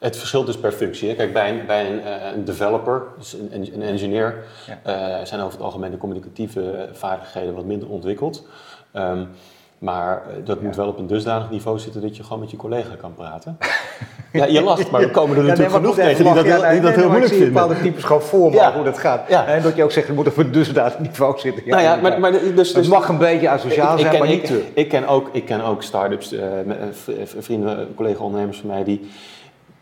het 0.00 0.16
verschilt 0.16 0.46
dus 0.46 0.58
per 0.58 0.72
functie. 0.72 1.14
Kijk, 1.14 1.32
bij 1.32 1.50
een, 1.50 1.66
bij 1.66 1.90
een, 1.90 1.98
uh, 1.98 2.32
een 2.34 2.44
developer, 2.44 3.02
dus 3.18 3.32
een, 3.32 3.70
een 3.74 3.82
engineer, 3.82 4.44
ja. 4.84 5.18
uh, 5.18 5.24
zijn 5.24 5.40
over 5.40 5.52
het 5.52 5.62
algemeen 5.62 5.90
de 5.90 5.96
communicatieve 5.96 6.88
vaardigheden 6.92 7.54
wat 7.54 7.64
minder 7.64 7.88
ontwikkeld. 7.88 8.46
Um, 8.94 9.28
maar 9.78 10.22
dat 10.44 10.58
ja. 10.58 10.64
moet 10.64 10.76
wel 10.76 10.88
op 10.88 10.98
een 10.98 11.06
dusdanig 11.06 11.50
niveau 11.50 11.78
zitten 11.78 12.00
dat 12.00 12.16
je 12.16 12.22
gewoon 12.22 12.38
met 12.38 12.50
je 12.50 12.56
collega 12.56 12.94
kan 13.00 13.14
praten. 13.14 13.58
ja, 14.32 14.44
je 14.44 14.62
lacht, 14.62 14.90
maar 14.90 15.02
er 15.02 15.10
komen 15.10 15.36
er 15.36 15.42
natuurlijk 15.42 15.74
genoeg 15.74 15.94
tegen 15.94 16.24
die 16.24 16.34
dat, 16.34 16.44
die 16.44 16.52
dat 16.52 16.62
nee, 16.62 16.92
heel 16.92 17.08
moeilijk 17.08 17.32
vinden. 17.32 17.52
bepaalde 17.52 17.80
types 17.80 18.04
gewoon 18.04 18.22
voor 18.22 18.50
me 18.50 18.72
hoe 18.74 18.84
dat 18.84 18.98
gaat. 18.98 19.28
En 19.28 19.62
dat 19.62 19.76
je 19.76 19.84
ook 19.84 19.92
zegt, 19.92 20.06
het 20.06 20.16
moet 20.16 20.26
op 20.26 20.36
een 20.36 20.52
dusdanig 20.52 20.98
niveau 20.98 21.38
zitten. 21.38 21.62
nou 21.66 21.82
ja, 21.82 21.96
maar, 21.96 22.20
maar 22.20 22.32
dus, 22.32 22.54
dus, 22.54 22.72
het 22.72 22.88
mag 22.88 23.08
een 23.08 23.18
beetje 23.18 23.48
asociaal 23.48 23.98
zijn, 23.98 24.18
maar 24.18 24.28
niet 24.28 24.46
te. 24.46 24.64
Ik 24.74 24.88
ken 24.88 25.06
ook, 25.06 25.28
ik 25.32 25.44
ken 25.44 25.64
ook 25.64 25.82
start-ups, 25.82 26.32
uh, 26.32 26.42
vrienden, 27.38 27.94
collega-ondernemers 27.94 28.58
van 28.58 28.68
mij 28.68 28.84
die 28.84 29.10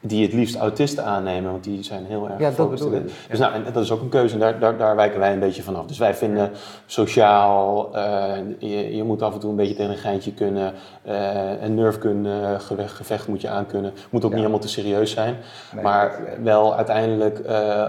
die 0.01 0.23
het 0.23 0.33
liefst 0.33 0.57
autisten 0.57 1.05
aannemen, 1.05 1.51
want 1.51 1.65
die 1.65 1.83
zijn 1.83 2.05
heel 2.07 2.29
erg 2.31 2.39
Ja, 2.41 2.51
dat 2.51 2.71
bedoel 2.71 2.93
ik. 2.93 3.03
Dus 3.31 3.39
nou, 3.39 3.53
en 3.53 3.65
dat 3.73 3.85
is 3.85 3.91
ook 3.91 4.01
een 4.01 4.09
keuze 4.09 4.35
en 4.35 4.41
daar, 4.41 4.59
daar, 4.59 4.77
daar 4.79 4.97
wijken 4.97 5.21
wij 5.21 5.33
een 5.33 5.39
beetje 5.39 5.63
vanaf. 5.63 5.87
Dus 5.87 5.99
wij 5.99 6.15
vinden 6.15 6.51
sociaal, 6.87 7.95
eh, 7.95 8.33
je, 8.59 8.97
je 8.97 9.03
moet 9.05 9.23
af 9.23 9.35
en 9.35 9.41
toe 9.41 9.51
een 9.51 9.57
beetje 9.57 9.75
tegen 9.75 9.91
een 9.91 9.97
geintje 9.99 10.33
kunnen, 10.33 10.73
eh 11.03 11.63
een 11.63 11.75
nerfkunde 11.75 12.57
gevecht, 12.59 12.93
gevecht 12.95 13.29
moet 13.29 13.41
je 13.41 13.49
aankunnen. 13.49 13.93
Moet 14.11 14.25
ook 14.25 14.31
Ja. 14.31 14.37
niet 14.37 14.47
helemaal 14.47 14.59
te 14.59 14.69
serieus 14.69 15.11
zijn, 15.11 15.37
Nee, 15.75 15.83
maar 15.83 16.11
eh, 16.25 16.33
wel 16.43 16.75
uiteindelijk 16.77 17.39
eh, 17.39 17.83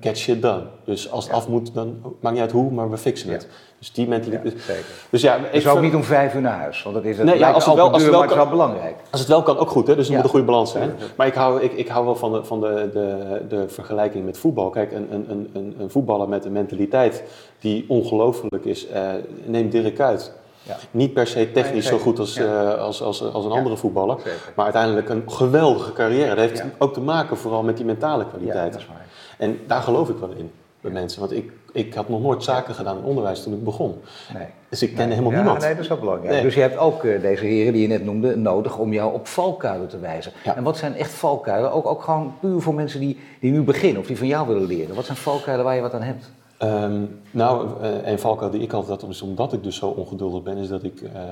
get 0.00 0.18
shit 0.18 0.42
done. 0.42 0.62
Dus 0.84 1.10
als 1.10 1.24
het 1.24 1.32
Ja. 1.32 1.38
af 1.38 1.48
moet, 1.48 1.74
dan 1.74 2.00
maakt 2.20 2.34
niet 2.34 2.44
uit 2.44 2.52
hoe, 2.52 2.70
maar 2.70 2.90
we 2.90 2.96
fixen 2.96 3.30
het. 3.32 3.48
Dus 3.82 3.92
die 3.92 4.08
mentaliteit. 4.08 4.60
zeker. 4.60 4.84
Dus 5.10 5.22
ja, 5.22 5.36
Ik 5.36 5.52
ik 5.52 5.60
zou 5.60 5.76
ook 5.76 5.82
niet 5.82 5.94
om 5.94 6.04
vijf 6.04 6.34
uur 6.34 6.40
naar 6.40 6.58
huis, 6.58 6.82
want 6.82 6.94
dat 6.96 7.04
is 7.04 7.16
het 7.16 7.26
Nee, 7.26 7.38
ja, 7.38 7.50
als 7.50 7.64
het 7.66 7.74
wel- 7.74 7.90
als 7.92 8.02
het 8.02 8.10
wel 8.10 8.22
het 8.22 8.32
kan- 8.32 8.48
belangrijk. 8.50 8.96
Als 9.10 9.20
het 9.20 9.28
wel 9.28 9.42
kan, 9.42 9.58
ook 9.58 9.70
goed, 9.70 9.86
hè? 9.86 9.96
dus 9.96 10.08
Ja. 10.08 10.14
moet 10.14 10.24
een 10.24 10.30
goede 10.30 10.44
balans 10.46 10.70
zijn. 10.70 10.94
Maar 11.16 11.26
ik 11.26 11.34
hou, 11.34 11.60
ik, 11.60 11.72
ik 11.72 11.88
hou 11.88 12.04
wel 12.04 12.16
van, 12.16 12.32
de, 12.32 12.44
van 12.44 12.60
de, 12.60 12.90
de, 12.92 13.40
de 13.48 13.68
vergelijking 13.68 14.24
met 14.24 14.38
voetbal. 14.38 14.70
Kijk, 14.70 14.92
een, 14.92 15.08
een, 15.12 15.30
een- 15.54 15.74
een, 15.78 15.90
voetballer 15.90 16.28
met 16.28 16.44
een 16.44 16.52
mentaliteit 16.52 17.22
die 17.60 17.84
ongelooflijk 17.88 18.64
is, 18.64 18.86
eh 18.88 19.08
neem 19.44 19.68
Dirk 19.70 20.00
uit. 20.00 20.32
Ja. 20.62 20.76
Niet 20.90 21.12
per 21.12 21.26
se 21.26 21.52
technisch 21.52 21.90
Nee, 21.90 21.98
zo 21.98 22.04
goed 22.04 22.18
als, 22.18 22.34
Ja. 22.34 22.72
eh, 22.72 22.78
als, 22.80 23.02
als, 23.02 23.32
als 23.32 23.44
een 23.44 23.50
Ja. 23.50 23.56
andere 23.56 23.76
voetballer. 23.76 24.16
Zeker. 24.18 24.52
Maar 24.56 24.64
uiteindelijk 24.64 25.08
een 25.08 25.22
geweldige 25.26 25.92
carrière. 25.92 26.28
Dat 26.34 26.38
heeft 26.38 26.64
ook 26.78 26.92
te 26.94 27.00
maken 27.00 27.36
vooral 27.36 27.62
met 27.62 27.76
die 27.76 27.86
mentale 27.86 28.22
Ja, 28.22 28.28
kwaliteit. 28.28 28.72
dat 28.72 28.80
is 28.80 28.86
waar. 28.86 29.06
En 29.38 29.58
daar 29.66 29.82
geloof 29.82 30.08
ik 30.08 30.16
wel 30.20 30.30
in 30.36 30.50
bij 30.82 30.90
mensen. 30.90 31.20
Want 31.20 31.32
ik, 31.32 31.52
ik 31.72 31.94
had 31.94 32.08
nog 32.08 32.22
nooit 32.22 32.42
zaken 32.42 32.74
gedaan 32.74 32.98
in 32.98 33.04
onderwijs 33.04 33.42
toen 33.42 33.52
ik 33.52 33.64
begon. 33.64 34.00
Nee. 34.34 34.46
Dus 34.68 34.82
ik 34.82 34.88
kende 34.88 35.02
Nee. 35.04 35.12
helemaal 35.14 35.32
ja, 35.32 35.38
niemand. 35.38 35.60
Nee, 35.60 35.70
dat 35.74 35.82
is 35.82 35.88
wel 35.88 35.98
belangrijk. 35.98 36.32
Nee. 36.32 36.42
Dus 36.42 36.54
je 36.54 36.60
hebt 36.60 36.76
ook 36.76 37.04
eh, 37.04 37.20
deze 37.20 37.44
heren 37.44 37.72
die 37.72 37.82
je 37.82 37.88
net 37.88 38.04
noemde 38.04 38.36
nodig 38.36 38.78
om 38.78 38.92
jou 38.92 39.14
op 39.14 39.26
valkuilen 39.26 39.88
te 39.88 39.98
wijzen. 39.98 40.32
Ja. 40.44 40.56
En 40.56 40.62
wat 40.62 40.76
zijn 40.76 40.94
echt 40.94 41.10
valkuilen? 41.10 41.72
Ook, 41.72 41.86
ook 41.86 42.02
gewoon 42.02 42.34
puur 42.40 42.60
voor 42.60 42.74
mensen 42.74 43.00
die, 43.00 43.18
die 43.40 43.52
nu 43.52 43.62
beginnen 43.62 44.00
of 44.00 44.06
die 44.06 44.18
van 44.18 44.26
jou 44.26 44.46
willen 44.46 44.66
leren. 44.66 44.94
Wat 44.94 45.04
zijn 45.04 45.16
valkuilen 45.16 45.64
waar 45.64 45.74
je 45.74 45.80
wat 45.80 45.94
aan 45.94 46.02
hebt? 46.02 46.30
Ehm, 46.58 47.04
nou, 47.30 47.82
eh, 47.82 48.06
een 48.06 48.18
valkuil 48.18 48.50
die 48.50 48.60
ik 48.60 48.72
altijd 48.72 49.00
had, 49.00 49.10
is 49.10 49.22
omdat 49.22 49.52
ik 49.52 49.62
dus 49.62 49.76
zo 49.76 49.88
ongeduldig 49.88 50.42
ben, 50.42 50.56
is 50.56 50.68
dat 50.68 50.82
ik 50.82 51.00
eh, 51.00 51.22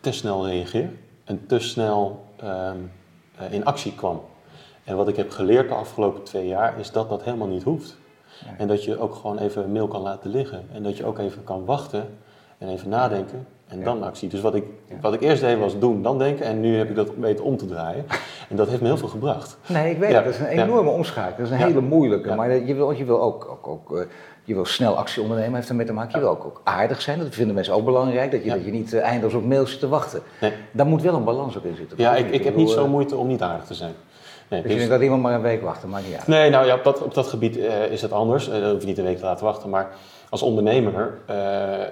te 0.00 0.12
snel 0.12 0.46
reageer 0.46 0.90
en 1.24 1.46
te 1.46 1.58
snel 1.58 2.24
ehm, 2.36 2.76
eh, 3.36 3.52
in 3.52 3.64
actie 3.64 3.94
kwam. 3.94 4.20
En 4.84 4.96
wat 4.96 5.08
ik 5.08 5.16
heb 5.16 5.30
geleerd 5.30 5.68
de 5.68 5.74
afgelopen 5.74 6.22
twee 6.22 6.46
jaar, 6.46 6.78
is 6.78 6.90
dat 6.90 7.08
dat 7.08 7.22
helemaal 7.22 7.46
niet 7.46 7.62
hoeft. 7.62 7.96
En 8.58 8.66
dat 8.68 8.84
je 8.84 8.98
ook 8.98 9.14
gewoon 9.14 9.38
even 9.38 9.72
mail 9.72 9.88
kan 9.88 10.00
laten 10.02 10.30
liggen. 10.30 10.62
En 10.72 10.82
dat 10.82 10.96
je 10.96 11.04
ook 11.04 11.18
even 11.18 11.44
kan 11.44 11.64
wachten 11.64 12.08
en 12.58 12.68
even 12.68 12.88
nadenken 12.88 13.46
en 13.66 13.78
Ja. 13.78 13.84
dan 13.84 14.02
actie. 14.02 14.28
Dus 14.28 14.40
wat 14.40 14.54
ik, 14.54 14.64
wat 15.00 15.14
ik 15.14 15.20
eerst 15.20 15.42
deed 15.42 15.58
was 15.58 15.78
doen, 15.78 16.02
dan 16.02 16.18
denken. 16.18 16.44
En 16.44 16.60
nu 16.60 16.76
heb 16.76 16.88
ik 16.88 16.96
dat 16.96 17.08
weten 17.20 17.44
om 17.44 17.56
te 17.56 17.66
draaien. 17.66 18.04
En 18.48 18.56
dat 18.56 18.68
heeft 18.68 18.80
me 18.80 18.86
heel 18.86 18.96
veel 18.96 19.08
gebracht. 19.08 19.58
Nee, 19.66 19.90
ik 19.90 19.98
weet 19.98 20.12
het. 20.14 20.24
Dat 20.24 20.32
is 20.34 20.40
een 20.40 20.46
enorme 20.46 20.90
omschakeling. 20.90 21.36
Dat 21.36 21.46
is 21.46 21.52
een 21.52 21.66
hele 21.66 21.80
moeilijke. 21.80 22.34
Maar 22.34 22.52
je 22.56 22.74
wil, 22.74 22.90
je 22.90 23.04
wil 23.04 23.22
ook, 23.22 23.48
ook, 23.50 23.66
ook 23.68 23.98
eh, 23.98 24.04
je 24.44 24.54
wil 24.54 24.64
snel 24.64 24.96
actie 24.96 25.22
ondernemen, 25.22 25.54
heeft 25.54 25.68
ermee 25.68 25.86
te 25.86 25.92
maken. 25.92 26.12
Je 26.14 26.18
wil 26.24 26.28
ook, 26.28 26.44
ook 26.44 26.60
aardig 26.64 27.00
zijn. 27.00 27.18
Dat 27.18 27.34
vinden 27.34 27.54
mensen 27.54 27.74
ook 27.74 27.84
belangrijk. 27.84 28.30
Dat 28.30 28.40
je, 28.40 28.46
Ja. 28.48 28.54
dat 28.54 28.64
je 28.64 28.70
niet 28.70 28.92
eh, 28.92 29.02
eindeloos 29.02 29.34
op 29.34 29.44
mails 29.44 29.70
zit 29.70 29.80
te 29.80 29.88
wachten. 29.88 30.22
Nee. 30.40 30.52
Daar 30.72 30.86
moet 30.86 31.02
wel 31.02 31.14
een 31.14 31.24
balans 31.24 31.56
ook 31.56 31.64
in 31.64 31.76
zitten. 31.76 31.98
Ja, 31.98 32.16
ik, 32.16 32.30
ik 32.30 32.44
heb 32.44 32.56
niet 32.56 32.70
zo 32.70 32.84
eh, 32.84 32.90
moeite 32.90 33.16
om 33.16 33.26
niet 33.26 33.42
aardig 33.42 33.64
te 33.66 33.74
zijn. 33.74 33.92
Nee, 34.50 34.62
Dus 34.62 34.70
je 34.70 34.76
denkt 34.76 34.92
dat 34.92 35.02
iemand 35.02 35.22
maar 35.22 35.34
een 35.34 35.42
week 35.42 35.62
wacht, 35.62 35.80
dat 35.80 35.90
maakt 35.90 36.06
niet 36.06 36.14
uit. 36.14 36.26
Nee, 36.26 36.50
nou 36.50 36.66
ja, 36.66 36.74
op 36.74 36.84
dat, 36.84 37.02
op 37.02 37.14
dat 37.14 37.26
gebied 37.26 37.58
eh, 37.58 37.90
is 37.90 38.02
het 38.02 38.12
anders. 38.12 38.48
Dan 38.48 38.70
hoef 38.70 38.80
je 38.80 38.86
niet 38.86 38.98
een 38.98 39.04
week 39.04 39.18
te 39.18 39.24
laten 39.24 39.44
wachten. 39.44 39.70
Maar 39.70 39.90
als 40.30 40.42
ondernemer 40.42 41.18
eh, 41.26 41.36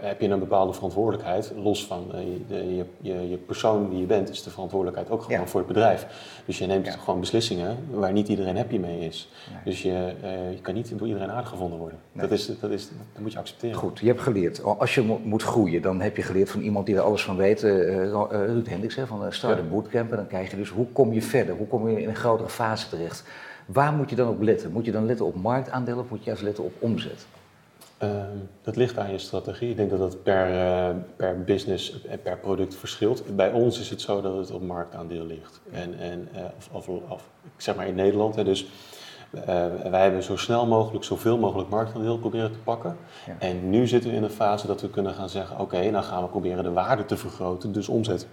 heb 0.00 0.20
je 0.20 0.28
een 0.28 0.38
bepaalde 0.38 0.72
verantwoordelijkheid. 0.72 1.52
Los 1.62 1.86
van 1.86 2.06
eh, 2.14 2.20
je, 2.20 2.74
je, 2.76 2.84
je, 3.00 3.28
je 3.30 3.36
persoon 3.36 3.90
die 3.90 3.98
je 4.00 4.06
bent, 4.06 4.30
is 4.30 4.42
de 4.42 4.50
verantwoordelijkheid 4.50 5.10
ook 5.10 5.22
gewoon 5.22 5.40
Ja. 5.40 5.46
voor 5.46 5.60
het 5.60 5.68
bedrijf. 5.68 6.06
Dus 6.44 6.58
je 6.58 6.66
neemt 6.66 6.86
Ja. 6.86 6.92
gewoon 6.92 7.20
beslissingen 7.20 7.76
waar 7.90 8.12
niet 8.12 8.28
iedereen 8.28 8.56
happy 8.56 8.76
mee 8.78 8.98
is. 9.00 9.28
Nee. 9.52 9.60
Dus 9.64 9.82
je, 9.82 10.12
eh, 10.22 10.50
je 10.52 10.60
kan 10.60 10.74
niet 10.74 10.98
door 10.98 11.06
iedereen 11.06 11.30
aardig 11.30 11.48
gevonden 11.48 11.78
worden. 11.78 11.98
Nee. 12.12 12.28
Dat, 12.28 12.38
is, 12.38 12.58
dat, 12.60 12.70
is, 12.70 12.88
dat 13.12 13.22
moet 13.22 13.32
je 13.32 13.38
accepteren. 13.38 13.76
Goed, 13.76 13.98
je 13.98 14.06
hebt 14.06 14.20
geleerd. 14.20 14.62
Als 14.62 14.94
je 14.94 15.02
mo- 15.02 15.20
moet 15.24 15.42
groeien, 15.42 15.82
dan 15.82 16.00
heb 16.00 16.16
je 16.16 16.22
geleerd 16.22 16.50
van 16.50 16.60
iemand 16.60 16.86
die 16.86 16.94
er 16.96 17.02
alles 17.02 17.24
van 17.24 17.36
weet. 17.36 17.62
Ruud 17.62 18.68
Hendricks 18.68 18.94
hè, 18.94 19.06
van 19.06 19.32
Startup 19.32 19.64
Ja. 19.64 19.70
Bootcamp. 19.70 20.10
En 20.10 20.16
dan 20.16 20.26
krijg 20.26 20.50
je 20.50 20.56
dus, 20.56 20.68
hoe 20.70 20.86
kom 20.92 21.12
je 21.12 21.22
verder? 21.22 21.56
Hoe 21.56 21.66
kom 21.66 21.88
je 21.88 22.02
in 22.02 22.08
een 22.08 22.16
grotere 22.16 22.48
fase 22.48 22.88
terecht? 22.88 23.24
Waar 23.66 23.92
moet 23.92 24.10
je 24.10 24.16
dan 24.16 24.28
op 24.28 24.40
letten? 24.42 24.72
Moet 24.72 24.84
je 24.84 24.92
dan 24.92 25.06
letten 25.06 25.26
op 25.26 25.34
marktaandelen 25.34 26.00
of 26.00 26.10
moet 26.10 26.18
je 26.18 26.24
juist 26.24 26.42
letten 26.42 26.64
op 26.64 26.72
omzet? 26.78 27.26
Ehm, 27.98 28.36
dat 28.62 28.76
ligt 28.76 28.98
aan 28.98 29.10
je 29.10 29.18
strategie. 29.18 29.70
Ik 29.70 29.76
denk 29.76 29.90
dat 29.90 29.98
dat 29.98 30.22
per, 30.22 30.60
eh, 30.60 30.94
per 31.16 31.44
business 31.44 32.02
en 32.06 32.22
per 32.22 32.38
product 32.38 32.74
verschilt. 32.76 33.36
Bij 33.36 33.52
ons 33.52 33.80
is 33.80 33.90
het 33.90 34.00
zo 34.00 34.20
dat 34.20 34.36
het 34.36 34.50
op 34.50 34.62
marktaandeel 34.62 35.26
ligt. 35.26 35.60
En, 35.72 35.98
en 35.98 36.28
eh, 36.32 36.42
of, 36.72 36.88
of, 36.88 37.02
of, 37.08 37.28
ik 37.42 37.60
zeg 37.60 37.76
maar 37.76 37.86
in 37.86 37.94
Nederland, 37.94 38.34
hè, 38.34 38.44
dus 38.44 38.66
eh, 39.30 39.44
wij 39.90 40.02
hebben 40.02 40.22
zo 40.22 40.36
snel 40.36 40.66
mogelijk, 40.66 41.04
zoveel 41.04 41.38
mogelijk 41.38 41.68
marktaandeel 41.68 42.18
proberen 42.18 42.52
te 42.52 42.58
pakken. 42.58 42.96
Ja. 43.26 43.36
En 43.38 43.70
nu 43.70 43.86
zitten 43.86 44.10
we 44.10 44.16
in 44.16 44.22
een 44.22 44.30
fase 44.30 44.66
dat 44.66 44.80
we 44.80 44.90
kunnen 44.90 45.14
gaan 45.14 45.28
zeggen, 45.28 45.58
oké, 45.58 45.90
dan 45.90 46.04
gaan 46.04 46.22
we 46.22 46.28
proberen 46.28 46.64
de 46.64 46.72
waarde 46.72 47.04
te 47.04 47.16
vergroten, 47.16 47.72
dus 47.72 47.88
omzet. 47.88 48.26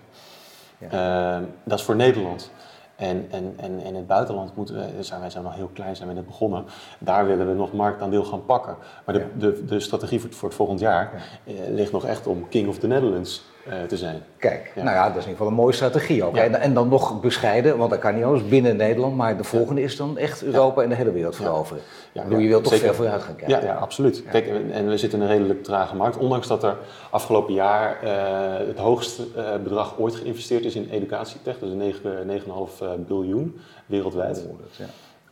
Ehm, 0.80 1.44
dat 1.64 1.80
is 1.80 1.86
voor 1.86 1.96
Nederland. 1.96 2.52
En, 2.96 3.28
en, 3.32 3.54
en 3.58 3.80
in 3.80 3.96
het 3.96 4.08
buitenland 4.08 4.56
moeten 4.56 4.76
we, 4.76 5.04
zijn 5.04 5.20
wij 5.20 5.30
zijn 5.30 5.44
nog 5.44 5.56
heel 5.56 5.70
klein, 5.74 5.96
zijn 5.96 6.08
we 6.10 6.14
net 6.16 6.26
begonnen. 6.26 6.66
Daar 7.00 7.26
willen 7.26 7.48
we 7.48 7.54
nog 7.54 7.74
marktaandeel 7.74 8.24
gaan 8.24 8.46
pakken. 8.46 8.78
Maar 9.06 9.16
de, 9.16 9.22
Ja. 9.22 9.26
de, 9.38 9.66
de 9.66 9.80
strategie 9.80 10.20
voor 10.20 10.30
het, 10.30 10.38
voor 10.38 10.48
het 10.48 10.58
volgend 10.58 10.80
jaar 10.80 11.40
eh, 11.44 11.54
ligt 11.70 11.92
nog 11.92 12.06
echt 12.06 12.28
om 12.28 12.48
King 12.50 12.68
of 12.68 12.78
the 12.78 12.88
Netherlands 12.88 13.44
te 13.88 13.98
zijn. 13.98 14.22
Kijk, 14.38 14.72
Ja. 14.76 14.84
nou 14.84 14.96
ja, 14.96 15.08
dat 15.08 15.18
is 15.18 15.24
in 15.24 15.30
ieder 15.30 15.32
geval 15.32 15.48
een 15.48 15.54
mooie 15.54 15.74
strategie 15.74 16.24
ook. 16.24 16.36
Ja. 16.36 16.44
En, 16.44 16.56
en 16.56 16.74
dan 16.74 16.88
nog 16.90 17.22
bescheiden, 17.22 17.78
want 17.78 17.90
dat 17.90 18.00
kan 18.00 18.16
niet 18.16 18.24
anders 18.24 18.48
binnen 18.48 18.76
Nederland. 18.76 19.16
Maar 19.16 19.38
de 19.38 19.44
volgende 19.44 19.82
is 19.82 19.96
dan 19.98 20.18
echt 20.18 20.44
Europa 20.44 20.82
en 20.82 20.90
de 20.90 20.96
hele 20.96 21.12
wereld 21.12 21.36
veroveren. 21.36 21.84
Ja, 22.12 22.24
bedoel, 22.24 22.40
je 22.40 22.48
wilt 22.48 22.64
toch 22.64 22.76
ver 22.76 22.96
vooruit 22.96 23.22
gaan 23.22 23.36
kijken. 23.36 23.66
Ja, 23.68 23.74
absoluut. 23.74 24.24
Kijk, 24.32 24.48
en- 24.48 24.72
en 24.72 24.88
we 24.90 24.98
zitten 24.98 25.20
in 25.20 25.26
een 25.26 25.32
redelijk 25.32 25.64
trage 25.64 25.96
markt. 25.96 26.18
Ondanks 26.18 26.48
dat 26.48 26.64
er 26.64 26.78
afgelopen 27.10 27.54
jaar 27.54 28.02
eh, 28.04 28.68
het 28.68 28.78
hoogste 28.78 29.24
eh, 29.36 29.56
bedrag 29.64 29.94
ooit 29.98 30.16
geïnvesteerd 30.16 30.66
is 30.66 30.76
in 30.76 30.90
educatietech. 30.92 31.60
Dus 31.60 31.74
9 31.74 32.26
9,5 32.26 32.84
biljoen 33.08 33.60
wereldwijd. 33.86 34.46
Oh. 34.50 34.86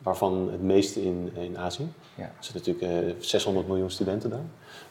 Waarvan 0.04 0.48
het 0.52 0.62
meeste 0.62 1.04
in, 1.06 1.32
in 1.38 1.58
Azië. 1.58 1.88
Ja. 2.16 2.24
Er 2.24 2.30
zitten 2.40 2.74
natuurlijk 2.74 3.08
eh, 3.08 3.14
600 3.20 3.68
miljoen 3.68 3.90
studenten 3.92 4.30
daar. 4.30 4.40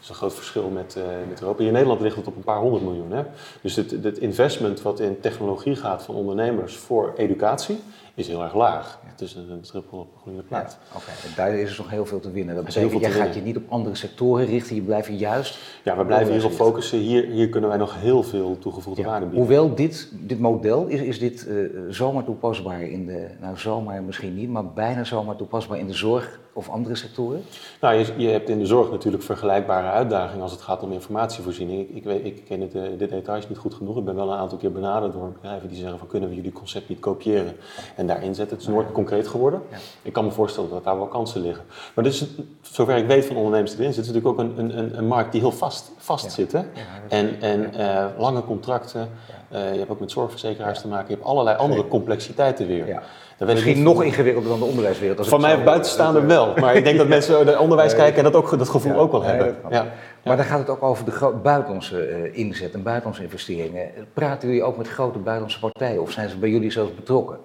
Dat 0.03 0.11
is 0.11 0.17
een 0.17 0.29
groot 0.29 0.35
verschil 0.35 0.69
met, 0.69 0.97
eh, 0.97 1.03
met 1.29 1.41
Europa. 1.41 1.63
In 1.65 1.73
Nederland 1.73 2.01
ligt 2.01 2.17
het 2.17 2.27
op 2.27 2.37
een 2.37 2.43
paar 2.43 2.59
honderd 2.59 2.85
miljoen. 2.85 3.13
Hè? 3.13 3.23
Dus 3.61 3.77
het, 3.77 3.91
het 3.91 4.19
investment 4.19 4.83
wat 4.83 5.01
in 5.01 5.21
technologie 5.21 5.77
gaat 5.77 6.03
van 6.03 6.15
ondernemers 6.15 6.77
voor 6.77 7.13
educatie 7.17 7.79
is 8.15 8.29
heel 8.29 8.43
erg 8.43 8.55
laag. 8.55 8.99
Het 9.05 9.21
is 9.21 9.35
een, 9.35 9.51
een 9.51 9.61
druppel 9.61 9.99
op 9.99 10.27
een 10.27 10.35
Ja, 10.35 10.43
plaat. 10.49 10.79
oké. 10.95 11.11
En 11.11 11.33
Daar 11.37 11.55
is 11.55 11.69
dus 11.69 11.79
nog 11.79 11.91
heel 11.91 12.07
veel 12.07 12.21
te 12.21 12.31
winnen. 12.31 12.55
Dat 12.55 12.65
betekent, 12.65 13.01
jij 13.01 13.11
gaat 13.11 13.35
je 13.35 13.41
niet 13.41 13.57
op 13.57 13.63
andere 13.69 13.95
sectoren 13.95 14.47
richten, 14.47 14.75
je 14.77 14.83
blijft 14.83 15.19
juist... 15.19 15.59
Ja, 15.85 15.97
we 15.97 16.05
blijven 16.05 16.33
hierop 16.33 16.53
focussen. 16.53 16.99
Hier, 16.99 17.25
hier 17.25 17.49
kunnen 17.49 17.69
wij 17.71 17.79
nog 17.79 18.01
heel 18.01 18.23
veel 18.23 18.59
toegevoegde 18.59 19.03
Ja, 19.03 19.09
waarde 19.09 19.27
bieden. 19.27 19.45
Hoewel 19.45 19.75
dit, 19.75 20.09
dit 20.13 20.39
model, 20.39 20.87
is, 20.87 21.01
is 21.01 21.19
dit 21.19 21.47
eh, 21.47 21.55
zomaar 21.89 22.25
toepasbaar 22.25 22.83
in 22.83 23.07
de... 23.07 23.27
Nou, 23.41 23.57
zomaar 23.59 24.03
misschien 24.03 24.35
niet, 24.35 24.49
maar 24.49 24.73
bijna 24.73 25.05
zomaar 25.05 25.37
toepasbaar 25.37 25.79
in 25.79 25.87
de 25.87 25.95
zorg 25.95 26.41
of 26.53 26.69
andere 26.69 26.95
sectoren? 26.95 27.45
Nou, 27.81 27.95
je, 27.95 28.13
je 28.17 28.29
hebt 28.29 28.49
in 28.49 28.59
de 28.59 28.67
zorg 28.67 28.91
natuurlijk 28.91 29.23
vergelijkbare 29.23 29.89
uitdagingen 29.91 30.43
als 30.43 30.53
het 30.53 30.61
gaat 30.61 30.83
om 30.83 30.93
informatievoorziening. 30.93 31.81
Ik, 31.81 31.97
ik, 31.97 32.05
weet, 32.05 32.25
ik 32.25 32.45
ken 32.45 32.61
het, 32.61 32.75
eh, 32.75 32.83
de 32.99 33.07
details 33.09 33.49
niet 33.49 33.59
goed 33.59 33.75
genoeg. 33.75 33.97
Ik 33.99 34.05
ben 34.05 34.15
wel 34.15 34.33
een 34.33 34.39
aantal 34.39 34.59
keer 34.59 34.73
benaderd 34.73 35.13
door 35.13 35.33
bedrijven 35.33 35.69
die 35.69 35.79
zeggen 35.79 35.99
van 35.99 36.07
kunnen 36.09 36.29
we 36.29 36.35
jullie 36.35 36.53
concept 36.53 36.89
niet 36.89 37.01
kopiëren 37.01 37.57
en 37.97 38.07
daarin 38.07 38.35
zetten. 38.35 38.57
Het 38.57 38.67
is 38.67 38.73
nooit 38.73 38.93
concreet 38.93 39.29
geworden. 39.29 39.63
Ja. 39.71 39.77
Ik 40.03 40.13
kan 40.13 40.25
me 40.25 40.31
voorstellen 40.31 40.71
dat 40.71 40.85
daar 40.85 40.97
wel 40.97 41.07
kansen 41.07 41.41
liggen. 41.41 41.65
Maar 41.95 42.05
dit 42.05 42.13
is, 42.13 42.27
zover 42.61 42.97
ik 42.97 43.07
weet 43.07 43.25
van 43.25 43.37
ondernemers 43.37 43.71
die 43.71 43.81
erin 43.81 43.93
zitten, 43.95 44.15
is 44.15 44.21
het 44.23 44.27
natuurlijk 44.39 44.59
ook 44.59 44.69
een, 44.69 44.79
een, 44.79 44.99
een, 44.99 45.07
markt 45.07 45.33
die 45.33 45.41
heel 45.41 45.53
vast, 45.53 45.93
vast 45.97 46.25
Ja. 46.25 46.31
zit. 46.31 46.53
Hè? 46.53 46.59
Ja, 46.59 46.65
En, 47.09 47.41
en 47.41 47.75
eh, 47.75 48.07
lange 48.19 48.45
contracten, 48.45 49.09
eh, 49.53 49.73
je 49.73 49.79
hebt 49.79 49.91
ook 49.91 50.01
met 50.01 50.11
zorgverzekeraars 50.11 50.81
te 50.81 50.89
maken, 50.89 51.09
je 51.09 51.15
hebt 51.15 51.27
allerlei 51.27 51.57
andere 51.57 51.89
complexiteiten 51.89 52.67
weer. 52.67 52.87
Ja. 52.87 53.03
Dan 53.39 53.51
Misschien 53.51 53.75
niet- 53.75 53.85
nog 53.85 54.03
ingewikkelder 54.03 54.51
dan 54.51 54.59
de 54.59 54.65
onderwijswereld. 54.65 55.19
als 55.19 55.29
van 55.29 55.41
mij 55.41 55.65
buitenstaander 55.65 56.23
eh, 56.23 56.29
wel, 56.29 56.53
maar 56.57 56.75
ik 56.75 56.85
denk 56.85 56.99
dat 56.99 57.09
mensen 57.19 57.47
naar 57.47 57.61
onderwijs 57.61 57.95
kijken 57.95 58.17
en 58.17 58.25
dat, 58.33 58.35
ook, 58.35 58.59
dat 58.59 58.69
gevoel 58.69 58.93
Ja, 58.93 58.99
ook 58.99 59.13
wel 59.13 59.23
hebben. 59.23 59.57
Ja. 59.71 59.87
Maar 60.25 60.37
dan 60.37 60.45
gaat 60.47 60.59
het 60.59 60.69
ook 60.69 60.83
over 60.83 61.05
de 61.05 61.33
buitenlandse 61.43 62.03
eh, 62.05 62.39
inzet 62.39 62.75
en 62.75 62.83
buitenlandse 62.83 63.23
investeringen. 63.23 63.91
Praten 64.13 64.49
jullie 64.49 64.63
ook 64.65 64.77
met 64.77 64.89
grote 64.89 65.19
buitenlandse 65.19 65.59
partijen 65.61 66.01
of 66.03 66.11
zijn 66.11 66.29
ze 66.29 66.37
bij 66.39 66.49
jullie 66.51 66.71
zelfs 66.71 66.95
betrokken? 66.95 67.37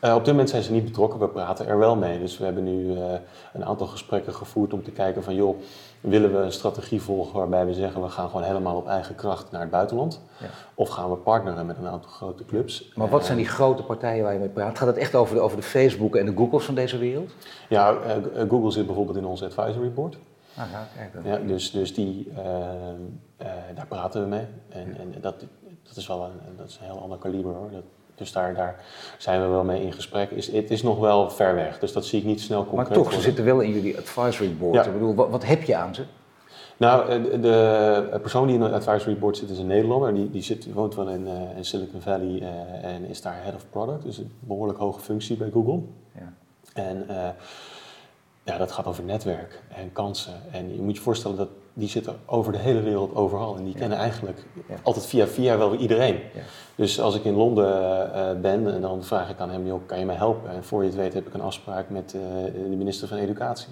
Op 0.00 0.24
dit 0.24 0.26
moment 0.26 0.50
zijn 0.50 0.62
ze 0.62 0.72
niet 0.72 0.84
betrokken, 0.84 1.18
we 1.20 1.28
praten 1.28 1.66
er 1.66 1.78
wel 1.78 1.96
mee. 1.96 2.18
Dus 2.18 2.38
we 2.38 2.44
hebben 2.44 2.64
nu 2.64 2.96
een 3.52 3.64
aantal 3.64 3.86
gesprekken 3.86 4.34
gevoerd 4.34 4.72
om 4.72 4.82
te 4.82 4.90
kijken 4.90 5.22
van 5.22 5.34
joh, 5.34 5.56
willen 6.06 6.32
we 6.32 6.38
een 6.38 6.52
strategie 6.52 7.02
volgen 7.02 7.38
waarbij 7.38 7.66
we 7.66 7.74
zeggen 7.74 8.02
we 8.02 8.08
gaan 8.08 8.26
gewoon 8.28 8.42
helemaal 8.46 8.76
op 8.76 8.86
eigen 8.86 9.14
kracht 9.14 9.50
naar 9.50 9.60
het 9.60 9.70
buitenland? 9.70 10.20
Ja. 10.40 10.46
Of 10.74 10.88
gaan 10.88 11.10
we 11.10 11.16
partneren 11.16 11.66
met 11.66 11.76
een 11.78 11.86
aantal 11.86 12.10
grote 12.10 12.44
clubs? 12.44 12.92
Maar 12.94 13.08
wat 13.08 13.20
Eh, 13.20 13.26
zijn 13.26 13.38
die 13.38 13.46
grote 13.48 13.82
partijen 13.82 14.22
waar 14.24 14.32
je 14.32 14.38
mee 14.38 14.48
praat? 14.48 14.78
Gaat 14.78 14.86
het 14.86 14.96
echt 14.96 15.14
over 15.14 15.34
de, 15.34 15.40
over 15.40 15.56
de 15.56 15.62
Facebook 15.62 16.16
en 16.16 16.26
de 16.26 16.32
Googles 16.36 16.64
van 16.64 16.74
deze 16.74 16.98
wereld? 16.98 17.32
Ja, 17.68 17.94
eh, 17.96 18.16
eh, 18.16 18.50
Google 18.50 18.70
zit 18.70 18.86
bijvoorbeeld 18.86 19.16
in 19.16 19.24
ons 19.26 19.42
advisory 19.42 19.92
board. 19.92 20.16
Ah, 20.56 20.64
ja, 20.72 20.86
kijk 20.96 21.12
dan. 21.12 21.22
Ja, 21.32 21.38
dus 21.46 21.70
dus 21.70 21.94
die, 21.94 22.30
eh, 22.36 22.58
eh, 23.36 23.46
daar 23.74 23.86
praten 23.88 24.22
we 24.22 24.28
mee. 24.28 24.46
En, 24.68 24.96
en 24.98 25.14
dat, 25.20 25.44
dat 25.82 25.96
is 25.96 26.06
wel 26.06 26.24
een, 26.24 26.56
dat 26.56 26.68
is 26.68 26.78
een 26.80 26.86
heel 26.86 27.00
ander 27.00 27.18
kaliber 27.18 27.54
hoor. 27.54 27.70
Dat, 27.70 27.82
Dus 28.16 28.32
daar, 28.32 28.54
daar 28.54 28.84
zijn 29.18 29.40
we 29.40 29.46
wel 29.46 29.64
mee 29.64 29.82
in 29.82 29.92
gesprek. 29.92 30.30
Is, 30.30 30.52
het 30.52 30.70
is 30.70 30.82
nog 30.82 30.98
wel 30.98 31.30
ver 31.30 31.54
weg, 31.54 31.78
dus 31.78 31.92
dat 31.92 32.04
zie 32.04 32.18
ik 32.18 32.24
niet 32.24 32.40
snel 32.40 32.66
concreet 32.66 32.88
Maar 32.88 32.98
toch, 32.98 33.12
ze 33.12 33.20
zitten 33.20 33.44
wel 33.44 33.60
in 33.60 33.72
jullie 33.72 33.98
advisory 33.98 34.56
board. 34.56 34.74
Ja. 34.74 34.84
Ik 34.84 34.92
bedoel, 34.92 35.14
wat, 35.14 35.30
wat 35.30 35.44
heb 35.44 35.62
je 35.62 35.76
aan 35.76 35.94
ze? 35.94 36.02
Nou, 36.76 37.08
eh, 37.08 37.42
de, 37.42 38.18
persoon 38.20 38.46
die 38.46 38.56
in 38.56 38.62
het 38.62 38.72
advisory 38.72 39.18
board 39.18 39.36
zit 39.36 39.50
is 39.50 39.58
een 39.58 39.66
Nederlander. 39.66 40.14
Die, 40.14 40.30
die, 40.30 40.42
zit, 40.42 40.72
woont 40.72 40.94
wel 40.94 41.08
in, 41.08 41.26
eh, 41.26 41.56
in 41.56 41.64
Silicon 41.64 42.00
Valley 42.00 42.40
eh, 42.40 42.94
en 42.94 43.04
is 43.04 43.22
daar 43.22 43.42
head 43.42 43.54
of 43.54 43.70
product. 43.70 44.02
Dus 44.02 44.18
een 44.18 44.32
behoorlijk 44.38 44.78
hoge 44.78 45.00
functie 45.00 45.36
bij 45.36 45.50
Google. 45.50 45.80
Ja. 46.14 46.32
En 46.74 47.06
ja, 48.42 48.58
dat 48.58 48.72
gaat 48.72 48.86
over 48.86 49.04
netwerk 49.04 49.62
en 49.68 49.92
kansen. 49.92 50.34
En 50.52 50.74
je 50.74 50.82
moet 50.82 50.96
je 50.96 51.02
voorstellen 51.02 51.36
dat 51.36 51.48
die 51.78 51.88
zitten 51.88 52.16
over 52.26 52.52
de 52.52 52.58
hele 52.58 52.80
wereld 52.80 53.14
overal. 53.14 53.56
En 53.56 53.64
die 53.64 53.74
kennen 53.74 53.98
eigenlijk 53.98 54.38
Ja. 54.68 54.74
altijd 54.82 55.06
via 55.06 55.26
via 55.26 55.58
wel 55.58 55.74
iedereen. 55.74 56.14
Ja. 56.14 56.40
Dus 56.74 57.00
als 57.00 57.14
ik 57.14 57.24
in 57.24 57.34
Londen 57.34 58.12
eh, 58.14 58.40
ben, 58.40 58.74
en 58.74 58.80
dan 58.80 59.04
vraag 59.04 59.30
ik 59.30 59.38
aan 59.40 59.50
hem, 59.50 59.66
joh, 59.66 59.80
kan 59.86 59.98
je 59.98 60.04
mij 60.04 60.14
helpen? 60.16 60.50
En 60.50 60.64
voor 60.64 60.82
je 60.82 60.88
het 60.88 60.96
weet 60.98 61.14
heb 61.14 61.26
ik 61.26 61.34
een 61.34 61.40
afspraak 61.40 61.90
met 61.90 62.14
eh, 62.14 62.20
de 62.70 62.76
minister 62.76 63.08
van 63.08 63.16
Educatie. 63.18 63.68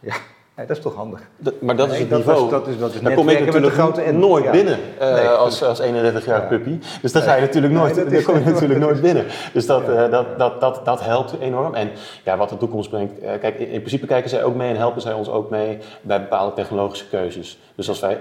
Ja. 0.00 0.14
Ja. 0.56 0.64
Dat 0.64 0.76
is 0.76 0.82
toch 0.82 0.94
handig? 0.94 1.20
Dat- 1.36 1.60
maar 1.60 1.76
dat 1.76 1.90
is 1.92 1.98
het 1.98 2.10
dat 2.10 2.18
niveau. 2.18 2.40
was- 2.40 2.50
dat 2.50 2.66
is- 2.66 2.78
dat 2.78 2.94
is 2.94 3.00
Daar 3.00 3.14
kom 3.14 3.28
ik 3.28 3.44
natuurlijk 3.44 3.72
grote 3.74 4.12
nooit 4.12 4.44
Ja. 4.44 4.50
binnen 4.50 4.78
eh, 4.98 5.14
Nee. 5.14 5.26
als, 5.28 5.62
als 5.62 5.80
31-jarige 5.80 6.42
Ja. 6.42 6.48
puppy. 6.48 6.78
Dus 7.02 7.12
daar 7.12 7.22
ga 7.22 7.34
je 7.34 7.40
natuurlijk 7.40 7.72
nooit, 7.72 7.96
Nee, 7.96 8.04
daar 8.04 8.22
kom 8.22 8.38
je 8.38 8.44
natuurlijk 8.44 8.80
nooit 8.86 9.00
binnen. 9.00 9.24
Dus 9.52 9.66
dat, 9.66 9.88
eh, 9.88 10.10
dat, 10.10 10.38
dat, 10.38 10.60
dat, 10.60 10.84
dat 10.84 11.04
helpt 11.04 11.34
enorm. 11.40 11.74
En 11.74 11.90
ja, 12.24 12.36
wat 12.36 12.48
de 12.48 12.56
toekomst 12.56 12.90
brengt. 12.90 13.18
eh, 13.20 13.30
kijk, 13.40 13.58
in, 13.58 13.68
in 13.68 13.78
principe 13.78 14.06
kijken 14.06 14.30
zij 14.30 14.44
ook 14.44 14.54
mee 14.54 14.70
en 14.70 14.76
helpen 14.76 15.00
zij 15.02 15.12
ons 15.12 15.28
ook 15.30 15.50
mee 15.50 15.78
bij 16.02 16.20
bepaalde 16.20 16.54
technologische 16.54 17.08
keuzes. 17.08 17.58
Dus 17.74 17.88
als 17.88 18.00
wij 18.00 18.18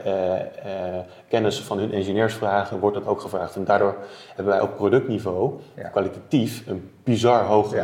kennis 1.29 1.61
van 1.61 1.77
hun 1.79 1.93
engineers 1.93 2.33
vragen, 2.33 2.79
wordt 2.79 2.95
dat 2.97 3.07
ook 3.07 3.21
gevraagd. 3.21 3.55
En 3.55 3.63
daardoor 3.63 3.95
hebben 4.35 4.53
wij 4.53 4.61
op 4.63 4.75
productniveau 4.75 5.51
kwalitatief 5.91 6.63
een 6.67 6.91
bizar 7.03 7.43
hoge 7.43 7.83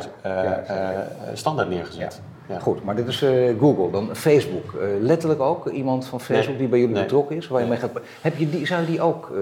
standaard 1.33 1.69
neergezet. 1.69 2.21
Ja. 2.49 2.59
Goed, 2.59 2.83
maar 2.83 2.95
dit 2.95 3.07
is 3.07 3.21
eh, 3.21 3.59
Google, 3.59 3.91
dan 3.91 4.09
Facebook. 4.15 4.73
Eh, 4.73 4.87
letterlijk 5.01 5.39
ook 5.41 5.69
iemand 5.69 6.05
van 6.05 6.19
Facebook 6.21 6.47
Nee. 6.47 6.57
die 6.57 6.67
bij 6.67 6.79
jullie 6.79 6.93
Nee. 6.93 7.03
betrokken 7.03 7.35
is, 7.35 7.47
waar 7.47 7.61
je 7.61 7.67
mee 7.67 7.77
gaat. 7.77 7.91
Heb 8.21 8.37
je 8.37 8.49
die, 8.49 8.65
zou 8.65 8.81
je 8.81 8.87
die 8.87 9.01
ook 9.01 9.31
eh, 9.35 9.37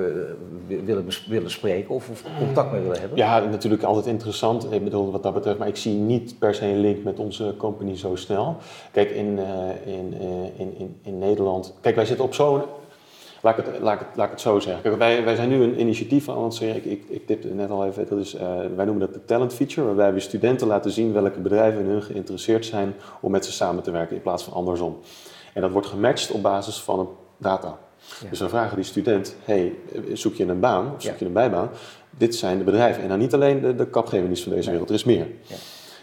wi- 0.68 0.82
willen, 0.86 1.06
willen 1.28 1.52
spreken 1.52 1.96
of, 1.96 2.10
of 2.10 2.24
contact 2.40 2.72
mee 2.72 2.82
willen 2.82 3.00
hebben? 3.00 3.18
Ja, 3.18 3.40
natuurlijk 3.40 3.84
altijd 3.84 4.06
interessant. 4.06 4.72
Ik 4.72 4.84
bedoel, 4.84 5.12
wat 5.12 5.24
dat 5.24 5.34
betreft, 5.34 5.58
maar 5.58 5.68
ik 5.68 5.76
zie 5.76 5.94
niet 5.94 6.36
per 6.40 6.56
se 6.56 6.66
een 6.66 6.80
link 6.80 7.04
met 7.04 7.20
onze 7.20 7.54
company 7.58 7.98
zo 7.98 8.16
snel. 8.16 8.56
Kijk, 8.92 9.10
in, 9.10 9.40
in, 9.86 10.14
in, 10.58 10.74
in, 10.78 10.96
in 11.04 11.18
Nederland. 11.20 11.74
Kijk, 11.82 11.96
wij 11.96 12.06
zitten 12.06 12.26
op 12.26 12.34
zo'n. 12.34 12.62
Laat 13.46 13.58
ik, 13.58 13.66
het, 13.66 13.80
laat, 13.80 13.94
ik 13.94 14.08
het, 14.08 14.16
laat 14.16 14.26
ik 14.26 14.32
het 14.32 14.42
zo 14.42 14.60
zeggen. 14.60 14.84
Kijk, 14.84 14.98
wij, 14.98 15.24
wij 15.24 15.36
zijn 15.36 15.50
nu 15.50 15.64
een 15.64 15.80
initiatief 15.80 16.28
aan 16.28 16.34
het 16.34 16.42
lanceren. 16.42 16.76
Ik, 16.76 16.86
ik, 16.86 17.04
ik 17.08 17.26
tipte 17.26 17.48
het 17.48 17.56
net 17.58 17.70
al 17.70 17.86
even. 17.86 18.08
Dat 18.10 18.20
is, 18.20 18.34
eh, 18.34 18.48
wij 18.76 18.86
noemen 18.86 19.00
dat 19.00 19.14
de 19.14 19.26
talent 19.26 19.54
feature. 19.54 19.86
Waarbij 19.86 20.14
we 20.14 20.20
studenten 20.20 20.68
laten 20.68 20.92
zien 20.92 21.14
welke 21.14 21.40
bedrijven 21.40 21.82
in 21.82 21.88
hun 21.88 22.04
geïnteresseerd 22.04 22.66
zijn 22.66 22.94
om 23.22 23.32
met 23.32 23.46
ze 23.46 23.52
samen 23.52 23.84
te 23.84 23.92
werken 23.92 24.16
in 24.16 24.22
plaats 24.22 24.44
van 24.44 24.54
andersom. 24.54 24.98
En 25.54 25.62
dat 25.62 25.72
wordt 25.72 25.88
gematcht 25.88 26.32
op 26.32 26.42
basis 26.42 26.82
van 26.82 27.00
een 27.00 27.08
data. 27.38 27.78
Ja. 28.22 28.30
Dus 28.30 28.40
we 28.40 28.50
vragen 28.50 28.76
die 28.76 28.86
student, 28.86 29.36
hey, 29.44 29.74
zoek 30.14 30.34
je 30.34 30.46
een 30.46 30.60
baan 30.60 30.86
of 30.96 31.02
zoek 31.02 31.12
Ja. 31.12 31.18
je 31.20 31.26
een 31.26 31.34
bijbaan? 31.34 31.70
Dit 32.10 32.36
zijn 32.36 32.58
de 32.58 32.64
bedrijven. 32.64 33.04
En 33.04 33.10
dan 33.10 33.20
niet 33.20 33.34
alleen 33.34 33.62
de, 33.62 33.76
de 33.76 33.88
van 33.92 34.52
deze 34.52 34.70
wereld, 34.72 34.90
er 34.90 34.96
is 34.96 35.04
meer. 35.04 35.28
Ja. 35.42 35.56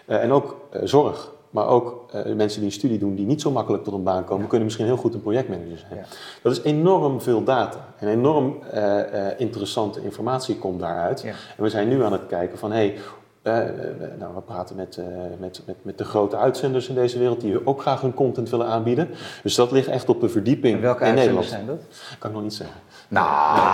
Eh, 0.07 0.23
en 0.23 0.33
ook 0.33 0.61
eh, 0.71 0.81
zorg, 0.85 1.33
maar 1.53 1.67
ook 1.67 2.05
eh, 2.13 2.33
mensen 2.35 2.61
die 2.61 2.69
een 2.69 2.75
studie 2.75 2.99
doen 2.99 3.15
die 3.15 3.27
niet 3.27 3.41
zo 3.41 3.51
makkelijk 3.51 3.85
tot 3.85 3.95
een 3.95 4.03
baan 4.03 4.25
komen, 4.25 4.43
Ja. 4.43 4.49
kunnen 4.49 4.65
misschien 4.67 4.87
heel 4.87 4.97
goed 4.97 5.15
een 5.15 5.21
projectmanager 5.23 5.79
zijn. 5.79 5.99
Ja. 6.01 6.05
Dat 6.43 6.53
is 6.53 6.63
enorm 6.63 7.21
veel 7.21 7.45
data. 7.45 7.89
En 7.99 8.09
enorm 8.09 8.57
eh, 8.71 9.27
eh, 9.31 9.41
interessante 9.41 10.03
informatie 10.03 10.57
komt 10.59 10.81
daaruit. 10.81 11.21
Ja. 11.23 11.29
En 11.57 11.63
we 11.63 11.69
zijn 11.69 11.89
nu 11.89 12.05
aan 12.05 12.13
het 12.13 12.27
kijken 12.27 12.59
van, 12.59 12.73
hey, 12.73 12.95
nou, 14.19 14.35
we 14.35 14.41
praten 14.45 14.77
met, 14.77 14.97
eh, 14.97 15.05
met, 15.39 15.63
met, 15.67 15.77
met 15.83 15.99
de 15.99 16.05
grote 16.05 16.37
uitzenders 16.37 16.89
in 16.89 16.95
deze 16.95 17.19
wereld 17.19 17.41
die 17.41 17.67
ook 17.67 17.81
graag 17.81 18.01
hun 18.01 18.15
content 18.15 18.51
willen 18.51 18.67
aanbieden. 18.67 19.09
Dus 19.43 19.55
dat 19.55 19.73
ligt 19.73 19.89
echt 19.89 20.09
op 20.09 20.21
de 20.21 20.29
verdieping 20.29 20.75
En 20.77 20.81
welke 20.83 21.05
in 21.05 21.11
uitzenders 21.11 21.51
Nederland. 21.51 21.79
zijn 21.89 21.99
dat? 22.01 22.17
Kan 22.19 22.29
ik 22.31 22.35
nog 22.37 22.45
niet 22.45 22.55
zeggen. 22.55 22.77
Nou, 23.09 23.27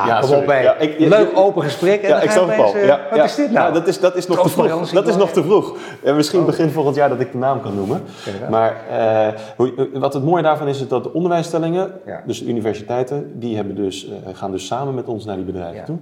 Ja, 0.08 0.20
kom 0.20 0.32
op 0.32 0.46
bij. 0.46 0.62
Ja, 0.62 0.74
ik- 0.76 0.98
Leuk 0.98 1.30
open 1.34 1.62
gesprek. 1.62 2.02
En 2.02 2.08
Ja, 2.08 2.20
ik 2.20 2.30
snap 2.30 2.48
het 2.48 2.74
eh, 2.74 2.86
Ja, 2.86 3.00
wat 3.10 3.24
is 3.24 3.34
dit 3.34 3.50
nou? 3.50 3.66
Ja, 3.66 3.72
dat 3.72 3.86
is, 3.88 4.00
dat 4.00 4.16
is 4.16 4.26
nog 4.26 4.42
te 4.42 4.48
vroeg. 4.48 4.90
Dat 4.90 5.08
is 5.08 5.16
nog 5.16 5.30
te 5.30 5.42
vroeg. 5.42 5.76
En 6.04 6.16
misschien 6.16 6.40
Oh. 6.40 6.46
begin 6.46 6.70
volgend 6.70 6.96
jaar 6.96 7.08
dat 7.08 7.20
ik 7.20 7.32
de 7.32 7.38
naam 7.38 7.60
kan 7.60 7.74
noemen. 7.74 8.02
Maar 8.50 8.76
eh, 8.90 9.66
wat 9.92 10.14
het 10.14 10.24
mooie 10.24 10.42
daarvan 10.42 10.68
is, 10.68 10.80
is 10.80 10.88
dat 10.88 11.02
de 11.02 11.12
onderwijsstellingen, 11.12 11.92
dus 12.26 12.38
de 12.38 12.46
universiteiten, 12.46 13.38
die 13.40 13.56
hebben 13.56 13.74
dus, 13.74 14.08
eh, 14.08 14.14
gaan 14.32 14.50
dus 14.50 14.66
samen 14.66 14.94
met 14.94 15.06
ons 15.06 15.24
naar 15.24 15.36
die 15.36 15.44
bedrijven 15.44 15.84
toe. 15.84 15.96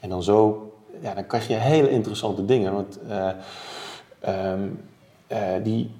En 0.00 0.08
dan 0.08 0.22
zo, 0.22 0.68
ja, 1.04 1.14
dan 1.14 1.26
krijg 1.26 1.48
je 1.48 1.54
hele 1.54 1.90
interessante 1.90 2.44
dingen. 2.44 2.72
Want 2.72 2.98
eh, 3.08 3.28
ehm, 4.20 4.68
eh, 5.26 5.38
die 5.62 5.90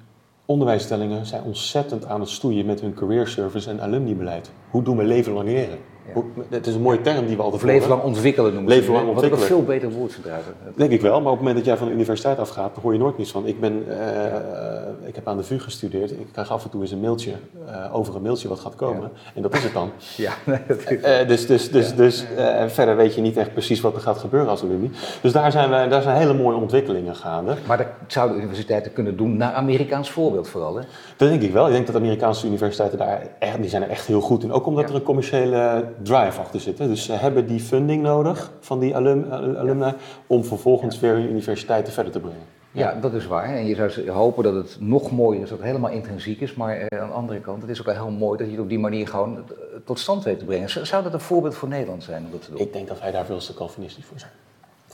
onderwijsstellingen 0.45 1.25
zijn 1.25 1.43
ontzettend 1.43 2.05
aan 2.05 2.19
het 2.19 2.29
stoeien 2.29 2.65
met 2.65 2.81
hun 2.81 2.93
career 2.93 3.27
service 3.27 3.69
en 3.69 3.81
alumnibeleid. 3.81 4.51
Hoe 4.69 4.83
doen 4.83 4.97
we 4.97 5.03
leven 5.03 5.33
lang 5.33 5.47
leren? 5.47 5.77
Hoe- 6.13 6.23
Het 6.49 6.67
is 6.67 6.75
een 6.75 6.81
mooie 6.81 7.01
term 7.01 7.25
die 7.25 7.35
we 7.35 7.41
altijd 7.41 7.63
leven 7.63 7.89
lang 7.89 8.01
ontwikkelen 8.03 8.53
noemen 8.53 8.69
Leven 8.71 8.93
lang 8.93 9.05
het. 9.05 9.15
Wat 9.15 9.23
ik 9.23 9.29
een 9.31 9.37
ontwikkelen. 9.37 9.65
veel 9.67 9.75
beter 9.89 9.99
woord 9.99 10.17
trouwens. 10.21 10.47
Denk 10.75 10.91
ik 10.91 11.01
wel, 11.01 11.11
maar 11.21 11.31
op 11.31 11.37
het 11.37 11.37
moment 11.39 11.55
dat 11.55 11.65
jij 11.65 11.77
van 11.77 11.87
de 11.87 11.93
universiteit 11.93 12.39
afgaat, 12.39 12.77
hoor 12.81 12.93
je 12.93 12.99
nooit 12.99 13.17
niets 13.17 13.31
van. 13.31 13.47
Ik, 13.47 13.59
ben, 13.59 13.83
eh, 13.87 15.07
ik 15.07 15.15
heb 15.15 15.27
aan 15.27 15.37
de 15.37 15.43
VU 15.43 15.59
gestudeerd. 15.59 16.11
Ik 16.11 16.27
krijg 16.31 16.51
af 16.51 16.63
en 16.63 16.69
toe 16.69 16.81
eens 16.81 16.91
een 16.91 16.99
mailtje 16.99 17.31
eh, 17.67 17.95
over 17.95 18.15
een 18.15 18.21
mailtje 18.21 18.47
wat 18.47 18.59
gaat 18.59 18.75
komen. 18.75 19.11
En 19.35 19.41
dat 19.41 19.53
is 19.53 19.63
het 19.63 19.73
dan. 19.73 19.89
Ja, 20.17 20.31
nee, 20.45 20.59
dat 20.67 20.77
is... 20.77 21.01
Eh, 21.01 21.27
dus 21.27 21.47
dus, 21.47 21.71
dus, 21.71 21.95
dus 21.95 22.25
verder 22.67 22.95
weet 22.95 23.15
je 23.15 23.21
niet 23.21 23.37
echt 23.37 23.51
precies 23.53 23.81
wat 23.81 23.95
er 23.95 24.01
gaat 24.01 24.17
gebeuren 24.17 24.49
als 24.49 24.63
alumni. 24.63 24.91
Dus 25.21 25.31
daar 25.31 25.51
zijn, 25.51 25.69
wij, 25.69 25.87
daar 25.87 26.01
zijn 26.01 26.17
hele 26.17 26.33
mooie 26.33 26.57
ontwikkelingen 26.57 27.15
gaande. 27.15 27.55
Maar 27.67 27.77
dat 27.77 27.87
zouden 28.07 28.37
universiteiten 28.37 28.93
kunnen 28.93 29.17
doen 29.17 29.37
naar 29.37 29.53
Amerikaans 29.53 30.09
voorbeeld 30.11 30.47
vooral. 30.47 30.75
Hè? 30.75 30.81
Dat 31.17 31.29
denk 31.29 31.41
ik 31.41 31.51
wel. 31.51 31.65
Ik 31.67 31.71
denk 31.73 31.85
dat 31.87 31.95
Amerikaanse 31.95 32.47
universiteiten 32.47 32.97
daar 32.97 33.21
echt, 33.39 33.61
die 33.61 33.69
zijn 33.69 33.83
er 33.83 33.89
echt 33.89 34.05
heel 34.05 34.21
goed 34.21 34.43
in. 34.43 34.51
Ook 34.51 34.65
omdat 34.65 34.83
Ja. 34.83 34.89
er 34.89 34.95
een 34.95 35.03
commerciële 35.03 35.83
drive 36.01 36.39
achter 36.39 36.59
zit. 36.59 36.77
Hè. 36.79 36.87
Dus 36.87 37.03
ze 37.05 37.13
hebben 37.13 37.47
die 37.47 37.59
funding 37.59 38.01
nodig 38.01 38.51
van 38.59 38.79
die 38.79 38.95
alum, 38.95 39.31
al- 39.31 39.57
alumni 39.57 39.93
om 40.27 40.43
vervolgens 40.43 40.99
weer 40.99 41.13
hun 41.13 41.29
universiteiten 41.29 41.93
verder 41.93 42.11
te 42.11 42.19
brengen. 42.19 42.53
Ja, 42.71 42.93
dat 43.01 43.13
is 43.13 43.27
waar. 43.27 43.43
En 43.43 43.65
je 43.65 43.75
zou 43.75 44.09
hopen 44.09 44.43
dat 44.43 44.53
het 44.53 44.77
nog 44.79 45.11
mooier 45.11 45.41
is, 45.41 45.49
dat 45.49 45.57
het 45.57 45.67
helemaal 45.67 45.91
intrinsiek 45.91 46.41
is. 46.41 46.53
Maar 46.53 46.77
eh, 46.77 47.01
aan 47.01 47.07
de 47.07 47.13
andere 47.13 47.39
kant, 47.39 47.61
het 47.61 47.71
is 47.71 47.79
ook 47.79 47.85
wel 47.85 47.95
heel 47.95 48.09
mooi 48.11 48.37
dat 48.37 48.47
je 48.47 48.53
het 48.53 48.61
op 48.61 48.69
die 48.69 48.79
manier 48.79 49.07
gewoon 49.07 49.37
eh, 49.37 49.43
tot 49.85 49.99
stand 49.99 50.23
weet 50.23 50.39
te 50.39 50.45
brengen. 50.45 50.87
Zou 50.87 51.03
dat 51.03 51.13
een 51.13 51.19
voorbeeld 51.19 51.55
voor 51.55 51.67
Nederland 51.67 52.03
zijn 52.03 52.25
om 52.25 52.31
dat 52.31 52.41
te 52.45 52.51
doen? 52.51 52.59
Ik 52.59 52.73
denk 52.73 52.87
dat 52.87 52.99
wij 52.99 53.11
daar 53.11 53.25
veel 53.25 53.37
te 53.37 53.53
Calvinistisch 53.53 54.05
voor 54.05 54.19
zijn. 54.19 54.31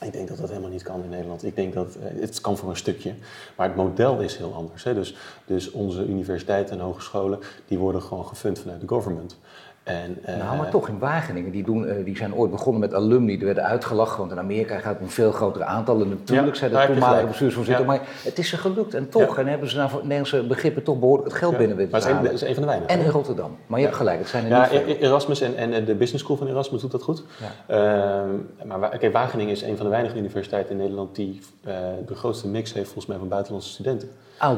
Ik 0.02 0.14
denk 0.14 0.28
dat 0.28 0.38
dat 0.38 0.50
helemaal 0.50 0.70
niet 0.70 0.84
kan 0.84 1.04
in 1.04 1.10
Nederland. 1.10 1.44
Ik 1.44 1.56
denk 1.56 1.74
dat 1.74 1.96
eh, 1.96 2.22
het 2.22 2.42
kan 2.42 2.58
voor 2.58 2.70
een 2.70 2.78
stukje, 2.78 3.14
maar 3.58 3.68
het 3.68 3.76
model 3.76 4.20
is 4.20 4.38
heel 4.38 4.54
anders. 4.54 4.84
Hè. 4.84 4.94
Dus, 4.94 5.16
dus 5.46 5.72
onze 5.72 6.06
universiteiten 6.06 6.76
en 6.80 6.84
hogescholen 6.84 7.40
die 7.68 7.78
worden 7.78 8.02
gewoon 8.02 8.26
gefund 8.26 8.60
vanuit 8.60 8.82
de 8.82 8.88
government. 8.88 9.38
En, 9.84 10.18
eh, 10.24 10.38
Nou, 10.38 10.58
maar 10.58 10.70
toch 10.70 10.88
in 10.88 11.00
Wageningen, 11.00 11.52
die, 11.52 11.64
doen, 11.64 11.88
eh, 11.88 12.06
die 12.06 12.18
zijn 12.18 12.36
ooit 12.36 12.52
begonnen 12.52 12.82
met 12.82 12.94
alumni, 12.94 13.38
die 13.38 13.46
werden 13.46 13.64
uitgelachen, 13.64 14.18
want 14.20 14.32
in 14.32 14.40
Amerika 14.40 14.78
gaat 14.80 14.94
het 14.94 15.02
om 15.02 15.10
veel 15.10 15.32
grotere 15.32 15.64
aantallen. 15.64 16.10
Natuurlijk 16.10 16.48
Ja, 16.48 16.56
zijn 16.56 16.72
de 16.72 16.86
toenmalige 16.86 17.26
bestuursvoorzitter, 17.26 17.86
Ja. 17.86 17.92
maar 17.92 18.02
het 18.24 18.38
is 18.38 18.50
ze 18.50 18.58
gelukt 18.58 18.94
en 18.94 19.10
toch. 19.10 19.38
En 19.38 19.48
hebben 19.48 19.70
ze 19.70 19.78
nou 19.78 19.90
voor 19.90 20.00
Nederlandse 20.02 20.44
begrippen 20.44 20.84
toch 20.84 21.00
behoorlijk 21.00 21.28
het 21.28 21.38
geld 21.38 21.58
binnen 21.58 21.78
weten 21.78 21.92
Maar 21.92 22.22
het 22.24 22.32
is, 22.32 22.42
een, 22.42 22.54
van 22.54 22.62
de 22.64 22.70
weinigen. 22.70 23.00
En 23.00 23.06
in 23.06 23.12
Rotterdam. 23.12 23.58
Maar 23.68 23.80
je 23.80 23.86
hebt 23.86 23.98
gelijk, 23.98 24.20
het 24.20 24.28
zijn 24.28 24.44
er 24.44 24.50
Ja, 24.50 24.60
niet 24.60 24.70
veel. 24.70 24.82
E- 24.96 24.98
Erasmus 25.00 25.42
en, 25.42 25.56
en 25.56 25.86
de 25.86 25.96
Business 25.96 26.24
School 26.24 26.38
van 26.38 26.48
Erasmus 26.48 26.82
doet 26.82 26.92
dat 26.92 27.04
goed. 27.04 27.24
Ehm, 27.68 28.30
maar 28.66 28.98
kijk, 28.98 29.14
Wageningen 29.14 29.52
is 29.52 29.62
een 29.62 29.76
van 29.78 29.86
de 29.86 29.92
weinige 29.92 30.18
universiteiten 30.18 30.72
in 30.72 30.78
Nederland 30.78 31.16
die 31.16 31.40
eh, 31.64 31.74
de 32.06 32.16
grootste 32.16 32.48
mix 32.48 32.74
heeft 32.74 32.86
volgens 32.86 33.06
mij 33.06 33.18
van 33.18 33.28
buitenlandse 33.28 33.70
studenten. 33.70 34.10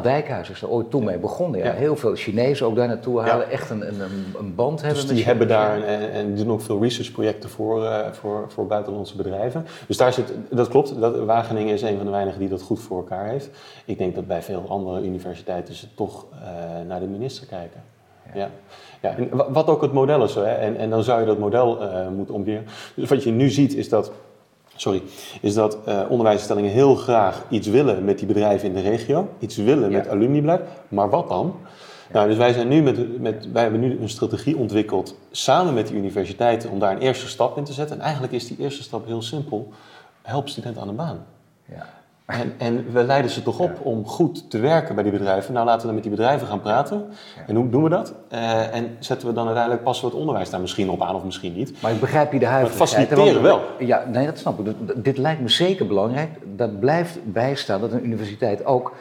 Dijkhuis 0.02 0.50
is 0.50 0.62
er 0.62 0.70
ooit 0.70 0.90
toen 0.90 1.04
mee 1.04 1.18
begonnen. 1.18 1.60
Ja. 1.60 1.72
Heel 1.72 1.96
veel 1.96 2.16
Chinezen 2.16 2.66
ook 2.66 2.76
daar 2.76 2.88
naartoe 2.88 3.22
halen, 3.22 3.50
echt 3.52 3.70
een, 3.70 3.88
een, 3.88 4.02
een- 4.02 4.36
een 4.40 4.56
band 4.56 4.82
hebben. 4.82 5.00
Dus 5.08 5.16
met 5.16 5.23
die 5.24 5.32
hebben 5.32 5.48
daar 5.48 5.84
en, 5.84 6.12
en 6.12 6.36
doen 6.36 6.52
ook 6.52 6.62
veel 6.62 6.82
researchprojecten 6.82 7.50
voor, 7.50 7.86
eh, 7.86 8.12
voor, 8.12 8.46
voor 8.48 8.68
buitenlandse 8.68 9.16
bedrijven. 9.16 9.66
Dus 9.88 9.98
daar 9.98 10.14
zit, 10.14 10.34
dat 10.50 10.68
klopt, 10.68 11.00
dat, 11.00 11.20
Wageningen 11.20 11.74
is 11.74 11.82
een 11.82 11.96
van 11.98 12.06
de 12.06 12.12
weinigen 12.12 12.40
die 12.40 12.50
dat 12.50 12.62
goed 12.62 12.80
voor 12.80 12.98
elkaar 12.98 13.26
heeft. 13.26 13.50
Ik 13.86 13.98
denk 13.98 14.16
dat 14.16 14.28
bij 14.28 14.42
veel 14.42 14.66
andere 14.68 15.02
universiteiten 15.04 15.74
ze 15.74 15.88
toch 15.96 16.26
eh, 16.32 16.40
naar 16.88 17.00
de 17.00 17.06
minister 17.08 17.48
kijken. 17.48 17.84
Ja. 18.34 18.50
Ja. 19.02 19.16
en 19.18 19.30
wa- 19.32 19.52
wat 19.52 19.68
ook 19.68 19.82
het 19.82 19.94
model 19.94 20.24
is, 20.24 20.36
hè, 20.36 20.44
en, 20.44 20.78
en 20.78 20.90
dan 20.90 21.04
zou 21.04 21.20
je 21.20 21.26
dat 21.26 21.38
model 21.40 21.82
eh, 21.82 22.08
moeten 22.16 22.36
omkeren. 22.36 22.66
Dus 22.96 23.10
wat 23.10 23.24
je 23.24 23.32
nu 23.32 23.50
ziet 23.50 23.76
is 23.76 23.90
dat, 23.90 24.12
sorry, 24.76 25.02
is 25.42 25.54
dat 25.54 25.78
onderwijsinstellingen 26.10 26.72
heel 26.72 26.96
graag 26.96 27.44
iets 27.50 27.68
willen 27.68 28.06
met 28.06 28.18
die 28.18 28.28
bedrijven 28.28 28.68
in 28.68 28.74
de 28.74 28.82
regio, 28.90 29.28
iets 29.40 29.56
willen 29.58 29.90
Ja. 29.90 29.98
met 29.98 30.08
alumnibeleid, 30.10 30.62
maar 30.88 31.10
wat 31.10 31.30
dan? 31.30 31.56
Nou, 32.14 32.28
dus 32.28 32.38
wij, 32.38 32.54
zijn 32.54 32.68
nu 32.68 32.82
met, 32.82 33.22
met, 33.22 33.52
wij 33.52 33.62
hebben 33.62 33.80
nu 33.80 34.00
een 34.02 34.10
strategie 34.10 34.58
ontwikkeld 34.58 35.18
samen 35.32 35.74
met 35.74 35.88
de 35.88 35.94
universiteiten 35.94 36.70
om 36.70 36.80
daar 36.80 36.92
een 36.92 37.02
eerste 37.02 37.28
stap 37.28 37.58
in 37.58 37.64
te 37.64 37.74
zetten. 37.74 37.98
En 37.98 38.04
eigenlijk 38.04 38.34
is 38.34 38.48
die 38.48 38.58
eerste 38.60 38.84
stap 38.84 39.06
heel 39.06 39.22
simpel. 39.22 39.72
Help 40.22 40.50
studenten 40.50 40.82
aan 40.82 40.88
een 40.88 40.96
baan. 40.96 41.26
Ja. 41.66 41.86
En, 42.26 42.54
en, 42.58 42.92
we 42.92 43.04
leiden 43.04 43.32
ze 43.32 43.44
toch 43.44 43.60
op 43.60 43.86
om 43.86 44.06
goed 44.06 44.50
te 44.50 44.60
werken 44.60 44.96
bij 44.96 45.04
die 45.04 45.14
bedrijven. 45.14 45.54
Nou, 45.54 45.66
laten 45.66 45.82
we 45.82 45.86
dan 45.86 45.96
met 45.96 46.04
die 46.04 46.12
bedrijven 46.12 46.48
gaan 46.48 46.62
praten. 46.62 47.06
En 47.48 47.56
hoe 47.56 47.70
doen 47.70 47.84
we 47.84 47.90
dat? 47.90 48.14
Uh, 48.34 48.76
en 48.76 48.96
zetten 49.00 49.28
we 49.28 49.34
dan 49.34 49.46
uiteindelijk, 49.46 49.84
passen 49.84 50.06
we 50.06 50.12
het 50.12 50.20
onderwijs 50.20 50.50
daar 50.50 50.62
misschien 50.62 50.90
op 50.90 51.02
aan 51.02 51.16
of 51.16 51.24
misschien 51.24 51.54
niet. 51.54 51.82
Maar 51.82 51.92
ik 51.92 52.00
begrijp 52.00 52.32
je 52.32 52.40
de 52.40 52.46
huiveligheid. 52.46 52.90
faciliteren 52.90 53.42
wel. 53.42 53.62
Ja, 53.80 54.06
nee, 54.08 54.26
dat 54.26 54.38
snap 54.38 54.68
ik. 54.68 54.76
Dit 55.04 55.18
lijkt 55.18 55.42
me 55.42 55.50
zeker 55.50 55.88
belangrijk. 55.88 56.30
Dat 56.56 56.80
blijft 56.80 57.20
bijstaan 57.24 57.82
dat 57.82 57.92
een 57.92 58.06
universiteit 58.06 58.66
ook 58.66 58.94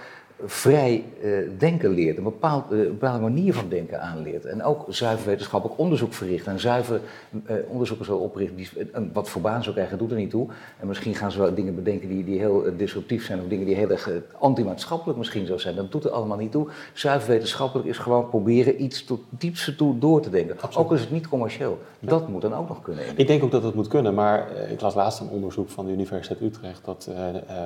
vrij 0.46 1.04
uh, 1.22 1.48
denken 1.58 1.90
leert, 1.90 2.16
een, 2.16 2.22
bepaald, 2.22 2.72
uh, 2.72 2.78
bepaalde 2.80 3.20
manier 3.20 3.54
van 3.54 3.68
denken 3.68 4.00
aanleert. 4.00 4.44
En 4.44 4.62
ook 4.62 4.84
zuiver 4.88 5.26
wetenschappelijk 5.26 5.78
onderzoek 5.80 6.12
verricht 6.12 6.46
en 6.46 6.60
zuiver 6.60 7.00
uh, 7.32 7.56
onderzoeken 7.68 8.06
zo 8.06 8.16
oprichten. 8.16 8.56
Die, 8.56 8.68
wat 9.12 9.28
voor 9.28 9.40
baan 9.40 9.62
ze 9.62 9.72
krijgen, 9.72 9.98
doet 9.98 10.10
er 10.10 10.16
niet 10.16 10.30
toe. 10.30 10.48
En 10.80 10.86
misschien 10.86 11.14
gaan 11.14 11.30
ze 11.30 11.38
wel 11.38 11.54
dingen 11.54 11.74
bedenken 11.74 12.08
die, 12.08 12.24
die 12.24 12.38
heel 12.38 12.64
disruptief 12.76 13.24
zijn 13.24 13.40
of 13.40 13.46
dingen 13.48 13.66
die 13.66 13.74
heel 13.74 13.90
erg 13.90 14.10
anti-maatschappelijk 14.38 15.18
misschien 15.18 15.46
zo 15.46 15.58
zijn. 15.58 15.74
Dat 15.74 15.92
doet 15.92 16.04
er 16.04 16.10
allemaal 16.10 16.38
niet 16.38 16.52
toe. 16.52 16.68
Zuiver 16.92 17.28
wetenschappelijk 17.28 17.88
is 17.88 17.98
gewoon 17.98 18.28
proberen 18.28 18.82
iets 18.82 19.04
tot 19.04 19.20
diepste 19.28 19.76
toe 19.76 19.98
door 19.98 20.20
te 20.20 20.30
denken. 20.30 20.54
Absoluut. 20.60 20.76
Ook 20.76 20.92
is 20.92 21.00
het 21.00 21.10
niet 21.10 21.28
commercieel. 21.28 21.78
Dat 21.98 22.28
moet 22.28 22.42
dan 22.42 22.54
ook 22.54 22.68
nog 22.68 22.82
kunnen. 22.82 23.04
Ik 23.16 23.26
denk 23.26 23.42
ook 23.42 23.50
dat 23.50 23.62
het 23.62 23.74
moet 23.74 23.88
kunnen, 23.88 24.14
maar 24.14 24.50
ik 24.70 24.80
las 24.80 24.94
laatst 24.94 25.20
een 25.20 25.28
onderzoek 25.28 25.68
van 25.68 25.86
de 25.86 25.92
Universiteit 25.92 26.40
Utrecht 26.40 26.84
dat 26.84 27.10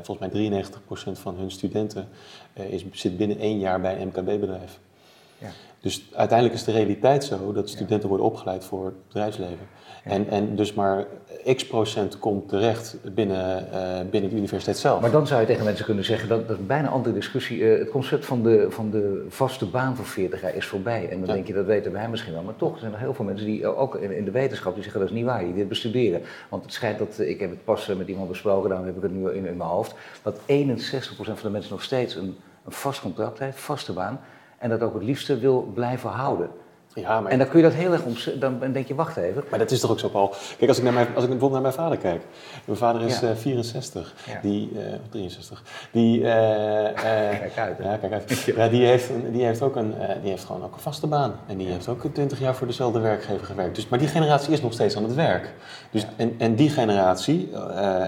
volgens 0.03 0.33
mij 0.33 0.64
93% 0.64 1.20
van 1.20 1.37
hun 1.37 1.51
studenten 1.51 2.09
is, 2.71 2.85
zit 2.93 3.17
binnen 3.17 3.39
één 3.39 3.59
jaar 3.59 3.81
bij 3.81 4.01
een 4.01 4.07
MKB-bedrijf. 4.07 4.79
Ja. 5.39 5.49
Dus 5.81 6.09
uiteindelijk 6.14 6.59
is 6.59 6.64
de 6.64 6.73
realiteit 6.73 7.25
zo 7.25 7.53
dat 7.53 7.69
studenten 7.69 8.09
worden 8.09 8.27
opgeleid 8.27 8.64
voor 8.64 8.85
het 8.85 9.07
bedrijfsleven. 9.07 9.69
En, 10.05 10.29
en 10.29 10.57
dus 10.57 10.75
maar 10.75 11.07
x 11.55 11.67
procent 11.67 12.19
komt 12.19 12.49
terecht 12.49 12.97
binnen, 13.14 13.69
uh, 13.73 14.11
binnen 14.11 14.31
de 14.31 14.37
universiteit 14.37 14.79
zelf. 14.79 15.01
Maar 15.01 15.11
dan 15.11 15.27
zou 15.27 15.41
je 15.41 15.47
tegen 15.47 15.64
mensen 15.64 15.85
kunnen 15.85 16.05
zeggen, 16.05 16.29
dat, 16.29 16.49
dat 16.49 16.59
is 16.59 16.67
bijna 16.67 16.89
antidiscussie, 16.89 17.59
uh, 17.59 17.79
het 17.79 17.91
concept 17.91 18.25
van 18.25 18.43
de, 18.43 18.67
van 18.71 18.91
de 18.91 19.27
vaste 19.29 19.67
baan 19.67 19.97
voor 19.97 20.05
40 20.05 20.41
jaar 20.41 20.55
is 20.55 20.67
voorbij. 20.67 21.09
En 21.09 21.19
dan 21.19 21.35
denk 21.35 21.47
je, 21.47 21.53
dat 21.53 21.67
weten 21.67 21.93
wij 21.93 22.09
misschien 22.09 22.33
wel, 22.33 22.43
maar 22.43 22.57
toch 22.57 22.79
zijn 22.79 22.93
er 22.93 22.99
heel 22.99 23.14
veel 23.14 23.25
mensen 23.25 23.47
die 23.47 23.67
ook 23.67 23.95
in, 23.95 24.17
in 24.17 24.25
de 24.25 24.31
wetenschap 24.31 24.75
die 24.75 24.83
zeggen, 24.83 25.01
dat 25.01 25.11
is 25.11 25.17
niet 25.17 25.25
waar, 25.25 25.45
die 25.45 25.55
dit 25.55 25.69
bestuderen. 25.69 26.23
Want 26.49 26.62
het 26.62 26.73
schijnt 26.73 26.99
dat, 26.99 27.19
ik 27.19 27.41
heb 27.41 27.51
het 27.51 27.64
pas 27.64 27.87
met 27.87 28.09
iemand 28.09 28.29
besproken, 28.29 28.69
daarom 28.69 28.87
heb 28.87 28.97
ik 28.97 29.03
het 29.03 29.12
nu 29.12 29.31
in, 29.31 29.47
in 29.47 29.57
mijn 29.57 29.71
hoofd, 29.71 29.95
dat 30.23 30.39
61% 30.39 30.41
van 31.17 31.37
de 31.43 31.51
mensen 31.51 31.73
nog 31.73 31.83
steeds 31.83 32.14
een 32.14 32.37
een 32.67 32.73
vast 32.73 33.01
contract 33.01 33.39
heeft, 33.39 33.61
vaste 33.61 33.93
baan, 33.93 34.21
en 34.59 34.71
dat 34.71 34.83
ook 34.83 34.95
het 34.95 35.03
liefste 35.03 35.39
wil 35.39 35.62
blijven 35.75 36.11
houden. 36.11 36.51
Ja, 37.01 37.20
maar... 37.20 37.32
En 37.32 37.38
dan 37.38 37.49
kun 37.49 37.59
je 37.59 37.64
dat 37.64 37.74
heel 37.74 37.92
erg 37.92 38.05
om. 38.05 38.14
Dan 38.38 38.72
denk 38.72 38.86
je, 38.86 38.94
wacht 38.94 39.16
even. 39.16 39.44
Maar 39.51 39.59
dat 39.59 39.70
is 39.70 39.80
toch 39.80 39.90
ook 39.90 39.99
zo, 39.99 40.09
Paul? 40.09 40.34
Kijk, 40.59 40.68
als 40.68 40.78
ik, 40.78 40.84
naar 40.84 40.92
mijn, 40.92 41.07
als 41.14 41.24
ik 41.24 41.30
bijvoorbeeld 41.30 41.62
naar 41.62 41.74
mijn 41.74 41.74
vader 41.74 41.99
kijk. 41.99 42.22
Mijn 42.64 42.78
vader 42.78 43.03
is 43.03 43.20
ja. 43.20 43.30
uh, 43.30 43.36
64. 43.36 44.14
Ja. 44.26 44.38
Die, 44.42 44.70
uh, 44.72 44.80
63. 45.11 45.62
Die. 45.90 46.18
Uh, 46.18 46.24
kijk 46.24 47.57
uit. 47.57 47.78
Ja, 47.82 47.97
kijk 47.97 48.12
uit. 48.12 48.24
Ja, 48.57 48.68
die, 48.68 48.86
heeft, 48.86 49.11
die 49.32 49.44
heeft 49.44 49.62
ook 49.62 49.76
een. 49.76 49.94
die 50.20 50.30
heeft 50.30 50.44
gewoon 50.44 50.64
ook 50.64 50.74
een 50.74 50.80
vaste 50.80 51.07
baan. 51.07 51.34
En 51.47 51.57
die 51.57 51.68
heeft 51.68 51.88
ook 51.88 52.05
20 52.12 52.38
jaar 52.38 52.55
voor 52.55 52.66
dezelfde 52.66 52.99
werkgever 52.99 53.47
gewerkt. 53.47 53.74
Dus, 53.74 53.88
maar 53.88 53.99
die 53.99 54.09
generatie 54.09 54.53
is 54.53 54.62
nog 54.62 54.72
steeds 54.72 54.97
aan 54.97 55.03
het 55.03 55.14
werk. 55.14 55.53
Dus, 55.90 56.07
en, 56.16 56.34
en 56.38 56.55
die 56.55 56.70
generatie. 56.70 57.51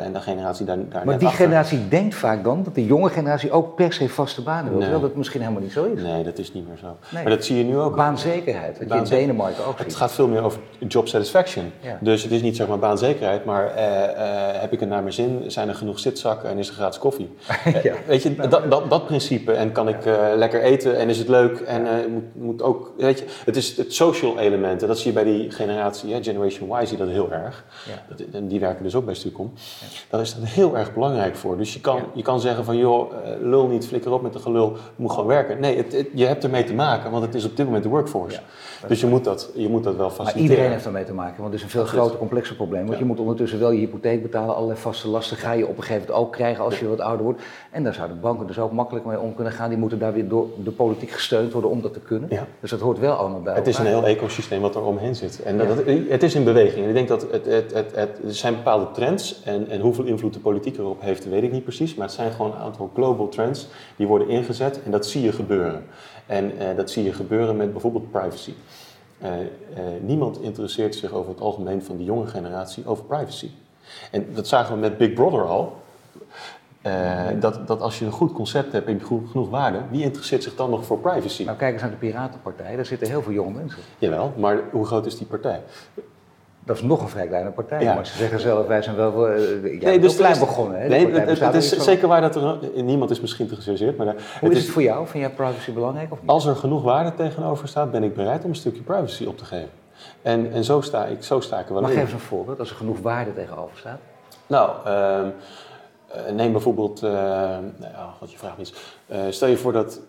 en 0.02 0.12
de 0.12 0.20
generatie 0.20 0.66
daar. 0.66 0.78
daar 0.88 1.04
maar 1.04 1.18
die 1.18 1.28
generatie 1.28 1.88
denkt 1.88 2.14
vaak 2.14 2.44
dan 2.44 2.62
dat 2.62 2.74
de 2.74 2.84
jonge 2.84 3.10
generatie 3.10 3.50
ook 3.50 3.74
per 3.74 3.92
se 3.92 4.08
vaste 4.08 4.42
banen 4.42 4.64
wil. 4.64 4.78
Nee. 4.78 4.80
Terwijl 4.80 5.08
dat 5.08 5.16
misschien 5.16 5.40
helemaal 5.40 5.62
niet 5.62 5.72
zo 5.72 5.84
is. 5.84 6.02
Nee, 6.02 6.24
dat 6.24 6.38
is 6.38 6.52
niet 6.52 6.68
meer 6.68 6.76
zo. 6.76 6.96
Nee. 7.10 7.22
Maar 7.22 7.32
dat 7.32 7.44
zie 7.44 7.56
je 7.56 7.64
nu 7.64 7.78
ook. 7.78 7.96
Baanzekerheid. 7.96 8.77
Je 8.78 8.94
in 8.94 9.04
Denemarken 9.04 9.66
ook 9.66 9.78
Het 9.78 9.94
gaat 9.94 10.12
veel 10.12 10.28
meer 10.28 10.42
over 10.42 10.60
job 10.88 11.08
satisfaction. 11.08 11.72
Ja. 11.80 11.98
Dus 12.00 12.22
het 12.22 12.32
is 12.32 12.42
niet 12.42 12.56
zeg 12.56 12.68
maar 12.68 12.78
baanzekerheid, 12.78 13.44
maar 13.44 13.76
uh, 13.76 13.82
uh, 13.82 14.60
heb 14.60 14.72
ik 14.72 14.80
het 14.80 14.88
naar 14.88 15.02
mijn 15.02 15.14
zin? 15.14 15.44
Zijn 15.46 15.68
er 15.68 15.74
genoeg 15.74 15.98
zitzakken 15.98 16.48
en 16.50 16.58
is 16.58 16.68
er 16.68 16.74
gratis 16.74 16.98
koffie? 16.98 17.30
ja. 17.82 17.94
weet 18.06 18.22
je, 18.22 18.30
nou, 18.30 18.48
dat, 18.48 18.70
dat, 18.70 18.90
dat 18.90 19.06
principe. 19.06 19.52
En 19.52 19.72
kan 19.72 19.88
ik 19.88 20.06
uh, 20.06 20.26
lekker 20.36 20.62
eten 20.62 20.98
en 20.98 21.08
is 21.08 21.18
het 21.18 21.28
leuk? 21.28 21.60
En 21.60 22.12
moet, 22.12 22.34
moet 22.34 22.62
ook, 22.62 22.92
weet 22.96 23.18
je, 23.18 23.24
het 23.44 23.56
is 23.56 23.76
het 23.76 23.94
social 23.94 24.38
element. 24.38 24.82
En 24.82 24.88
dat 24.88 24.98
zie 24.98 25.06
je 25.06 25.12
bij 25.12 25.24
die 25.24 25.50
generatie, 25.50 26.12
hè, 26.12 26.22
Generation 26.22 26.80
Y, 26.80 26.86
zie 26.86 26.98
je 26.98 27.04
dat 27.04 27.12
heel 27.12 27.32
erg. 27.32 27.64
Dat, 28.08 28.22
en 28.32 28.48
die 28.48 28.60
werken 28.60 28.82
dus 28.82 28.94
ook 28.94 29.04
bij 29.04 29.14
Stucom. 29.14 29.52
Daar 30.10 30.20
is 30.20 30.34
dat 30.34 30.44
heel 30.44 30.76
erg 30.76 30.94
belangrijk 30.94 31.36
voor. 31.36 31.56
Dus 31.56 31.72
je 31.72 31.80
kan, 31.80 32.02
je 32.14 32.22
kan 32.22 32.40
zeggen 32.40 32.64
van, 32.64 32.76
joh, 32.76 33.12
lul 33.40 33.66
niet, 33.66 33.86
flikker 33.86 34.12
op 34.12 34.22
met 34.22 34.32
de 34.32 34.38
gelul, 34.38 34.76
moet 34.96 35.10
gewoon 35.10 35.26
werken. 35.26 35.60
Nee, 35.60 35.76
het, 35.76 35.92
het, 35.92 36.08
je 36.14 36.26
hebt 36.26 36.44
ermee 36.44 36.64
te 36.64 36.74
maken, 36.74 37.10
want 37.10 37.24
het 37.24 37.34
is 37.34 37.44
op 37.44 37.56
dit 37.56 37.66
moment 37.66 37.82
de 37.82 37.88
workforce. 37.88 38.40
Dus 38.86 39.00
je 39.00 39.06
moet 39.06 39.24
dat, 39.24 39.50
je 39.54 39.68
moet 39.68 39.84
dat 39.84 39.96
wel 39.96 40.10
faciliteren. 40.10 40.42
Maar 40.42 40.50
iedereen 40.50 40.70
heeft 40.70 40.86
ermee 40.86 41.04
te 41.04 41.14
maken, 41.14 41.40
want 41.40 41.52
het 41.52 41.54
is 41.54 41.62
een 41.62 41.70
veel 41.70 41.84
groter, 41.84 42.18
complexer 42.18 42.56
probleem. 42.56 42.86
Want 42.86 42.98
je 42.98 43.04
moet 43.04 43.20
ondertussen 43.20 43.58
wel 43.58 43.70
je 43.70 43.78
hypotheek 43.78 44.22
betalen, 44.22 44.54
allerlei 44.54 44.80
vaste 44.80 45.08
lasten 45.08 45.36
ga 45.36 45.52
je 45.52 45.66
op 45.66 45.76
een 45.76 45.82
gegeven 45.82 46.06
moment 46.06 46.26
ook 46.26 46.32
krijgen 46.32 46.64
als 46.64 46.78
je 46.78 46.88
wat 46.88 47.00
ouder 47.00 47.24
wordt. 47.24 47.42
En 47.70 47.84
daar 47.84 47.94
zouden 47.94 48.20
banken 48.20 48.46
dus 48.46 48.58
ook 48.58 48.72
makkelijk 48.72 49.06
mee 49.06 49.18
om 49.18 49.34
kunnen 49.34 49.52
gaan. 49.52 49.68
Die 49.68 49.78
moeten 49.78 49.98
daar 49.98 50.12
weer 50.12 50.28
door 50.28 50.48
de 50.64 50.70
politiek 50.70 51.10
gesteund 51.10 51.52
worden 51.52 51.70
om 51.70 51.82
dat 51.82 51.92
te 51.92 52.00
kunnen. 52.00 52.28
Ja. 52.32 52.46
Dus 52.60 52.70
dat 52.70 52.80
hoort 52.80 52.98
wel 52.98 53.14
allemaal 53.14 53.42
bij 53.42 53.54
Het 53.54 53.66
is 53.66 53.78
een 53.78 53.86
heel 53.86 54.06
ecosysteem 54.06 54.60
wat 54.60 54.74
er 54.74 54.82
omheen 54.82 55.14
zit. 55.14 55.42
En 55.42 55.58
dat, 55.58 55.68
het 56.08 56.22
is 56.22 56.34
in 56.34 56.44
beweging. 56.44 56.82
En 56.82 56.88
ik 56.88 56.94
denk 56.94 57.08
dat 57.08 57.26
het, 57.30 57.46
het, 57.46 57.74
het, 57.74 57.94
het, 57.94 58.18
er 58.24 58.34
zijn 58.34 58.54
bepaalde 58.54 58.90
trends 58.90 59.42
en, 59.44 59.68
en 59.68 59.80
hoeveel 59.80 60.04
invloed 60.04 60.32
de 60.32 60.40
politiek 60.40 60.78
erop 60.78 61.00
heeft, 61.00 61.28
weet 61.28 61.42
ik 61.42 61.52
niet 61.52 61.64
precies. 61.64 61.94
Maar 61.94 62.06
het 62.06 62.14
zijn 62.14 62.32
gewoon 62.32 62.52
een 62.52 62.58
aantal 62.58 62.90
global 62.94 63.28
trends 63.28 63.68
die 63.96 64.06
worden 64.06 64.28
ingezet 64.28 64.80
en 64.84 64.90
dat 64.90 65.06
zie 65.06 65.22
je 65.22 65.32
gebeuren. 65.32 65.84
En 66.28 66.52
uh, 66.62 66.76
dat 66.76 66.90
zie 66.90 67.04
je 67.04 67.12
gebeuren 67.12 67.56
met 67.56 67.72
bijvoorbeeld 67.72 68.10
privacy. 68.10 68.54
Uh, 69.22 69.30
uh, 69.30 69.46
niemand 70.00 70.40
interesseert 70.40 70.94
zich 70.94 71.12
over 71.12 71.30
het 71.30 71.40
algemeen 71.40 71.82
van 71.82 71.96
de 71.96 72.04
jonge 72.04 72.26
generatie 72.26 72.86
over 72.86 73.04
privacy. 73.04 73.50
En 74.10 74.26
dat 74.34 74.48
zagen 74.48 74.74
we 74.74 74.80
met 74.80 74.98
Big 74.98 75.12
Brother 75.12 75.42
al. 75.42 75.76
dat, 77.40 77.66
dat 77.66 77.80
als 77.80 77.98
je 77.98 78.04
een 78.04 78.12
goed 78.12 78.32
concept 78.32 78.72
hebt 78.72 78.86
en 78.86 79.00
genoeg 79.00 79.50
waarde, 79.50 79.80
wie 79.90 80.02
interesseert 80.02 80.42
zich 80.42 80.54
dan 80.54 80.70
nog 80.70 80.84
voor 80.84 80.98
privacy? 80.98 81.44
Nou, 81.44 81.56
kijk 81.56 81.72
eens 81.72 81.82
naar 81.82 81.90
de 81.90 81.96
Piratenpartij, 81.96 82.76
daar 82.76 82.86
zitten 82.86 83.08
heel 83.08 83.22
veel 83.22 83.32
jonge 83.32 83.52
mensen. 83.52 83.78
Jawel, 83.98 84.32
maar 84.36 84.58
hoe 84.70 84.86
groot 84.86 85.06
is 85.06 85.18
die 85.18 85.26
partij? 85.26 85.62
Dat 86.68 86.76
is 86.76 86.82
nog 86.82 87.02
een 87.02 87.08
vrij 87.08 87.26
kleine 87.26 87.50
partij, 87.50 87.82
ja. 87.82 87.94
maar 87.94 88.06
ze 88.06 88.16
zeggen 88.16 88.40
zelf, 88.40 88.66
wij 88.66 88.82
zijn 88.82 88.96
wel 88.96 89.30
uh, 89.30 89.80
ja, 89.80 89.88
nee, 89.88 89.98
dus 89.98 90.16
klein 90.16 90.38
begonnen. 90.38 90.80
Hè? 90.80 90.88
Nee, 90.88 91.10
het, 91.12 91.40
het 91.40 91.54
is 91.54 91.68
zeker 91.68 92.08
waar 92.08 92.20
dat 92.20 92.36
er, 92.36 92.58
niemand 92.82 93.10
is 93.10 93.20
misschien 93.20 93.46
te 93.46 93.54
geïnteresseerd. 93.54 93.96
Maar 93.96 94.14
Hoe 94.40 94.50
is 94.50 94.62
het 94.62 94.72
voor 94.72 94.82
jou? 94.82 95.06
Vind 95.06 95.24
jij 95.24 95.32
privacy 95.32 95.72
belangrijk 95.72 96.12
of 96.12 96.20
niet? 96.20 96.30
Als 96.30 96.46
er 96.46 96.56
genoeg 96.56 96.82
waarde 96.82 97.14
tegenover 97.14 97.68
staat, 97.68 97.90
ben 97.90 98.02
ik 98.02 98.14
bereid 98.14 98.44
om 98.44 98.50
een 98.50 98.56
stukje 98.56 98.82
privacy 98.82 99.24
op 99.24 99.38
te 99.38 99.44
geven. 99.44 99.70
En, 100.22 100.52
en 100.52 100.64
zo, 100.64 100.80
sta 100.80 101.04
ik, 101.04 101.22
zo 101.22 101.40
sta 101.40 101.58
ik 101.58 101.66
er 101.66 101.72
wel 101.72 101.82
maar 101.82 101.90
in. 101.90 101.96
geef 101.96 102.06
eens 102.06 102.14
een 102.14 102.28
voorbeeld, 102.28 102.58
als 102.58 102.70
er 102.70 102.76
genoeg 102.76 103.00
waarde 103.00 103.34
tegenover 103.34 103.78
staat. 103.78 103.98
Nou, 104.46 104.70
uh, 104.86 105.28
neem 106.32 106.52
bijvoorbeeld, 106.52 107.02
uh, 107.02 107.10
nou, 107.10 108.10
wat 108.20 108.32
je 108.32 108.38
vraagt 108.38 108.58
is, 108.58 108.74
stel 109.30 109.48
je 109.48 109.56
voor 109.56 109.72
dat 109.72 110.00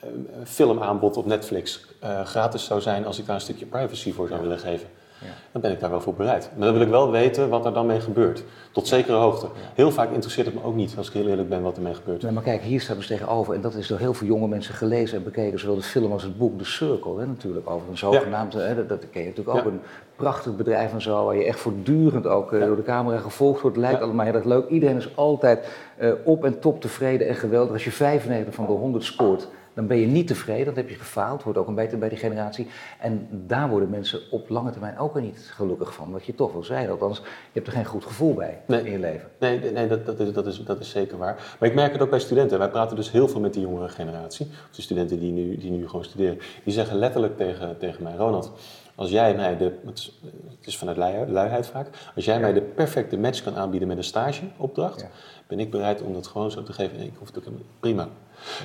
een 0.00 0.46
filmaanbod 0.46 1.16
op 1.16 1.26
Netflix 1.26 1.86
gratis 2.24 2.64
zou 2.64 2.80
zijn 2.80 3.06
als 3.06 3.18
ik 3.18 3.26
daar 3.26 3.34
een 3.34 3.40
stukje 3.40 3.66
privacy 3.66 4.12
voor 4.12 4.28
zou 4.28 4.40
willen 4.40 4.58
geven. 4.58 4.88
Ja. 5.18 5.26
Dan 5.52 5.60
ben 5.60 5.70
ik 5.70 5.80
daar 5.80 5.90
wel 5.90 6.00
voor 6.00 6.14
bereid. 6.14 6.50
Maar 6.56 6.66
dan 6.66 6.76
wil 6.76 6.86
ik 6.86 6.92
wel 6.92 7.10
weten 7.10 7.48
wat 7.48 7.66
er 7.66 7.72
dan 7.72 7.86
mee 7.86 8.00
gebeurt. 8.00 8.44
Tot 8.72 8.88
zekere 8.88 9.16
hoogte. 9.16 9.46
Heel 9.74 9.90
vaak 9.90 10.10
interesseert 10.10 10.46
het 10.46 10.54
me 10.54 10.62
ook 10.62 10.74
niet, 10.74 10.94
als 10.96 11.08
ik 11.08 11.12
heel 11.12 11.26
eerlijk 11.26 11.48
ben, 11.48 11.62
wat 11.62 11.76
er 11.76 11.82
mee 11.82 11.94
gebeurt. 11.94 12.22
Nee, 12.22 12.32
maar 12.32 12.42
kijk, 12.42 12.62
hier 12.62 12.80
staat 12.80 12.96
dus 12.96 13.06
tegenover, 13.06 13.54
en 13.54 13.60
dat 13.60 13.74
is 13.74 13.86
door 13.86 13.98
heel 13.98 14.14
veel 14.14 14.26
jonge 14.26 14.48
mensen 14.48 14.74
gelezen 14.74 15.18
en 15.18 15.24
bekeken, 15.24 15.58
zowel 15.58 15.74
de 15.74 15.82
film 15.82 16.12
als 16.12 16.22
het 16.22 16.38
boek, 16.38 16.58
The 16.58 16.64
Circle, 16.64 17.18
hè, 17.18 17.26
natuurlijk, 17.26 17.70
over 17.70 17.88
een 17.88 17.98
zogenaamde, 17.98 18.60
hè, 18.60 18.74
dat, 18.74 18.88
dat 18.88 19.10
ken 19.10 19.22
je 19.22 19.28
natuurlijk 19.28 19.58
ook, 19.58 19.64
een 19.64 19.80
prachtig 20.16 20.56
bedrijf 20.56 20.92
en 20.92 21.02
zo, 21.02 21.24
waar 21.24 21.36
je 21.36 21.44
echt 21.44 21.58
voortdurend 21.58 22.26
ook 22.26 22.52
uh, 22.52 22.64
door 22.64 22.76
de 22.76 22.82
camera 22.82 23.18
gevolgd 23.18 23.60
wordt. 23.60 23.76
Lijkt 23.76 24.00
allemaal 24.00 24.24
heel 24.24 24.34
erg 24.34 24.44
leuk. 24.44 24.68
Iedereen 24.68 24.96
is 24.96 25.16
altijd 25.16 25.68
uh, 26.00 26.12
op 26.24 26.44
en 26.44 26.58
top 26.58 26.80
tevreden 26.80 27.28
en 27.28 27.34
geweldig. 27.34 27.72
Als 27.72 27.84
je 27.84 27.92
95 27.92 28.54
van 28.54 28.66
de 28.66 28.72
100 28.72 29.04
scoort, 29.04 29.48
dan 29.76 29.86
ben 29.86 29.96
je 29.96 30.06
niet 30.06 30.26
tevreden, 30.26 30.64
dan 30.64 30.74
heb 30.74 30.88
je 30.88 30.94
gefaald, 30.94 31.42
wordt 31.42 31.58
ook 31.58 31.66
een 31.66 31.74
beetje 31.74 31.96
bij 31.96 32.08
die 32.08 32.18
generatie. 32.18 32.66
En 32.98 33.28
daar 33.30 33.68
worden 33.68 33.90
mensen 33.90 34.20
op 34.30 34.48
lange 34.48 34.70
termijn 34.70 34.98
ook 34.98 35.14
weer 35.14 35.22
niet 35.22 35.50
gelukkig 35.54 35.94
van, 35.94 36.10
wat 36.10 36.24
je 36.24 36.34
toch 36.34 36.52
wel 36.52 36.64
zei, 36.64 36.88
althans, 36.88 37.18
je 37.18 37.24
hebt 37.52 37.66
er 37.66 37.72
geen 37.72 37.84
goed 37.84 38.04
gevoel 38.04 38.34
bij 38.34 38.60
nee, 38.66 38.84
in 38.84 38.92
je 38.92 38.98
leven. 38.98 39.28
Nee, 39.38 39.72
nee 39.72 39.86
dat, 39.86 40.06
dat, 40.06 40.20
is, 40.20 40.32
dat, 40.32 40.46
is, 40.46 40.64
dat 40.64 40.80
is 40.80 40.90
zeker 40.90 41.18
waar. 41.18 41.56
Maar 41.58 41.68
ik 41.68 41.74
merk 41.74 41.92
het 41.92 42.02
ook 42.02 42.10
bij 42.10 42.18
studenten. 42.18 42.58
Wij 42.58 42.68
praten 42.68 42.96
dus 42.96 43.10
heel 43.10 43.28
veel 43.28 43.40
met 43.40 43.52
die 43.52 43.62
jongere 43.62 43.88
generatie, 43.88 44.46
de 44.74 44.82
studenten 44.82 45.18
die 45.18 45.32
nu, 45.32 45.56
die 45.56 45.70
nu 45.70 45.88
gewoon 45.88 46.04
studeren, 46.04 46.38
die 46.64 46.72
zeggen 46.72 46.96
letterlijk 46.96 47.36
tegen, 47.36 47.78
tegen 47.78 48.02
mij, 48.02 48.14
Ronald, 48.16 48.52
als 48.94 49.10
jij 49.10 49.34
mij 49.34 49.56
de, 49.56 49.72
het 49.84 50.66
is 50.66 50.78
vanuit 50.78 50.96
luiheid 51.28 51.66
vaak, 51.66 51.88
als 52.14 52.24
jij 52.24 52.40
mij 52.40 52.52
de 52.52 52.62
perfecte 52.62 53.16
match 53.18 53.42
kan 53.42 53.56
aanbieden 53.56 53.88
met 53.88 53.96
een 53.96 54.04
stageopdracht, 54.04 55.00
ja. 55.00 55.08
ben 55.46 55.60
ik 55.60 55.70
bereid 55.70 56.02
om 56.02 56.12
dat 56.12 56.26
gewoon 56.26 56.50
zo 56.50 56.62
te 56.62 56.72
geven. 56.72 57.00
ik 57.00 57.12
hoef 57.18 57.34
het 57.34 57.48
ook 57.48 57.54
prima. 57.80 58.08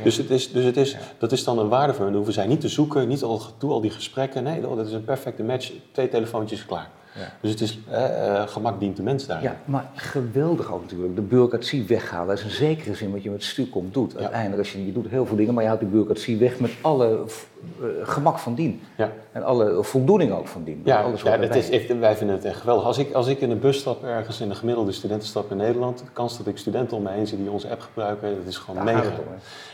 Dus, 0.03 0.17
het 0.17 0.29
is, 0.29 0.51
dus 0.51 0.63
het 0.63 0.77
is, 0.77 0.97
dat 1.17 1.31
is 1.31 1.43
dan 1.43 1.59
een 1.59 1.69
waarde 1.69 1.93
voor 1.93 2.03
hen. 2.03 2.13
Dan 2.13 2.23
hoeven 2.23 2.33
zij 2.33 2.47
niet 2.47 2.61
te 2.61 2.69
zoeken, 2.69 3.07
niet 3.07 3.23
al 3.23 3.37
gedoe, 3.37 3.71
al 3.71 3.81
die 3.81 3.91
gesprekken. 3.91 4.43
Nee, 4.43 4.61
dat 4.61 4.87
is 4.87 4.93
een 4.93 5.03
perfecte 5.03 5.43
match. 5.43 5.71
Twee 5.91 6.09
telefoontjes 6.09 6.65
klaar. 6.65 6.89
Ja. 7.15 7.33
Dus 7.41 7.51
het 7.51 7.61
is 7.61 7.79
eh, 7.89 8.47
gemak 8.47 8.79
dient 8.79 8.97
de 8.97 9.03
mens 9.03 9.25
daar. 9.25 9.43
Ja, 9.43 9.55
maar 9.65 9.89
geweldig 9.95 10.73
ook 10.73 10.81
natuurlijk. 10.81 11.15
De 11.15 11.21
bureaucratie 11.21 11.83
weghalen. 11.83 12.27
Dat 12.27 12.37
is 12.37 12.43
in 12.43 12.51
zekere 12.51 12.95
zin 12.95 13.11
wat 13.11 13.23
je 13.23 13.29
met 13.29 13.43
Stucom 13.43 13.89
doet. 13.91 14.17
Uiteindelijk, 14.17 14.59
als 14.59 14.71
je, 14.71 14.85
je 14.85 14.91
doet 14.91 15.07
heel 15.07 15.25
veel 15.25 15.35
dingen, 15.35 15.53
maar 15.53 15.63
je 15.63 15.69
houdt 15.69 15.83
de 15.83 15.89
bureaucratie 15.89 16.37
weg 16.37 16.59
met 16.59 16.71
alle 16.81 17.23
gemak 18.03 18.39
van 18.39 18.53
dien. 18.55 18.81
Ja. 18.97 19.11
En 19.31 19.43
alle 19.43 19.83
voldoening 19.83 20.31
ook 20.33 20.47
van 20.47 20.63
dien. 20.63 20.81
Ja, 20.85 21.01
Alles 21.01 21.21
ja 21.21 21.39
het 21.39 21.55
is, 21.55 21.69
ik, 21.69 21.87
wij 21.99 22.15
vinden 22.15 22.35
het 22.35 22.45
echt 22.45 22.59
geweldig. 22.59 22.85
Als 22.85 22.97
ik, 22.97 23.13
als 23.13 23.27
ik 23.27 23.39
in 23.41 23.51
een 23.51 23.59
bus 23.59 23.77
stap 23.77 24.03
ergens 24.03 24.41
in 24.41 24.49
de 24.49 24.55
gemiddelde 24.55 24.91
studentenstap 24.91 25.51
in 25.51 25.57
Nederland, 25.57 25.97
de 25.97 26.03
kans 26.13 26.37
dat 26.37 26.47
ik 26.47 26.57
studenten 26.57 26.97
om 26.97 27.03
me 27.03 27.09
heen 27.11 27.27
zie 27.27 27.37
die 27.37 27.51
onze 27.51 27.69
app 27.69 27.81
gebruiken, 27.81 28.35
dat 28.37 28.45
is 28.47 28.57
gewoon 28.57 28.83
mega. 28.83 29.01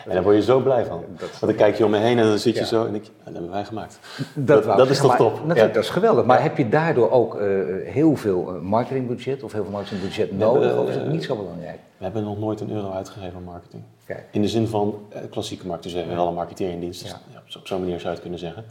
en 0.05 0.13
daar 0.13 0.23
word 0.23 0.35
je 0.35 0.41
zo 0.41 0.59
blij 0.59 0.85
van. 0.85 1.03
Dat- 1.17 1.29
Want 1.29 1.41
dan 1.41 1.55
kijk 1.55 1.77
je 1.77 1.85
om 1.85 1.91
me 1.91 1.97
heen 1.97 2.17
en 2.19 2.25
dan 2.25 2.37
zit 2.37 2.53
je 2.53 2.59
Ja. 2.59 2.65
zo 2.65 2.85
en 2.85 2.95
ik, 2.95 3.03
dat 3.23 3.33
hebben 3.33 3.51
wij 3.51 3.65
gemaakt. 3.65 3.99
Dat, 4.33 4.63
dat 4.63 4.89
is 4.89 4.97
toch 4.97 5.07
maar 5.07 5.17
top? 5.17 5.45
Natuurlijk, 5.45 5.73
dat 5.73 5.83
is 5.83 5.89
geweldig. 5.89 6.25
Maar 6.25 6.41
heb 6.41 6.57
je 6.57 6.69
daardoor 6.69 7.11
ook 7.11 7.35
eh, 7.35 7.47
heel 7.85 8.15
veel 8.15 8.47
eh, 8.55 8.61
marketingbudget 8.61 9.43
of 9.43 9.51
heel 9.51 9.63
veel 9.63 9.71
marketingbudget 9.71 10.37
nodig? 10.37 10.77
of 10.77 10.87
is 10.89 10.95
het 10.95 11.03
eh, 11.03 11.09
niet 11.11 11.23
zo 11.23 11.35
belangrijk? 11.35 11.79
We 11.97 12.03
hebben 12.03 12.23
nog 12.23 12.39
nooit 12.39 12.59
een 12.61 12.71
euro 12.71 12.91
uitgegeven 12.91 13.35
aan 13.35 13.43
marketing. 13.43 13.83
Kijk. 14.05 14.23
In 14.31 14.41
de 14.41 14.47
zin 14.47 14.67
van 14.67 14.99
eh, 15.09 15.21
klassieke 15.29 15.67
markt, 15.67 15.83
dus 15.83 15.91
we 15.91 15.97
hebben 15.97 16.17
wel 16.17 16.27
een 16.27 16.33
marketeer 16.33 16.69
in 16.69 16.79
dienst. 16.79 17.01
Dus 17.01 17.15
Ja. 17.31 17.36
Op 17.55 17.67
zo'n 17.67 17.79
manier 17.79 17.99
zou 17.99 18.11
het 18.11 18.21
kunnen 18.21 18.39
zeggen. 18.39 18.65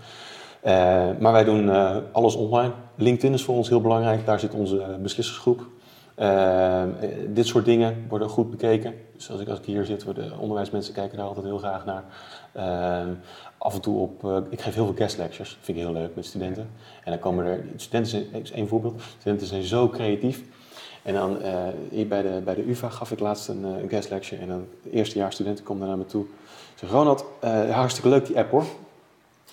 Eh, 0.60 1.08
maar 1.18 1.32
wij 1.32 1.44
doen 1.44 1.70
eh, 1.70 1.96
alles 2.12 2.34
online. 2.34 2.72
LinkedIn 2.94 3.32
is 3.32 3.42
voor 3.42 3.56
ons 3.56 3.68
heel 3.68 3.80
belangrijk, 3.80 4.26
daar 4.26 4.40
zit 4.40 4.54
onze 4.54 4.82
eh, 4.82 4.94
beslissersgroep. 4.96 5.66
Dit 7.28 7.46
soort 7.46 7.64
dingen 7.64 8.06
worden 8.08 8.28
goed 8.28 8.50
bekeken. 8.50 8.94
Dus 9.16 9.30
als 9.30 9.40
ik, 9.40 9.48
als 9.48 9.58
ik 9.58 9.64
hier 9.64 9.84
zit, 9.84 10.04
worden 10.04 10.38
onderwijsmensen 10.38 10.94
kijken 10.94 11.16
daar 11.16 11.26
altijd 11.26 11.46
heel 11.46 11.58
graag 11.58 11.84
naar. 11.84 12.04
Eh, 12.52 13.12
af 13.58 13.74
en 13.74 13.80
toe 13.80 13.98
op, 13.98 14.44
ik 14.50 14.60
geef 14.60 14.74
heel 14.74 14.84
veel 14.84 14.94
guest 14.94 15.18
lectures, 15.18 15.58
vind 15.60 15.78
ik 15.78 15.84
heel 15.84 15.92
leuk 15.92 16.14
met 16.14 16.24
studenten. 16.26 16.70
En 17.04 17.10
dan 17.10 17.18
komen 17.18 17.44
er, 17.44 17.64
studenten 17.76 18.10
zijn, 18.10 18.42
is 18.42 18.50
één 18.50 18.68
voorbeeld, 18.68 19.02
studenten 19.18 19.46
zijn 19.46 19.62
zo 19.62 19.88
creatief. 19.88 20.42
En 21.06 21.14
dan 21.14 21.42
eh, 21.42 21.54
hier 21.90 22.08
bij 22.08 22.22
de, 22.22 22.40
bij 22.44 22.54
de 22.54 22.68
UvA 22.68 22.88
gaf 22.88 23.10
ik 23.10 23.20
laatst 23.20 23.48
een, 23.48 23.64
een 23.64 23.88
guest 23.88 24.10
lecture 24.10 24.42
en 24.42 24.48
dan 24.48 24.66
de 24.90 25.26
studenten 25.28 25.64
komen 25.64 25.86
naar 25.88 25.98
me 25.98 26.06
toe. 26.06 26.24
Ze 26.74 26.86
Ronald, 26.86 27.24
eh, 27.40 27.70
hartstikke 27.70 28.08
leuk 28.08 28.26
die 28.26 28.38
app 28.38 28.50
hoor. 28.50 28.64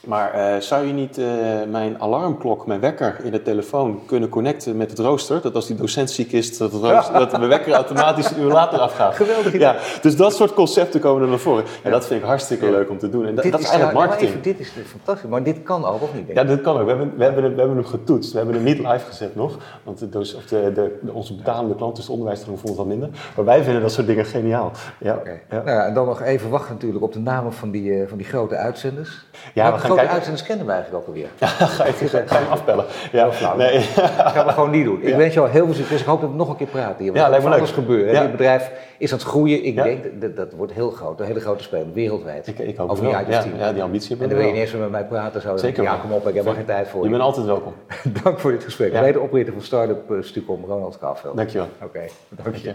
Maar 0.08 0.34
eh, 0.34 0.60
zou 0.62 0.86
je 0.88 0.94
niet 0.94 1.18
eh, 1.18 1.26
mijn 1.72 2.02
alarmklok, 2.02 2.66
mijn 2.68 2.80
wekker 2.80 3.20
in 3.24 3.32
de 3.32 3.42
telefoon 3.42 4.00
kunnen 4.06 4.30
connecten 4.30 4.78
met 4.78 4.90
het 4.90 5.00
rooster? 5.00 5.42
Dat 5.42 5.56
als 5.56 5.68
die 5.68 5.76
docent 5.76 6.12
ziek 6.12 6.32
is, 6.32 6.58
dat, 6.58 6.72
rooster, 6.74 7.14
dat 7.20 7.32
mijn 7.32 7.48
wekker 7.48 7.74
automatisch 7.74 8.32
een 8.32 8.40
uur 8.42 8.52
later 8.52 8.80
afgaat. 8.80 9.16
Geweldig 9.16 9.48
idee. 9.48 9.60
Ja, 9.60 9.76
dus 10.02 10.16
dat 10.16 10.36
soort 10.36 10.54
concepten 10.54 11.00
komen 11.00 11.22
er 11.22 11.28
naar 11.28 11.38
voren. 11.40 11.64
En 11.84 11.92
dat 11.92 12.06
vind 12.06 12.22
ik 12.22 12.28
hartstikke 12.28 12.66
Ja. 12.66 12.72
leuk 12.72 12.90
om 12.90 12.98
te 12.98 13.10
doen. 13.10 13.26
En 13.26 13.36
dat, 13.36 13.44
Dit 13.44 13.52
dat 13.52 13.62
is 13.62 13.68
eigenlijk 13.70 13.98
nou, 13.98 14.08
maar 14.10 14.18
marketing. 14.20 14.46
even, 14.46 14.58
dit 14.58 14.84
is 14.84 14.86
fantastisch, 14.92 15.30
maar 15.30 15.44
dit 15.44 15.64
kan 15.64 15.86
ook 15.86 16.02
of 16.02 16.14
niet? 16.14 16.26
denk 16.26 16.38
Ja, 16.38 16.44
dat 16.44 16.62
kan 16.62 16.76
ook. 16.78 16.84
We 16.84 16.90
hebben, 16.90 17.14
we 17.18 17.24
hebben, 17.24 17.44
hem, 17.44 17.54
we 17.54 17.60
hebben 17.60 17.78
hem 17.78 17.86
getoetst. 17.86 18.32
We 18.32 18.38
hebben 18.38 18.56
hem 18.56 18.64
niet 18.64 18.78
live 18.78 19.06
gezet 19.08 19.36
nog. 19.36 19.58
Want 19.84 20.12
de, 20.12 20.20
of 20.20 20.46
de, 20.46 20.72
de, 20.74 20.98
de- 21.02 21.12
onze 21.12 21.36
betalende 21.36 21.76
klant, 21.76 21.96
dus 21.96 22.06
de 22.06 22.12
onderwijstroom, 22.12 22.56
vond 22.58 22.68
het 22.68 22.78
wat 22.78 22.88
minder. 22.88 23.10
Maar 23.36 23.46
wij 23.46 23.64
vinden 23.64 23.82
dat 23.82 23.92
soort 23.92 24.08
dingen 24.08 24.26
geniaal. 24.26 24.72
Ja, 25.00 25.20
ja. 25.24 25.32
Nou 25.50 25.70
ja, 25.70 25.86
en 25.86 25.94
dan 25.94 26.06
nog 26.06 26.22
even 26.22 26.50
wachten 26.50 26.74
natuurlijk 26.74 27.04
op 27.04 27.14
de 27.14 27.20
namen 27.20 27.54
van 27.54 27.72
die, 27.72 27.94
eh, 28.02 28.08
van 28.08 28.18
die 28.18 28.28
grote 28.28 28.56
uitzenders. 28.56 29.26
Ja, 29.54 29.72
we 29.74 29.80
gaan 29.80 29.92
grote 29.98 30.12
uitzenders 30.12 30.44
kennen 30.44 30.66
we 30.66 30.72
eigenlijk 30.72 31.02
ook 31.02 31.08
alweer? 31.08 31.28
ga, 31.40 31.86
je, 31.86 31.94
ga 31.94 32.40
je? 32.40 32.84
Ja, 33.12 33.56
nee. 33.56 33.86
Dat 33.96 34.32
gaan 34.32 34.46
we 34.46 34.52
gewoon 34.52 34.70
niet 34.70 34.86
doen. 34.86 35.02
Ik 35.02 35.08
Ja. 35.08 35.18
wens 35.18 35.34
jou 35.34 35.50
heel 35.50 35.66
veel 35.66 35.74
succes. 35.74 36.00
Ik 36.00 36.06
hoop 36.06 36.22
dat 36.22 36.30
we 36.30 36.36
nog 36.36 36.50
een 36.50 36.56
keer 36.56 36.68
praten 36.68 37.04
hier. 37.04 37.14
Want 37.14 37.18
Ja, 37.26 37.30
lijkt 37.30 37.44
me 37.44 37.50
van 37.50 37.60
alles 37.60 37.76
leuk. 37.76 37.86
gebeuren. 37.86 38.14
Ja. 38.14 38.22
Dit 38.22 38.32
bedrijf 38.32 38.72
is 38.98 39.12
aan 39.12 39.18
het 39.18 39.28
groeien. 39.28 39.64
Ik 39.64 39.76
denk 39.76 40.22
dat, 40.22 40.36
dat, 40.36 40.54
wordt 40.54 40.74
heel 40.74 40.90
groot. 40.90 41.20
Een 41.20 41.26
hele 41.26 41.40
grote 41.40 41.64
speler, 41.64 41.94
wereldwijd. 41.94 42.48
Ik, 42.48 42.60
ik 42.60 42.78
hoop 42.78 42.90
Over 42.90 43.04
het 43.04 43.28
wel. 43.28 43.30
Ja, 43.30 43.44
ja, 43.58 43.74
die 43.74 43.84
ambitie 43.84 44.12
En 44.12 44.18
hebben 44.20 44.38
dan 44.38 44.46
we 44.48 44.52
wil 44.54 44.62
je 44.62 44.72
weer 44.72 44.80
met 44.82 44.92
mij 44.92 45.06
praten. 45.06 45.42
Zo, 45.42 45.58
Zeker 45.58 45.84
Ja, 45.84 45.96
kom 45.96 46.12
op, 46.12 46.28
ik 46.28 46.36
heb 46.36 46.46
er 46.46 46.54
geen 46.54 46.66
tijd 46.66 46.88
voor. 46.88 47.04
Je 47.04 47.10
bent 47.10 47.22
altijd 47.22 47.46
welkom. 47.46 47.74
Dank 48.24 48.40
voor 48.40 48.52
dit 48.52 48.64
gesprek. 48.64 48.92
Ja. 48.94 49.02
Mede 49.02 49.20
oprichter 49.20 49.54
van 49.54 49.62
Startup 49.62 50.12
eh, 50.12 50.18
Stucom, 50.22 50.66
Ronald 50.68 50.98
Kouwveld. 50.98 51.38
Dankjewel. 51.38 51.68
Oké, 51.84 52.02
je. 52.02 52.10
Dank 52.44 52.56
je. 52.56 52.74